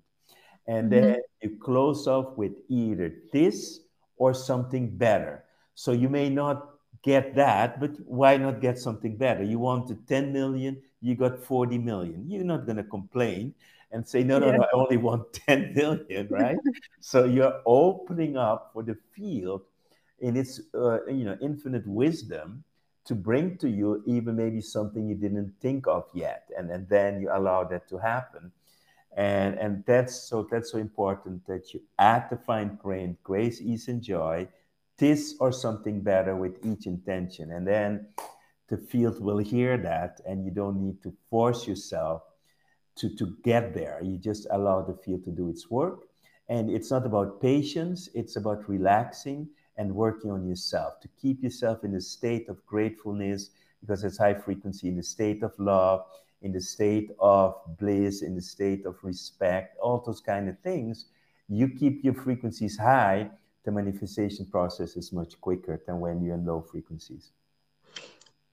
And 0.67 0.91
mm-hmm. 0.91 1.07
then 1.07 1.21
you 1.43 1.59
close 1.61 2.07
off 2.07 2.37
with 2.37 2.53
either 2.69 3.13
this 3.33 3.81
or 4.17 4.35
something 4.35 4.97
better. 4.97 5.45
So 5.75 5.93
you 5.93 6.09
may 6.09 6.29
not 6.29 6.71
get 7.03 7.35
that, 7.35 7.79
but 7.81 7.91
why 8.07 8.37
not 8.37 8.61
get 8.61 8.79
something 8.79 9.17
better? 9.17 9.43
You 9.43 9.59
wanted 9.59 10.07
10 10.09 10.33
million, 10.33 10.83
you 11.01 11.15
got 11.15 11.39
40 11.39 11.79
million. 11.79 12.25
You're 12.29 12.45
not 12.45 12.67
going 12.67 12.77
to 12.79 12.85
complain 12.85 13.55
and 13.93 14.07
say, 14.07 14.25
no, 14.25 14.39
no, 14.39 14.47
yeah. 14.47 14.57
no, 14.57 14.63
I 14.65 14.69
only 14.75 14.97
want 14.97 15.33
10 15.47 15.75
million, 15.75 16.29
right? 16.31 16.57
so 17.01 17.25
you're 17.25 17.61
opening 17.67 18.37
up 18.37 18.71
for 18.73 18.83
the 18.83 18.97
field 19.15 19.63
in 20.21 20.37
its 20.37 20.61
uh, 20.75 21.05
you 21.07 21.25
know 21.25 21.37
infinite 21.41 21.87
wisdom 21.87 22.65
to 23.07 23.15
bring 23.15 23.57
to 23.59 23.69
you 23.69 24.03
even 24.05 24.37
maybe 24.37 24.61
something 24.61 25.09
you 25.09 25.15
didn't 25.15 25.55
think 25.61 25.87
of 25.87 26.05
yet 26.13 26.49
and, 26.59 26.71
and 26.71 26.89
then 26.89 27.21
you 27.21 27.31
allow 27.33 27.65
that 27.65 27.89
to 27.89 27.97
happen. 27.99 28.53
And 29.17 29.59
and 29.59 29.83
that's 29.87 30.29
so 30.29 30.47
that's 30.51 30.73
so 30.73 30.79
important 30.79 31.47
that 31.47 31.73
you 31.73 31.81
add 31.99 32.29
the 32.29 32.37
fine 32.37 32.77
print 32.77 33.23
grace 33.23 33.63
ease 33.63 33.89
and 33.89 34.03
joy 34.03 34.47
this 34.99 35.35
or 35.41 35.53
something 35.53 36.01
better 36.01 36.37
with 36.37 36.65
each 36.67 36.87
intention. 36.87 37.53
And 37.53 37.67
then 37.67 38.09
the 38.69 38.77
field 38.77 39.23
will 39.23 39.39
hear 39.39 39.79
that 39.79 40.21
and 40.27 40.45
you 40.45 40.51
don't 40.51 40.83
need 40.83 41.03
to 41.05 41.15
force 41.31 41.67
yourself 41.67 42.23
to 42.97 43.09
to 43.17 43.37
get 43.43 43.73
there. 43.73 44.01
You 44.03 44.19
just 44.19 44.47
allow 44.51 44.83
the 44.83 44.95
field 44.95 45.25
to 45.25 45.31
do 45.31 45.49
its 45.49 45.71
work. 45.71 46.01
And 46.49 46.69
it's 46.71 46.91
not 46.91 47.07
about 47.07 47.41
patience 47.41 48.11
it's 48.15 48.37
about 48.37 48.69
relaxing 48.69 49.49
and 49.77 49.95
working 49.95 50.31
on 50.31 50.47
yourself 50.47 51.01
to 51.01 51.09
keep 51.21 51.43
yourself 51.43 51.85
in 51.85 51.95
a 51.95 52.01
state 52.01 52.49
of 52.49 52.65
gratefulness 52.67 53.51
because 53.81 54.05
it's 54.05 54.19
high 54.19 54.35
frequency, 54.35 54.89
in 54.89 54.97
the 54.97 55.03
state 55.03 55.43
of 55.43 55.53
love, 55.59 56.05
in 56.43 56.53
the 56.53 56.61
state 56.61 57.11
of 57.21 57.55
bliss, 57.79 58.23
in 58.23 58.35
the 58.35 58.43
state 58.43 58.85
of 58.87 58.97
respect, 59.03 59.77
all 59.79 60.03
those 60.05 60.21
kind 60.21 60.49
of 60.49 60.59
things. 60.61 61.07
You 61.49 61.69
keep 61.69 62.05
your 62.05 62.15
frequencies 62.15 62.77
high, 62.77 63.31
the 63.65 63.73
manifestation 63.73 64.47
process 64.47 64.97
is 64.97 65.13
much 65.13 65.41
quicker 65.41 65.81
than 65.87 66.01
when 66.01 66.23
you're 66.23 66.35
in 66.35 66.45
low 66.45 66.61
frequencies. 66.61 67.33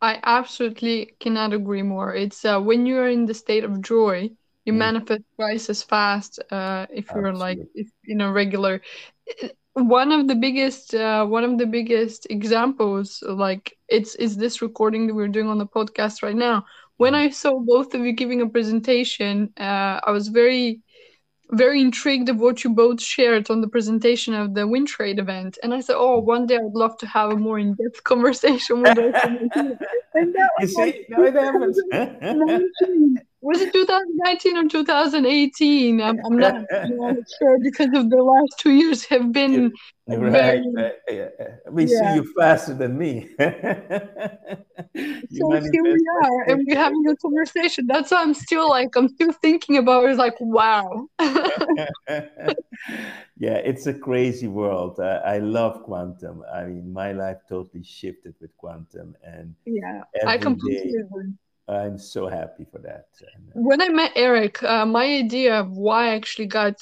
I 0.02 0.20
absolutely 0.24 1.16
cannot 1.20 1.54
agree 1.54 1.82
more. 1.82 2.14
It's 2.14 2.44
uh, 2.44 2.60
when 2.60 2.86
you're 2.86 3.08
in 3.08 3.26
the 3.26 3.34
state 3.34 3.64
of 3.64 3.82
joy, 3.82 4.32
you 4.66 4.74
mm. 4.74 4.78
manifest 4.78 5.22
twice 5.36 5.70
as 5.70 5.82
fast 5.82 6.40
uh, 6.52 6.88
if 6.92 7.10
you're 7.16 7.34
like 7.34 7.60
if, 7.74 7.88
in 8.06 8.22
a 8.22 8.32
regular 8.32 8.82
one 9.74 10.12
of 10.12 10.28
the 10.28 10.36
biggest 10.36 10.94
uh, 10.94 11.26
one 11.26 11.44
of 11.44 11.58
the 11.58 11.66
biggest 11.66 12.28
examples 12.30 13.24
like 13.28 13.76
it's 13.88 14.16
is 14.16 14.38
this 14.38 14.62
recording 14.62 15.08
that 15.08 15.16
we're 15.16 15.28
doing 15.28 15.48
on 15.48 15.58
the 15.58 15.66
podcast 15.66 16.22
right 16.22 16.36
now. 16.36 16.66
When 16.98 17.14
mm-hmm. 17.14 17.28
i 17.28 17.30
saw 17.30 17.60
both 17.60 17.94
of 17.96 18.02
you 18.02 18.14
giving 18.14 18.42
a 18.42 18.50
presentation 18.50 19.52
uh, 19.60 20.00
i 20.04 20.12
was 20.12 20.28
very 20.28 20.82
very 21.52 21.82
intrigued 21.82 22.30
of 22.30 22.40
what 22.40 22.64
you 22.64 22.72
both 22.72 23.02
shared 23.02 23.50
on 23.52 23.62
the 23.62 23.68
presentation 23.68 24.34
of 24.34 24.56
the 24.56 24.66
wind 24.68 24.88
trade 24.88 25.20
event. 25.20 25.58
And 25.64 25.74
i 25.74 25.80
said 25.80 25.96
oh 25.98 26.20
one 26.20 26.46
day 26.46 26.58
i'd 26.58 26.74
love 26.74 26.98
to 27.00 27.08
have 27.08 27.32
a 27.32 27.36
more 27.36 27.58
in-depth 27.58 28.04
conversation 28.12 28.82
with 28.82 28.98
us 28.98 29.22
and 29.26 30.36
that 30.36 30.50
you 30.62 30.68
see, 30.68 31.06
was 33.44 33.60
it 33.60 33.74
2019 33.74 34.58
or 34.58 34.70
2018? 34.70 36.02
I'm, 36.02 36.18
I'm 36.26 36.38
not, 36.38 36.64
not 36.72 37.16
sure 37.40 37.60
because 37.60 37.90
of 37.94 38.10
the 38.10 38.24
last 38.24 38.58
two 38.58 38.72
years 38.72 39.04
have 39.06 39.34
been 39.34 39.74
right. 40.08 40.32
Very, 40.32 40.64
right. 40.74 40.94
We 41.70 41.86
yeah. 41.86 42.00
see 42.00 42.16
you 42.16 42.34
faster 42.38 42.74
than 42.74 42.98
me. 42.98 43.30
so 43.40 43.50
here 44.96 45.84
we 45.84 46.06
are, 46.24 46.44
and 46.48 46.66
we're 46.66 46.78
having 46.78 47.06
a 47.10 47.16
conversation. 47.18 47.86
That's 47.86 48.12
why 48.12 48.22
I'm 48.22 48.34
still 48.34 48.70
like 48.70 48.96
I'm 48.96 49.10
still 49.10 49.34
thinking 49.34 49.78
about 49.78 50.06
it. 50.06 50.12
It's 50.12 50.20
like 50.20 50.40
wow. 50.40 51.10
yeah, 51.20 51.88
it's 53.38 53.88
a 53.88 53.94
crazy 53.94 54.48
world. 54.48 55.00
Uh, 55.00 55.22
I 55.26 55.40
love 55.40 55.84
quantum. 55.84 56.44
I 56.54 56.64
mean, 56.64 56.94
my 56.94 57.12
life 57.12 57.40
totally 57.50 57.84
shifted 57.84 58.36
with 58.40 58.56
quantum, 58.58 59.16
and 59.24 59.54
yeah, 59.66 60.04
I 60.26 60.38
completely 60.38 60.94
day, 60.94 61.00
agree 61.00 61.34
I'm 61.68 61.98
so 61.98 62.28
happy 62.28 62.66
for 62.70 62.80
that. 62.80 63.06
When 63.54 63.82
I 63.82 63.90
met 63.90 64.12
Eric, 64.16 64.62
uh, 64.64 64.86
my 64.86 65.06
idea 65.06 65.60
of 65.60 65.72
why 65.72 66.08
I 66.08 66.16
actually 66.16 66.48
got 66.48 66.76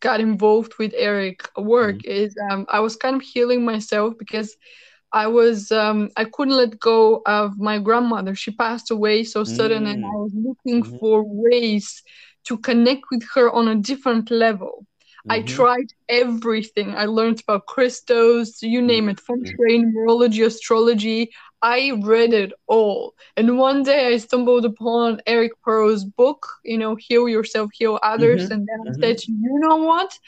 got 0.00 0.20
involved 0.20 0.74
with 0.78 0.92
Eric 0.94 1.48
work 1.56 1.96
mm-hmm. 1.96 2.10
is 2.10 2.36
um, 2.50 2.66
I 2.68 2.80
was 2.80 2.96
kind 2.96 3.16
of 3.16 3.22
healing 3.22 3.64
myself 3.64 4.14
because 4.18 4.54
I 5.12 5.26
was 5.28 5.72
um, 5.72 6.10
I 6.16 6.24
couldn't 6.24 6.56
let 6.56 6.78
go 6.78 7.22
of 7.26 7.58
my 7.58 7.78
grandmother. 7.78 8.34
She 8.34 8.50
passed 8.50 8.90
away 8.90 9.24
so 9.24 9.44
sudden, 9.44 9.84
mm-hmm. 9.84 9.92
and 9.92 10.04
I 10.04 10.08
mm. 10.08 10.22
was 10.24 10.32
looking 10.34 10.82
mm-hmm. 10.82 10.98
for 10.98 11.24
ways 11.24 12.02
to 12.44 12.58
connect 12.58 13.04
with 13.10 13.24
her 13.34 13.50
on 13.50 13.68
a 13.68 13.76
different 13.76 14.30
level. 14.30 14.86
I 15.28 15.40
mm-hmm. 15.40 15.56
tried 15.56 15.90
everything. 16.08 16.94
I 16.94 17.06
learned 17.06 17.40
about 17.40 17.66
crystals, 17.66 18.62
you 18.62 18.80
name 18.80 19.08
it, 19.08 19.20
feng 19.20 19.42
mm-hmm. 19.42 19.54
shui, 19.56 19.84
numerology, 19.84 20.46
astrology. 20.46 21.30
I 21.62 21.92
read 22.02 22.32
it 22.32 22.52
all. 22.66 23.14
And 23.36 23.58
one 23.58 23.82
day 23.82 24.08
I 24.08 24.18
stumbled 24.18 24.64
upon 24.64 25.20
Eric 25.26 25.52
Pearl's 25.62 26.04
book, 26.04 26.46
you 26.64 26.76
know, 26.76 26.94
Heal 26.96 27.28
Yourself, 27.28 27.70
Heal 27.72 27.98
Others. 28.02 28.44
Mm-hmm. 28.44 28.52
And 28.52 28.68
then 28.68 28.80
I 28.80 28.90
mm-hmm. 28.90 29.02
said, 29.02 29.26
you 29.26 29.58
know 29.60 29.76
what? 29.76 30.18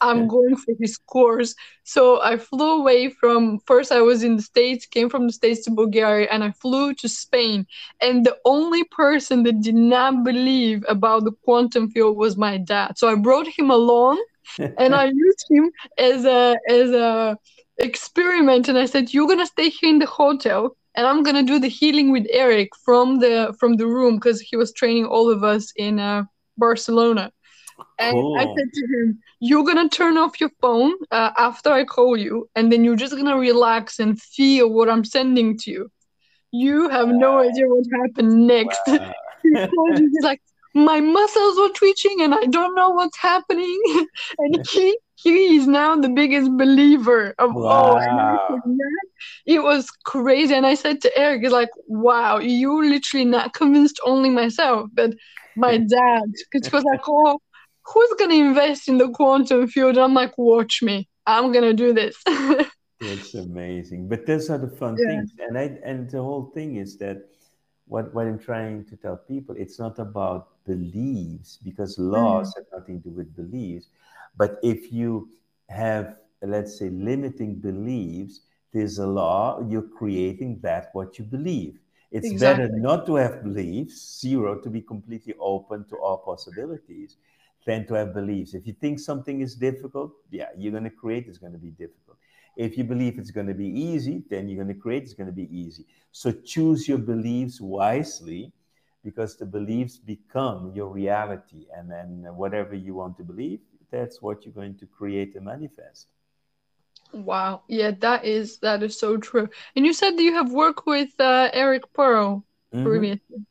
I'm 0.00 0.28
going 0.28 0.56
for 0.56 0.74
his 0.78 0.96
course. 0.96 1.54
So 1.84 2.22
I 2.22 2.36
flew 2.36 2.80
away 2.80 3.10
from, 3.10 3.60
first 3.60 3.92
I 3.92 4.00
was 4.00 4.22
in 4.22 4.36
the 4.36 4.42
States, 4.42 4.86
came 4.86 5.08
from 5.08 5.26
the 5.26 5.32
States 5.32 5.64
to 5.64 5.70
Bulgaria, 5.70 6.28
and 6.30 6.44
I 6.44 6.50
flew 6.52 6.94
to 6.94 7.08
Spain. 7.08 7.66
And 8.00 8.24
the 8.24 8.36
only 8.44 8.84
person 8.84 9.42
that 9.44 9.60
did 9.60 9.74
not 9.74 10.24
believe 10.24 10.84
about 10.88 11.24
the 11.24 11.32
quantum 11.32 11.90
field 11.90 12.16
was 12.16 12.36
my 12.36 12.58
dad. 12.58 12.98
So 12.98 13.08
I 13.08 13.14
brought 13.14 13.46
him 13.46 13.70
along 13.70 14.22
and 14.58 14.94
I 14.94 15.06
used 15.06 15.46
him 15.50 15.70
as 15.98 16.24
a, 16.24 16.56
as 16.68 16.90
a, 16.90 17.38
experiment 17.78 18.68
and 18.68 18.78
I 18.78 18.86
said, 18.86 19.12
You're 19.12 19.28
gonna 19.28 19.46
stay 19.46 19.68
here 19.68 19.90
in 19.90 19.98
the 19.98 20.06
hotel 20.06 20.76
and 20.94 21.06
I'm 21.06 21.22
gonna 21.22 21.42
do 21.42 21.58
the 21.58 21.68
healing 21.68 22.12
with 22.12 22.26
Eric 22.30 22.70
from 22.84 23.18
the 23.18 23.54
from 23.58 23.76
the 23.76 23.86
room 23.86 24.16
because 24.16 24.40
he 24.40 24.56
was 24.56 24.72
training 24.72 25.06
all 25.06 25.30
of 25.30 25.42
us 25.42 25.72
in 25.76 25.98
uh 25.98 26.24
Barcelona. 26.56 27.32
And 27.98 28.14
Cool. 28.14 28.38
I 28.38 28.44
said 28.44 28.72
to 28.72 28.86
him, 28.86 29.18
You're 29.40 29.64
gonna 29.64 29.88
turn 29.88 30.16
off 30.16 30.40
your 30.40 30.50
phone 30.60 30.94
uh, 31.10 31.30
after 31.36 31.70
I 31.70 31.84
call 31.84 32.16
you, 32.16 32.48
and 32.54 32.72
then 32.72 32.84
you're 32.84 32.96
just 32.96 33.16
gonna 33.16 33.38
relax 33.38 33.98
and 33.98 34.20
feel 34.20 34.70
what 34.70 34.88
I'm 34.88 35.04
sending 35.04 35.58
to 35.58 35.70
you. 35.70 35.90
You 36.52 36.88
have 36.88 37.08
no 37.08 37.38
idea 37.38 37.66
what 37.66 37.84
happened 38.00 38.46
next. 38.46 38.80
Wow. 38.86 39.12
he 39.42 39.52
called 39.54 39.98
me, 39.98 40.08
he's 40.12 40.22
like, 40.22 40.40
My 40.74 41.00
muscles 41.00 41.58
were 41.58 41.70
twitching 41.70 42.20
and 42.20 42.34
I 42.34 42.44
don't 42.46 42.76
know 42.76 42.90
what's 42.90 43.18
happening. 43.18 43.80
and 44.38 44.64
he 44.68 44.96
he 45.30 45.56
is 45.56 45.66
now 45.66 45.96
the 45.96 46.08
biggest 46.10 46.50
believer 46.56 47.34
of 47.38 47.56
all. 47.68 47.98
And 47.98 48.38
Wow. 48.38 48.58
It 49.46 49.62
was 49.62 49.90
crazy. 50.04 50.54
And 50.54 50.66
I 50.66 50.74
said 50.74 51.00
to 51.02 51.18
Eric, 51.18 51.42
he's 51.42 51.52
like, 51.52 51.70
Wow, 51.86 52.38
you 52.38 52.84
literally 52.88 53.24
not 53.24 53.54
convinced 53.54 54.00
only 54.04 54.30
myself, 54.30 54.90
but 54.94 55.14
my 55.56 55.78
dad. 55.78 56.22
Because 56.52 56.68
he 56.68 56.76
was 56.76 56.84
like, 56.84 57.00
Oh, 57.08 57.38
who's 57.86 58.14
gonna 58.18 58.34
invest 58.34 58.88
in 58.88 58.98
the 58.98 59.10
quantum 59.10 59.68
field? 59.68 59.98
I'm 59.98 60.14
like, 60.14 60.36
watch 60.38 60.82
me. 60.82 61.08
I'm 61.26 61.52
gonna 61.52 61.74
do 61.74 61.92
this. 61.92 62.16
It's 63.00 63.34
amazing. 63.34 64.08
But 64.08 64.26
those 64.26 64.50
are 64.50 64.58
the 64.58 64.68
fun 64.68 64.98
Yeah. 64.98 65.06
things. 65.06 65.32
And 65.38 65.58
I 65.58 65.78
and 65.84 66.10
the 66.10 66.22
whole 66.22 66.50
thing 66.54 66.76
is 66.76 66.96
that 66.98 67.18
what 67.86 68.14
what 68.14 68.26
I'm 68.26 68.38
trying 68.38 68.84
to 68.86 68.96
tell 68.96 69.16
people, 69.16 69.54
it's 69.58 69.78
not 69.78 69.98
about 69.98 70.48
beliefs 70.64 71.58
because 71.62 71.96
mm-hmm. 71.96 72.12
laws 72.12 72.54
have 72.56 72.64
nothing 72.72 73.02
to 73.02 73.10
do 73.10 73.14
with 73.14 73.36
beliefs. 73.36 73.88
But 74.36 74.58
if 74.62 74.92
you 74.92 75.28
have, 75.68 76.16
let's 76.42 76.78
say, 76.78 76.90
limiting 76.90 77.56
beliefs, 77.56 78.40
there's 78.72 78.98
a 78.98 79.06
law, 79.06 79.60
you're 79.68 79.82
creating 79.82 80.60
that 80.62 80.90
what 80.92 81.18
you 81.18 81.24
believe. 81.24 81.78
It's 82.10 82.40
better 82.40 82.68
not 82.68 83.06
to 83.06 83.16
have 83.16 83.42
beliefs, 83.42 84.20
zero, 84.20 84.60
to 84.60 84.70
be 84.70 84.80
completely 84.80 85.34
open 85.40 85.84
to 85.88 85.96
all 85.96 86.18
possibilities, 86.18 87.16
than 87.66 87.86
to 87.86 87.94
have 87.94 88.14
beliefs. 88.14 88.54
If 88.54 88.66
you 88.66 88.72
think 88.72 89.00
something 89.00 89.40
is 89.40 89.56
difficult, 89.56 90.12
yeah, 90.30 90.48
you're 90.56 90.70
going 90.70 90.84
to 90.84 90.90
create 90.90 91.26
it's 91.26 91.38
going 91.38 91.52
to 91.52 91.58
be 91.58 91.70
difficult. 91.70 92.03
If 92.56 92.78
you 92.78 92.84
believe 92.84 93.18
it's 93.18 93.30
going 93.30 93.48
to 93.48 93.54
be 93.54 93.66
easy, 93.68 94.22
then 94.30 94.48
you're 94.48 94.62
going 94.62 94.74
to 94.74 94.80
create 94.80 95.02
it's 95.02 95.14
going 95.14 95.26
to 95.26 95.32
be 95.32 95.48
easy. 95.56 95.86
So 96.12 96.30
choose 96.30 96.88
your 96.88 96.98
beliefs 96.98 97.60
wisely 97.60 98.52
because 99.02 99.36
the 99.36 99.46
beliefs 99.46 99.98
become 99.98 100.72
your 100.74 100.88
reality. 100.88 101.66
And 101.76 101.90
then 101.90 102.26
whatever 102.36 102.74
you 102.74 102.94
want 102.94 103.16
to 103.18 103.24
believe, 103.24 103.60
that's 103.90 104.22
what 104.22 104.44
you're 104.44 104.54
going 104.54 104.76
to 104.78 104.86
create 104.86 105.34
and 105.34 105.44
manifest. 105.44 106.06
Wow. 107.12 107.62
Yeah, 107.68 107.92
that 108.00 108.24
is 108.24 108.58
that 108.58 108.82
is 108.82 108.98
so 108.98 109.16
true. 109.16 109.48
And 109.76 109.86
you 109.86 109.92
said 109.92 110.16
that 110.16 110.22
you 110.22 110.34
have 110.34 110.52
worked 110.52 110.86
with 110.86 111.10
uh, 111.20 111.50
Eric 111.52 111.92
Pearl 111.92 112.44
Mhm. 112.72 112.84
previously. 112.84 113.46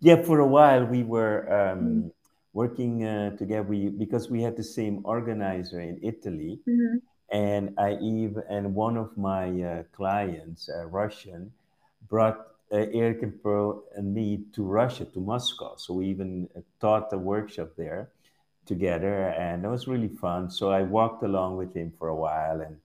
Yeah, 0.00 0.22
for 0.22 0.40
a 0.40 0.46
while 0.46 0.84
we 0.84 1.02
were 1.02 1.48
um, 1.52 2.12
working 2.52 3.04
uh, 3.04 3.36
together 3.36 3.68
we, 3.68 3.88
because 3.88 4.30
we 4.30 4.42
had 4.42 4.56
the 4.56 4.64
same 4.64 5.00
organizer 5.04 5.80
in 5.80 5.98
Italy. 6.02 6.60
Mhm. 6.68 7.00
And 7.30 7.74
I 7.78 7.94
even 8.00 8.42
and 8.48 8.74
one 8.74 8.96
of 8.96 9.16
my 9.16 9.48
uh, 9.62 9.82
clients, 9.92 10.68
uh, 10.68 10.86
Russian, 10.86 11.52
brought 12.08 12.38
uh, 12.72 12.86
Eric 12.92 13.22
and 13.22 13.42
Pearl 13.42 13.84
and 13.96 14.14
me 14.14 14.44
to 14.54 14.62
Russia, 14.64 15.04
to 15.06 15.20
Moscow. 15.20 15.76
So 15.76 15.94
we 15.94 16.06
even 16.06 16.48
uh, 16.56 16.60
taught 16.80 17.12
a 17.12 17.18
workshop 17.18 17.70
there 17.76 18.10
together, 18.66 19.28
and 19.30 19.64
it 19.64 19.68
was 19.68 19.86
really 19.88 20.08
fun. 20.08 20.50
So 20.50 20.70
I 20.70 20.82
walked 20.82 21.22
along 21.22 21.56
with 21.56 21.74
him 21.74 21.92
for 21.98 22.08
a 22.08 22.14
while, 22.14 22.60
and 22.60 22.76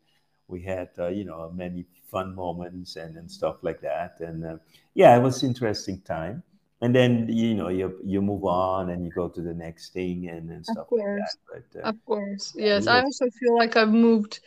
we 0.47 0.61
had 0.61 0.89
uh, 0.99 1.07
you 1.07 1.23
know 1.23 1.51
many 1.55 1.85
fun 2.07 2.35
moments 2.35 2.95
and, 2.97 3.15
and 3.17 3.29
stuff 3.31 3.57
like 3.63 3.81
that. 3.81 4.19
And 4.19 4.45
uh, 4.45 4.57
yeah, 4.93 5.15
it 5.17 5.21
was 5.21 5.43
interesting 5.43 6.01
time. 6.01 6.43
And 6.81 6.95
then 6.95 7.27
you 7.29 7.53
know 7.55 7.69
you 7.69 7.99
you 8.03 8.21
move 8.21 8.43
on 8.45 8.89
and 8.89 9.05
you 9.05 9.11
go 9.11 9.29
to 9.29 9.41
the 9.41 9.53
next 9.53 9.93
thing 9.93 10.27
and, 10.29 10.49
and 10.51 10.65
stuff 10.65 10.87
like 10.95 11.13
that. 11.15 11.35
But 11.49 11.81
uh, 11.81 11.89
Of 11.89 11.95
course. 12.05 12.53
Yes, 12.55 12.87
I 12.87 13.01
also 13.01 13.25
feel 13.39 13.55
like 13.57 13.75
I've 13.75 13.93
moved 13.93 14.39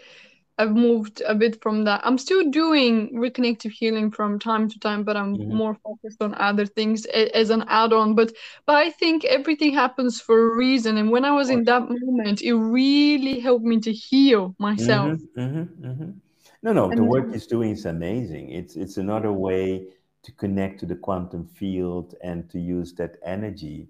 I've 0.59 0.73
moved 0.77 1.23
a 1.27 1.35
bit 1.35 1.61
from 1.63 1.85
that. 1.85 2.01
I'm 2.05 2.19
still 2.19 2.51
doing 2.51 3.15
reconnective 3.15 3.73
healing 3.73 4.11
from 4.11 4.39
time 4.39 4.69
to 4.71 4.79
time, 4.79 5.03
but 5.05 5.17
I'm 5.17 5.39
Mhm. 5.39 5.49
more 5.49 5.75
focused 5.85 6.23
on 6.23 6.35
other 6.37 6.67
things 6.67 7.07
as 7.07 7.51
an 7.51 7.65
add-on. 7.69 8.15
But 8.15 8.33
but 8.67 8.77
I 8.77 8.91
think 8.91 9.25
everything 9.25 9.73
happens 9.75 10.21
for 10.21 10.53
a 10.53 10.57
reason. 10.57 10.97
And 10.99 11.11
when 11.11 11.25
I 11.25 11.33
was 11.33 11.51
in 11.51 11.65
that 11.65 11.89
moment, 11.91 12.43
it 12.43 12.55
really 12.55 13.41
helped 13.41 13.65
me 13.65 13.81
to 13.81 13.93
heal 13.93 14.55
myself. 14.59 15.21
Mm-hmm, 15.21 15.41
mm-hmm, 15.41 15.87
mm-hmm. 15.87 16.11
No, 16.63 16.73
no, 16.73 16.93
the 16.93 17.05
And 17.05 17.05
work 17.05 17.33
he's 17.33 17.47
doing 17.47 17.71
is 17.73 17.85
amazing. 17.87 18.51
It's 18.51 18.77
it's 18.77 18.97
another 18.97 19.33
way 19.33 19.89
to 20.25 20.33
connect 20.33 20.81
to 20.81 20.87
the 20.87 20.97
quantum 20.97 21.47
field 21.47 22.15
and 22.23 22.51
to 22.51 22.59
use 22.59 22.93
that 22.95 23.17
energy 23.25 23.89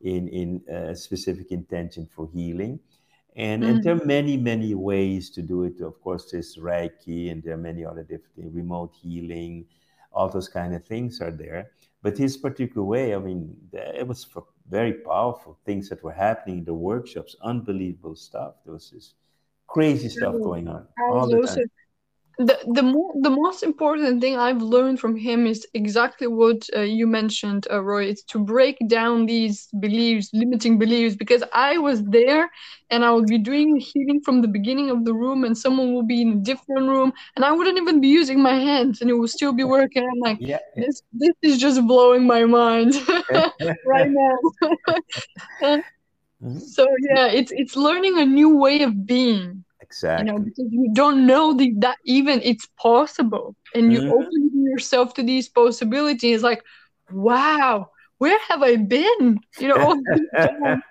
in 0.00 0.28
in 0.28 0.62
a 0.68 0.94
specific 0.94 1.50
intention 1.52 2.06
for 2.06 2.28
healing. 2.32 2.80
And 3.36 3.64
and 3.64 3.82
there 3.82 3.94
mm, 3.94 4.00
are 4.00 4.04
many 4.04 4.36
many 4.36 4.74
ways 4.74 5.30
to 5.30 5.42
do 5.42 5.64
it. 5.64 5.80
Of 5.80 6.00
course, 6.00 6.30
there's 6.30 6.56
Reiki, 6.56 7.30
and 7.30 7.42
there 7.42 7.54
are 7.54 7.64
many 7.70 7.84
other 7.84 8.02
different 8.02 8.54
remote 8.54 8.94
healing, 9.00 9.66
all 10.12 10.28
those 10.28 10.48
kind 10.48 10.74
of 10.74 10.84
things 10.84 11.20
are 11.20 11.30
there. 11.30 11.70
But 12.02 12.16
his 12.18 12.36
particular 12.36 12.84
way, 12.84 13.14
I 13.14 13.18
mean, 13.18 13.56
it 13.72 14.06
was 14.06 14.24
for 14.24 14.44
very 14.68 14.92
powerful 14.94 15.58
things 15.64 15.88
that 15.88 16.02
were 16.02 16.12
happening 16.12 16.58
in 16.58 16.64
the 16.64 16.74
workshops, 16.74 17.36
unbelievable 17.42 18.16
stuff. 18.16 18.54
There 18.64 18.74
was 18.74 18.90
this 18.90 19.14
crazy 19.66 20.08
stuff 20.08 20.34
going 20.42 20.68
on 20.68 20.86
I 20.98 21.02
all 21.10 21.20
was 21.20 21.30
the 21.30 21.36
also 21.36 21.60
time. 21.60 21.70
The 22.38 22.58
the 22.74 22.82
more 22.82 23.12
the 23.20 23.30
most 23.30 23.62
important 23.62 24.20
thing 24.20 24.36
I've 24.36 24.62
learned 24.62 25.00
from 25.00 25.16
him 25.16 25.46
is 25.46 25.66
exactly 25.74 26.26
what 26.28 26.68
uh, 26.76 26.80
you 26.80 27.06
mentioned, 27.06 27.66
uh, 27.70 27.82
Roy. 27.82 28.04
It's 28.04 28.22
to 28.24 28.38
break 28.38 28.76
down 28.88 29.26
these 29.26 29.68
beliefs, 29.80 30.30
limiting 30.32 30.78
beliefs, 30.78 31.16
because 31.16 31.42
I 31.52 31.78
was 31.78 32.04
there 32.04 32.50
and 32.90 33.04
I 33.04 33.10
would 33.12 33.28
be 33.28 33.38
doing 33.38 33.76
healing 33.76 34.20
from 34.24 34.42
the 34.42 34.48
beginning 34.48 34.90
of 34.90 35.04
the 35.04 35.14
room, 35.14 35.44
and 35.44 35.56
someone 35.56 35.94
will 35.94 36.04
be 36.06 36.22
in 36.22 36.32
a 36.32 36.36
different 36.36 36.88
room, 36.88 37.12
and 37.36 37.44
I 37.44 37.52
wouldn't 37.52 37.78
even 37.78 38.00
be 38.00 38.08
using 38.08 38.40
my 38.42 38.54
hands, 38.54 39.00
and 39.00 39.10
it 39.10 39.14
will 39.14 39.28
still 39.28 39.52
be 39.52 39.64
working. 39.64 40.02
I'm 40.04 40.20
like, 40.20 40.40
Yeah, 40.40 40.58
this 40.76 41.02
this 41.12 41.34
is 41.42 41.58
just 41.58 41.86
blowing 41.86 42.26
my 42.26 42.44
mind 42.44 42.94
right 43.84 44.08
now. 44.08 44.70
Mhm. 46.40 46.60
so 46.66 46.86
yeah, 47.10 47.26
it's 47.28 47.52
it's 47.52 47.76
learning 47.76 48.18
a 48.18 48.24
new 48.24 48.56
way 48.56 48.82
of 48.82 49.06
being 49.06 49.64
you 50.16 50.24
know 50.24 50.38
because 50.38 50.66
you 50.70 50.90
don't 50.94 51.26
know 51.26 51.52
the, 51.54 51.72
that 51.78 51.96
even 52.04 52.40
it's 52.42 52.66
possible. 52.80 53.54
And 53.74 53.92
you 53.92 54.02
Mhm. 54.02 54.08
open 54.08 54.50
yourself 54.72 55.14
to 55.14 55.22
these 55.22 55.48
possibilities 55.48 56.42
like 56.42 56.62
wow 57.10 57.88
where 58.18 58.38
have 58.48 58.62
i 58.62 58.76
been? 58.76 59.38
You 59.58 59.68
know 59.68 59.78
all 59.78 59.96
this 60.12 60.20
time 60.42 60.82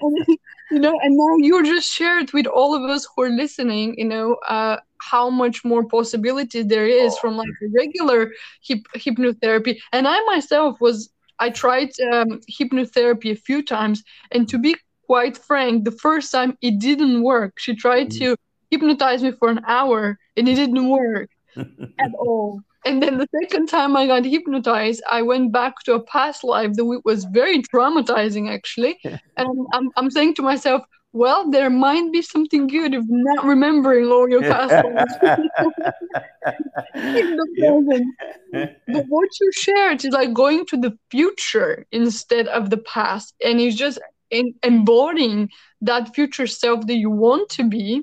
and, 0.00 0.24
you 0.70 0.78
know 0.80 0.98
and 1.02 1.16
now 1.16 1.36
you 1.38 1.64
just 1.64 1.92
shared 1.92 2.32
with 2.32 2.46
all 2.46 2.74
of 2.74 2.82
us 2.90 3.06
who 3.14 3.22
are 3.22 3.28
listening 3.30 3.94
you 3.98 4.04
know 4.04 4.36
uh 4.48 4.76
how 5.10 5.28
much 5.30 5.64
more 5.64 5.84
possibilities 5.84 6.66
there 6.66 6.86
is 6.86 7.16
from 7.18 7.36
like 7.36 7.48
regular 7.74 8.30
hip, 8.66 8.80
hypnotherapy. 8.96 9.76
And 9.92 10.06
i 10.08 10.20
myself 10.26 10.76
was 10.80 11.10
i 11.38 11.50
tried 11.50 11.90
um, 12.12 12.40
hypnotherapy 12.50 13.30
a 13.32 13.36
few 13.36 13.62
times. 13.62 14.02
And 14.32 14.48
to 14.48 14.58
be 14.58 14.76
quite 15.10 15.36
frank 15.48 15.84
the 15.84 15.96
first 16.06 16.30
time 16.36 16.50
it 16.68 16.74
didn't 16.88 17.22
work 17.32 17.52
she 17.64 17.74
tried 17.84 18.08
Mhm. 18.08 18.18
to 18.18 18.26
hypnotize 18.70 19.22
me 19.24 19.32
for 19.38 19.48
an 19.48 19.60
hour 19.66 20.00
and 20.36 20.48
it 20.48 20.54
didn't 20.54 20.88
work 20.88 21.28
at 22.04 22.12
all. 22.18 22.60
And 22.86 23.02
then 23.02 23.18
the 23.18 23.28
second 23.40 23.66
time 23.68 23.96
I 23.96 24.06
got 24.06 24.24
hypnotized, 24.24 25.02
I 25.10 25.22
went 25.22 25.52
back 25.52 25.74
to 25.84 25.94
a 25.94 26.02
past 26.02 26.44
life 26.44 26.72
that 26.74 26.86
was 27.04 27.24
very 27.40 27.58
traumatizing, 27.62 28.50
actually. 28.50 28.94
And 29.36 29.48
I'm, 29.74 29.90
I'm, 29.96 30.10
saying 30.10 30.34
to 30.34 30.42
myself, 30.42 30.82
well, 31.12 31.50
there 31.50 31.70
might 31.70 32.12
be 32.12 32.22
something 32.22 32.66
good 32.66 32.94
of 32.94 33.04
not 33.08 33.44
remembering 33.44 34.06
all 34.10 34.28
your 34.28 34.42
past 34.42 34.76
lives 34.84 35.14
in 35.22 35.30
the 37.36 37.46
Yep. 37.56 37.74
present. 37.84 38.06
But 38.92 39.04
what 39.08 39.28
you 39.40 39.50
shared 39.52 40.04
is 40.04 40.12
like 40.12 40.32
going 40.32 40.66
to 40.66 40.76
the 40.76 40.92
future 41.10 41.86
instead 41.92 42.48
of 42.48 42.70
the 42.70 42.78
past, 42.78 43.34
and 43.44 43.60
it's 43.60 43.76
just 43.76 43.98
in, 44.30 44.54
embodying 44.62 45.48
that 45.80 46.14
future 46.14 46.46
self 46.46 46.86
that 46.86 46.96
you 46.96 47.10
want 47.10 47.48
to 47.50 47.68
be 47.68 48.02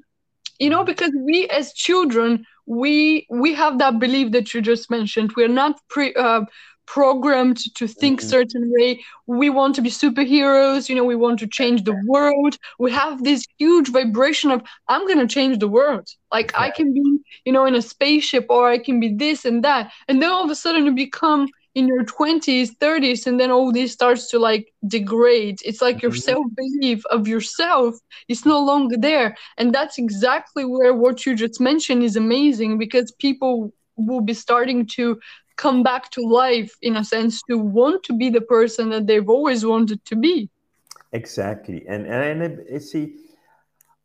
you 0.59 0.69
know 0.69 0.83
because 0.83 1.11
we 1.25 1.47
as 1.49 1.73
children 1.73 2.45
we 2.65 3.25
we 3.29 3.53
have 3.53 3.77
that 3.79 3.99
belief 3.99 4.31
that 4.31 4.53
you 4.53 4.61
just 4.61 4.89
mentioned. 4.89 5.33
We're 5.35 5.47
not 5.47 5.79
pre 5.89 6.13
uh, 6.15 6.41
programmed 6.85 7.57
to 7.75 7.87
think 7.87 8.21
Mhm. 8.21 8.21
certain 8.21 8.71
way. 8.77 9.01
We 9.27 9.49
want 9.49 9.75
to 9.75 9.81
be 9.81 9.89
superheroes 9.89 10.89
you 10.89 10.95
know 10.95 11.03
we 11.03 11.15
want 11.15 11.39
to 11.39 11.47
change 11.47 11.83
the 11.83 11.93
world. 11.93 12.57
We 12.79 12.91
have 12.91 13.23
this 13.23 13.45
huge 13.57 13.89
vibration 13.89 14.51
of 14.51 14.61
i'm 14.87 15.05
going 15.07 15.19
to 15.19 15.27
change 15.27 15.59
the 15.59 15.67
world. 15.67 16.07
Like 16.31 16.51
i 16.55 16.69
can 16.69 16.93
be 16.93 17.19
you 17.45 17.51
know 17.53 17.65
in 17.65 17.75
a 17.75 17.81
spaceship 17.81 18.45
or 18.49 18.69
i 18.69 18.77
can 18.77 18.99
be 18.99 19.13
this 19.15 19.45
and 19.45 19.63
that. 19.63 19.91
And 20.07 20.21
then 20.21 20.29
all 20.29 20.43
of 20.43 20.51
a 20.51 20.55
sudden 20.55 20.85
you 20.85 20.91
become 20.93 21.47
in 21.77 21.87
your 21.87 22.03
20s 22.05 22.71
30s 22.83 23.27
and 23.27 23.39
then 23.39 23.51
all 23.51 23.71
this 23.71 23.93
starts 23.93 24.29
to 24.31 24.39
like 24.39 24.65
degrade 24.87 25.59
it's 25.65 25.81
like 25.81 26.01
your 26.03 26.13
Mhm. 26.13 26.23
self 26.29 26.45
belief 26.55 27.05
of 27.17 27.27
yourself 27.27 27.95
is 28.27 28.45
no 28.45 28.59
longer 28.63 28.97
there 28.99 29.35
and 29.57 29.73
that's 29.73 29.97
exactly 29.97 30.65
where 30.65 30.93
what 30.93 31.25
you 31.25 31.35
just 31.35 31.59
mentioned 31.61 32.03
is 32.03 32.15
amazing 32.17 32.77
because 32.77 33.11
people 33.11 33.71
will 33.97 34.21
be 34.21 34.33
starting 34.33 34.85
to 34.85 35.19
come 35.57 35.83
back 35.83 36.11
to 36.11 36.21
life 36.21 36.73
in 36.81 36.95
a 36.97 37.03
sense 37.03 37.41
to 37.49 37.57
want 37.57 38.03
to 38.03 38.13
be 38.13 38.29
the 38.29 38.41
person 38.41 38.89
that 38.89 39.07
they've 39.07 39.29
always 39.29 39.65
wanted 39.65 39.99
to 40.05 40.15
be 40.15 40.49
Exactly, 41.13 41.85
and 41.87 42.05
and, 42.07 42.41
and 42.41 42.83
see, 42.83 43.15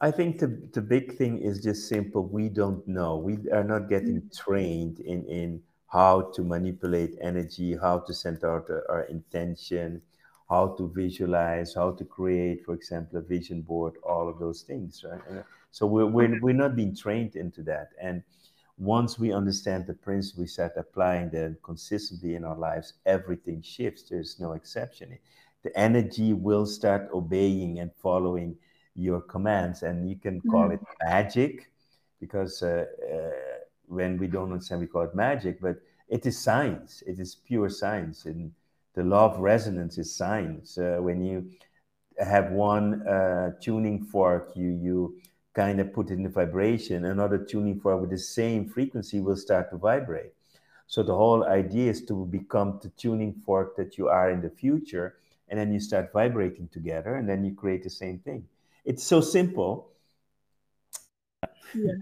I 0.00 0.10
think 0.10 0.38
the 0.38 0.48
the 0.72 0.80
big 0.82 1.16
thing 1.16 1.38
is 1.38 1.62
just 1.62 1.88
simple. 1.88 2.24
We 2.26 2.48
don't 2.48 2.86
know. 2.88 3.16
We 3.16 3.38
are 3.50 3.64
not 3.64 3.88
getting 3.88 4.22
mm. 4.22 4.30
trained 4.34 5.00
in 5.00 5.24
in 5.26 5.60
how 5.92 6.22
to 6.34 6.42
manipulate 6.42 7.18
energy, 7.20 7.76
how 7.76 7.98
to 7.98 8.14
send 8.14 8.42
out 8.44 8.66
our 8.88 9.02
intention, 9.10 10.00
how 10.48 10.68
to 10.68 10.90
visualize, 10.94 11.74
how 11.74 11.90
to 11.90 12.04
create, 12.04 12.64
for 12.64 12.72
example, 12.74 13.18
a 13.18 13.20
vision 13.20 13.60
board, 13.60 13.94
all 14.02 14.26
of 14.26 14.38
those 14.38 14.62
things, 14.62 15.04
right? 15.08 15.20
And 15.28 15.44
so 15.70 15.86
we're, 15.86 16.06
we're, 16.06 16.40
we're 16.40 16.54
not 16.54 16.76
being 16.76 16.96
trained 16.96 17.36
into 17.36 17.62
that. 17.64 17.90
And 18.00 18.22
once 18.78 19.18
we 19.18 19.32
understand 19.32 19.86
the 19.86 19.92
principle, 19.92 20.42
we 20.42 20.46
start 20.46 20.72
applying 20.78 21.28
them 21.28 21.58
consistently 21.62 22.36
in 22.36 22.44
our 22.44 22.56
lives, 22.56 22.94
everything 23.04 23.60
shifts. 23.60 24.04
There's 24.08 24.40
no 24.40 24.52
exception. 24.52 25.18
The 25.62 25.78
energy 25.78 26.32
will 26.32 26.64
start 26.64 27.10
obeying 27.12 27.80
and 27.80 27.90
following 28.02 28.56
your 28.96 29.20
commands. 29.20 29.82
And 29.82 30.08
you 30.08 30.16
can 30.16 30.40
call 30.40 30.68
mm. 30.68 30.74
it 30.74 30.80
magic 31.04 31.70
because 32.18 32.62
uh, 32.62 32.86
uh, 33.12 33.51
when 33.92 34.18
we 34.18 34.26
don't 34.26 34.52
understand, 34.52 34.80
we 34.80 34.86
call 34.86 35.02
it 35.02 35.14
magic, 35.14 35.60
but 35.60 35.76
it 36.08 36.26
is 36.26 36.38
science. 36.38 37.02
It 37.06 37.18
is 37.20 37.34
pure 37.34 37.68
science. 37.68 38.24
And 38.24 38.52
the 38.94 39.04
law 39.04 39.26
of 39.26 39.38
resonance 39.38 39.98
is 39.98 40.14
science. 40.14 40.78
Uh, 40.78 40.98
when 41.00 41.22
you 41.22 41.50
have 42.18 42.50
one 42.52 43.06
uh, 43.06 43.52
tuning 43.60 44.04
fork, 44.04 44.52
you 44.54 44.68
you 44.68 45.20
kind 45.54 45.80
of 45.80 45.92
put 45.92 46.10
it 46.10 46.14
in 46.14 46.26
a 46.26 46.30
vibration. 46.30 47.04
Another 47.04 47.38
tuning 47.38 47.78
fork 47.80 48.00
with 48.00 48.10
the 48.10 48.18
same 48.18 48.68
frequency 48.68 49.20
will 49.20 49.36
start 49.36 49.70
to 49.70 49.76
vibrate. 49.76 50.32
So 50.86 51.02
the 51.02 51.14
whole 51.14 51.44
idea 51.44 51.90
is 51.90 52.04
to 52.06 52.26
become 52.26 52.80
the 52.82 52.90
tuning 52.90 53.34
fork 53.46 53.76
that 53.76 53.96
you 53.98 54.08
are 54.08 54.30
in 54.30 54.40
the 54.42 54.50
future, 54.50 55.16
and 55.48 55.58
then 55.58 55.72
you 55.72 55.80
start 55.80 56.12
vibrating 56.12 56.68
together, 56.68 57.14
and 57.16 57.28
then 57.28 57.44
you 57.44 57.54
create 57.54 57.82
the 57.82 57.90
same 57.90 58.18
thing. 58.18 58.46
It's 58.84 59.04
so 59.04 59.20
simple. 59.20 59.88
Yeah. 61.74 61.92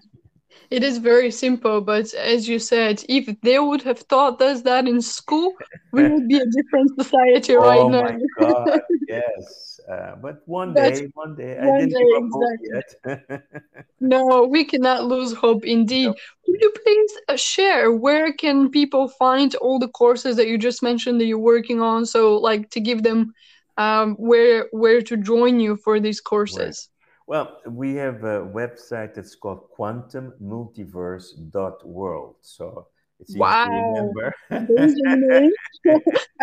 It 0.71 0.83
is 0.83 0.99
very 0.99 1.31
simple, 1.31 1.81
but 1.81 2.13
as 2.15 2.49
you 2.49 2.59
said, 2.59 3.03
if 3.09 3.27
they 3.43 3.59
would 3.59 3.83
have 3.83 4.07
taught 4.09 4.41
us 4.41 4.63
that 4.63 4.87
in 4.87 5.01
school, 5.01 5.55
we 5.93 6.05
would 6.09 6.29
be 6.29 6.39
a 6.39 6.47
different 6.47 6.91
society 6.99 7.55
right 7.55 7.81
oh 7.81 7.89
now. 7.89 8.03
my 8.03 8.19
God, 8.39 8.81
yes. 9.09 9.81
Uh, 9.89 10.17
but 10.23 10.43
one 10.47 10.75
day, 10.75 11.09
one 11.15 11.35
day, 11.35 11.59
one 11.59 11.75
I 11.75 11.79
didn't 11.79 11.95
day, 11.95 11.99
give 11.99 12.11
up 12.13 12.23
exactly. 12.25 12.69
yet. 12.73 13.43
no, 14.01 14.47
we 14.51 14.65
cannot 14.65 15.05
lose 15.05 15.33
hope. 15.33 15.65
Indeed. 15.65 16.09
No. 16.09 16.15
Could 16.47 16.57
you 16.61 16.73
please 16.83 17.13
uh, 17.29 17.37
share 17.37 17.93
where 17.93 18.33
can 18.33 18.71
people 18.71 19.09
find 19.09 19.55
all 19.57 19.79
the 19.79 19.89
courses 19.89 20.37
that 20.37 20.49
you 20.49 20.59
just 20.59 20.83
mentioned 20.83 21.21
that 21.21 21.27
you're 21.27 21.39
working 21.39 21.81
on? 21.81 22.07
So, 22.07 22.37
like, 22.37 22.71
to 22.71 22.81
give 22.81 23.03
them 23.03 23.33
um, 23.77 24.15
where 24.17 24.69
where 24.73 25.03
to 25.03 25.17
join 25.17 25.61
you 25.61 25.77
for 25.77 26.01
these 26.01 26.21
courses. 26.21 26.89
Right. 26.89 27.00
Well, 27.31 27.63
we 27.65 27.95
have 27.95 28.25
a 28.25 28.45
website 28.45 29.15
that's 29.15 29.37
called 29.37 29.69
quantummultiverse.world. 29.79 32.35
So 32.41 32.89
it's 33.21 33.31
easy 33.31 33.39
wow. 33.39 33.67
to 33.67 33.71
remember. 33.71 34.35
I 34.51 34.67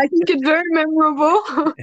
think 0.07 0.29
it's 0.29 0.45
very 0.45 0.63
memorable. 0.71 1.43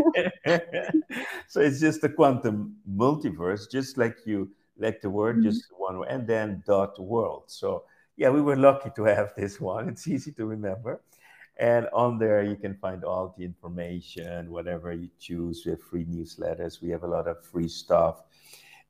so 1.48 1.60
it's 1.60 1.80
just 1.80 2.02
a 2.02 2.08
quantum 2.08 2.76
multiverse, 2.90 3.70
just 3.70 3.98
like 3.98 4.16
you 4.24 4.48
like 4.78 5.02
the 5.02 5.10
word, 5.10 5.36
mm-hmm. 5.36 5.50
just 5.50 5.66
one 5.76 5.98
word, 5.98 6.08
and 6.08 6.26
then 6.26 6.62
dot 6.66 6.98
world. 6.98 7.42
So 7.48 7.84
yeah, 8.16 8.30
we 8.30 8.40
were 8.40 8.56
lucky 8.56 8.88
to 8.96 9.04
have 9.04 9.34
this 9.36 9.60
one. 9.60 9.90
It's 9.90 10.08
easy 10.08 10.32
to 10.32 10.46
remember. 10.46 11.02
And 11.58 11.90
on 11.92 12.16
there, 12.16 12.42
you 12.42 12.56
can 12.56 12.74
find 12.76 13.04
all 13.04 13.34
the 13.36 13.44
information, 13.44 14.50
whatever 14.50 14.94
you 14.94 15.10
choose. 15.20 15.64
We 15.66 15.72
have 15.72 15.82
free 15.82 16.06
newsletters. 16.06 16.80
We 16.80 16.88
have 16.88 17.02
a 17.02 17.06
lot 17.06 17.28
of 17.28 17.44
free 17.44 17.68
stuff 17.68 18.22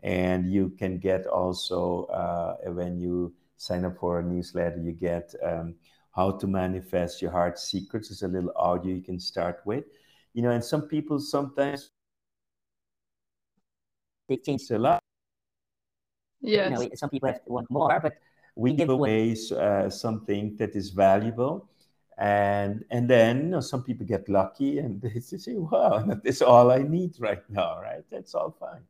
and 0.05 0.53
you 0.53 0.69
can 0.79 0.99
get 0.99 1.27
also 1.27 2.05
uh, 2.13 2.57
when 2.71 3.01
you 3.01 3.33
sign 3.57 3.87
up 3.87 3.97
for 3.99 4.21
a 4.21 4.23
newsletter 4.23 4.79
you 4.79 4.93
get 4.93 5.35
um, 5.43 5.75
how 6.15 6.31
to 6.31 6.47
manifest 6.47 7.23
your 7.23 7.31
heart 7.31 7.59
secrets. 7.59 8.11
Is 8.11 8.23
a 8.23 8.29
little 8.29 8.53
audio 8.55 8.95
you 8.95 9.03
can 9.03 9.19
start 9.19 9.61
with. 9.65 9.85
You 10.35 10.43
know 10.43 10.51
and 10.51 10.63
some 10.63 10.83
people 10.83 11.19
sometimes 11.19 11.91
they 14.29 14.37
change 14.37 14.71
a 14.71 14.79
lot 14.79 15.01
yes. 16.41 16.71
You 16.71 16.89
know, 16.89 16.91
some 16.95 17.11
people 17.11 17.29
have, 17.29 17.41
want 17.47 17.71
more 17.71 17.99
but 18.01 18.15
we 18.57 18.75
give 18.75 18.91
away 18.91 19.37
uh, 19.57 19.89
something 19.91 20.57
that 20.59 20.77
is 20.77 20.91
valuable. 20.91 21.69
And 22.19 22.85
and 22.91 23.09
then 23.09 23.39
you 23.39 23.51
know, 23.57 23.61
some 23.61 23.83
people 23.83 24.07
get 24.07 24.29
lucky 24.29 24.79
and 24.79 25.01
they 25.03 25.19
say 25.21 25.55
wow 25.55 26.05
that's 26.25 26.43
all 26.43 26.71
i 26.71 26.79
need 26.79 27.17
right 27.19 27.43
now 27.51 27.81
right? 27.81 28.05
That's 28.11 28.35
all 28.37 28.55
fine 28.61 28.85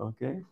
Okay. 0.00 0.42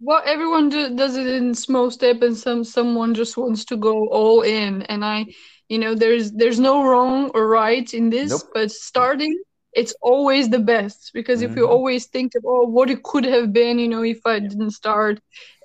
Well, 0.00 0.22
everyone 0.24 0.68
do, 0.68 0.96
does 0.96 1.16
it 1.16 1.28
in 1.28 1.54
small 1.54 1.90
step, 1.90 2.22
and 2.22 2.36
some 2.36 2.64
someone 2.64 3.14
just 3.14 3.36
wants 3.36 3.64
to 3.66 3.76
go 3.76 4.08
all 4.08 4.42
in. 4.42 4.82
And 4.82 5.04
I, 5.04 5.26
you 5.68 5.78
know, 5.78 5.94
there's 5.94 6.32
there's 6.32 6.58
no 6.58 6.84
wrong 6.84 7.30
or 7.34 7.46
right 7.46 7.92
in 7.94 8.10
this, 8.10 8.30
nope. 8.30 8.50
but 8.52 8.72
starting 8.72 9.40
it's 9.72 9.94
always 10.02 10.50
the 10.50 10.58
best 10.58 11.10
because 11.14 11.40
mm-hmm. 11.40 11.50
if 11.50 11.56
you 11.56 11.64
mm-hmm. 11.64 11.72
always 11.72 12.06
think 12.06 12.34
of 12.34 12.42
oh 12.46 12.66
what 12.66 12.90
it 12.90 13.02
could 13.02 13.24
have 13.24 13.52
been 13.52 13.78
you 13.78 13.88
know 13.88 14.02
if 14.02 14.24
i 14.26 14.38
didn't 14.38 14.70
start 14.70 15.18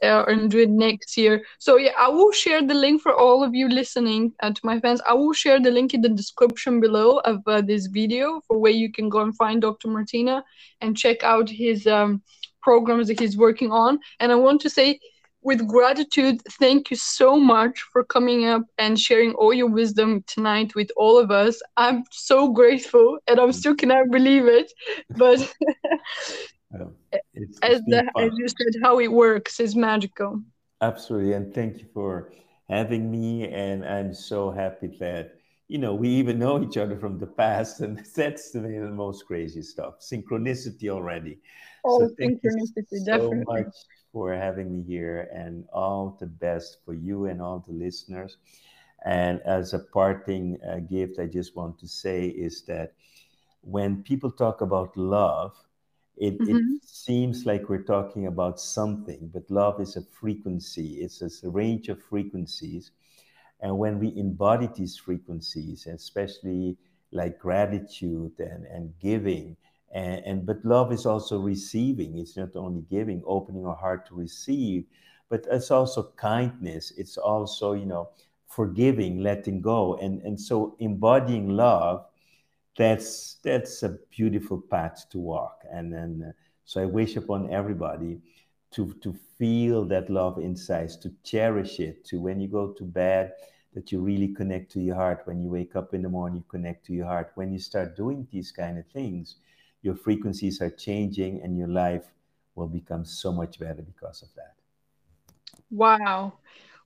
uh, 0.03 0.23
and 0.28 0.51
do 0.51 0.59
it 0.59 0.69
next 0.69 1.17
year 1.17 1.43
so 1.59 1.78
yeah 1.78 1.91
i 1.97 2.07
will 2.07 2.32
share 2.32 2.65
the 2.65 2.73
link 2.73 3.01
for 3.01 3.13
all 3.13 3.43
of 3.43 3.53
you 3.53 3.67
listening 3.67 4.32
uh, 4.41 4.51
to 4.51 4.61
my 4.63 4.80
fans 4.80 5.01
i 5.07 5.13
will 5.13 5.34
share 5.34 5.59
the 5.59 5.71
link 5.71 5.93
in 5.93 6.01
the 6.01 6.09
description 6.09 6.80
below 6.80 7.17
of 7.19 7.41
uh, 7.47 7.61
this 7.61 7.88
video 7.88 8.41
for 8.47 8.57
where 8.57 8.71
you 8.71 8.91
can 8.91 9.09
go 9.09 9.21
and 9.21 9.36
find 9.36 9.61
dr 9.61 9.88
martina 9.88 10.43
and 10.82 10.95
check 10.95 11.23
out 11.23 11.49
his 11.49 11.86
um, 11.86 12.21
programs 12.61 13.07
that 13.07 13.19
he's 13.19 13.37
working 13.37 13.71
on. 13.71 13.99
And 14.19 14.31
I 14.31 14.35
want 14.35 14.61
to 14.61 14.69
say, 14.69 14.99
with 15.41 15.67
gratitude, 15.67 16.41
thank 16.59 16.91
you 16.91 16.97
so 16.97 17.37
much 17.37 17.81
for 17.93 18.03
coming 18.03 18.45
up 18.45 18.63
and 18.77 18.99
sharing 18.99 19.33
all 19.35 19.53
your 19.53 19.69
wisdom 19.69 20.23
tonight 20.27 20.75
with 20.75 20.91
all 20.97 21.17
of 21.17 21.31
us. 21.31 21.61
I'm 21.77 22.03
so 22.11 22.51
grateful, 22.51 23.17
and 23.27 23.39
I'm 23.39 23.53
still 23.53 23.75
cannot 23.75 24.11
believe 24.11 24.45
it. 24.45 24.71
But 25.11 25.39
it's, 27.33 27.59
as 27.61 27.81
the, 27.85 28.03
as 28.17 28.31
you 28.35 28.47
said, 28.47 28.81
how 28.83 28.99
it 28.99 29.11
works 29.11 29.59
is 29.59 29.75
magical. 29.75 30.41
Absolutely, 30.81 31.33
and 31.33 31.53
thank 31.53 31.79
you 31.79 31.85
for 31.93 32.33
having 32.69 33.09
me. 33.09 33.47
And 33.47 33.85
I'm 33.85 34.13
so 34.13 34.51
happy 34.51 34.87
that 34.99 35.35
you 35.67 35.77
know 35.77 35.95
we 35.95 36.09
even 36.09 36.39
know 36.39 36.61
each 36.61 36.77
other 36.77 36.97
from 36.97 37.19
the 37.19 37.27
past, 37.27 37.79
and 37.81 38.03
that's 38.15 38.51
the 38.51 38.59
most 38.59 39.25
crazy 39.25 39.61
stuff. 39.61 40.01
Synchronicity 40.01 40.89
already. 40.89 41.39
Oh, 41.88 41.99
so 41.99 42.15
thank 42.19 42.41
you 42.43 42.51
so 42.51 43.05
definitely. 43.05 43.43
much 43.47 43.75
for 44.11 44.33
having 44.33 44.71
me 44.71 44.83
here 44.83 45.29
and 45.33 45.65
all 45.71 46.17
the 46.19 46.25
best 46.25 46.77
for 46.83 46.93
you 46.93 47.25
and 47.25 47.41
all 47.41 47.63
the 47.67 47.73
listeners. 47.73 48.38
And 49.05 49.41
as 49.41 49.73
a 49.73 49.79
parting 49.79 50.57
uh, 50.67 50.79
gift, 50.79 51.19
I 51.19 51.27
just 51.27 51.55
want 51.55 51.79
to 51.79 51.88
say 51.88 52.27
is 52.27 52.63
that 52.63 52.93
when 53.61 54.03
people 54.03 54.31
talk 54.31 54.61
about 54.61 54.97
love, 54.97 55.55
it, 56.17 56.39
mm-hmm. 56.39 56.55
it, 56.55 56.83
seems 56.83 57.45
like 57.45 57.69
we're 57.69 57.83
talking 57.83 58.25
about 58.25 58.59
something, 58.59 59.29
but 59.33 59.49
love 59.49 59.79
is 59.79 59.95
a 59.95 60.01
frequency, 60.01 60.95
it's 60.95 61.21
a 61.21 61.49
range 61.49 61.89
of 61.89 62.01
frequencies. 62.01 62.91
And 63.61 63.77
when 63.77 63.99
we 63.99 64.17
embody 64.17 64.67
these 64.75 64.97
frequencies, 64.97 65.85
especially 65.85 66.77
like 67.11 67.39
gratitude 67.39 68.33
and, 68.39 68.65
and 68.65 68.93
giving, 68.99 69.57
and, 69.91 70.23
and 70.25 70.45
but 70.45 70.63
love 70.65 70.91
is 70.91 71.05
also 71.05 71.39
receiving. 71.39 72.17
It's 72.17 72.38
not 72.38 72.55
only 72.55 72.81
giving 72.89 73.23
opening 73.25 73.65
our 73.65 73.75
heart 73.75 74.07
to 74.07 74.15
receive 74.15 74.85
but 75.29 75.45
it's 75.51 75.71
also 75.71 76.11
kindness. 76.15 76.93
It's 76.97 77.17
also 77.17 77.73
you 77.73 77.85
know 77.85 78.09
forgiving 78.47 79.19
letting 79.19 79.61
go. 79.61 79.95
And 79.95 80.21
and 80.21 80.39
so 80.39 80.75
embodying 80.79 81.49
love 81.49 82.05
that's 82.77 83.38
that's 83.43 83.83
a 83.83 83.97
beautiful 84.11 84.61
path 84.61 85.07
to 85.11 85.19
walk. 85.19 85.63
And 85.71 85.91
then 85.91 86.23
uh, 86.29 86.31
so 86.65 86.81
i 86.81 86.85
wish 86.85 87.15
upon 87.15 87.49
everybody 87.51 88.19
to 88.71 88.93
to 89.01 89.15
feel 89.38 89.85
that 89.85 90.09
love 90.09 90.38
inside 90.38 90.89
to 91.01 91.11
cherish 91.23 91.79
it 91.79 92.03
to 92.05 92.19
when 92.19 92.39
you 92.41 92.47
go 92.47 92.73
to 92.73 92.83
bed 92.83 93.31
that 93.73 93.91
you 93.91 94.01
really 94.01 94.29
connect 94.29 94.71
to 94.71 94.79
your 94.81 94.95
heart. 94.95 95.21
When 95.25 95.39
you 95.39 95.49
wake 95.49 95.75
up 95.75 95.93
in 95.93 96.01
the 96.01 96.09
morning 96.09 96.38
you 96.38 96.45
connect 96.49 96.85
to 96.88 96.93
your 96.93 97.05
heart. 97.05 97.31
When 97.35 97.51
you 97.53 97.59
start 97.59 97.95
doing 97.95 98.27
these 98.31 98.51
kind 98.51 98.77
of 98.77 98.85
things 98.88 99.35
your 99.82 99.95
frequencies 99.95 100.61
are 100.61 100.69
changing 100.69 101.41
and 101.41 101.57
your 101.57 101.67
life 101.67 102.05
will 102.55 102.67
become 102.67 103.05
so 103.05 103.32
much 103.32 103.59
better 103.59 103.82
because 103.82 104.21
of 104.23 104.30
that. 104.36 104.55
Wow. 105.69 106.34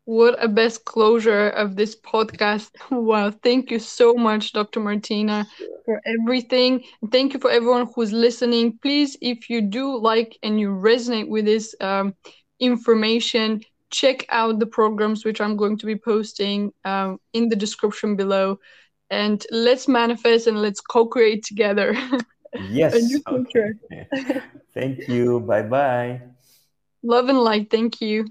What 0.06 0.44
a 0.44 0.48
best 0.48 0.86
closure 0.86 1.50
of 1.50 1.76
this 1.76 1.96
podcast. 1.96 2.72
Wow. 2.92 3.32
Thank 3.32 3.72
you 3.72 3.80
so 3.80 4.14
much, 4.14 4.54
Dr. 4.54 4.80
Martina, 4.80 5.48
for 5.86 6.02
everything. 6.06 6.84
Thank 7.12 7.34
you 7.34 7.39
for 7.39 7.52
everyone 7.52 7.88
who's 7.94 8.12
listening. 8.12 8.78
Please, 8.82 9.16
if 9.22 9.50
you 9.50 9.62
do 9.62 9.98
like 9.98 10.38
and 10.44 10.60
you 10.60 10.70
resonate 10.70 11.30
with 11.30 11.46
this 11.46 11.76
um, 11.80 12.16
information, 12.60 13.62
check 13.92 14.26
out 14.30 14.60
the 14.60 14.66
programs 14.66 15.24
which 15.24 15.39
I'm 15.42 15.56
going 15.56 15.78
to 15.78 15.86
be 15.86 15.96
posting 15.96 16.72
um, 16.86 17.20
in 17.34 17.50
the 17.50 17.56
description 17.56 18.16
below. 18.16 18.60
And 19.10 19.46
let's 19.52 19.88
manifest 19.88 20.48
and 20.48 20.62
let's 20.62 20.82
co 20.82 21.06
create 21.06 21.44
together. 21.44 21.96
Yes. 22.60 22.93
a 22.95 23.02
new. 23.02 23.22
Okay. 23.28 24.08
Thank 24.74 25.08
you. 25.08 25.39
Bye 25.41 25.64
bye. 25.64 26.22
Love 27.04 27.30
and 27.30 27.39
light. 27.39 27.70
Thank 27.70 28.02
you. 28.02 28.26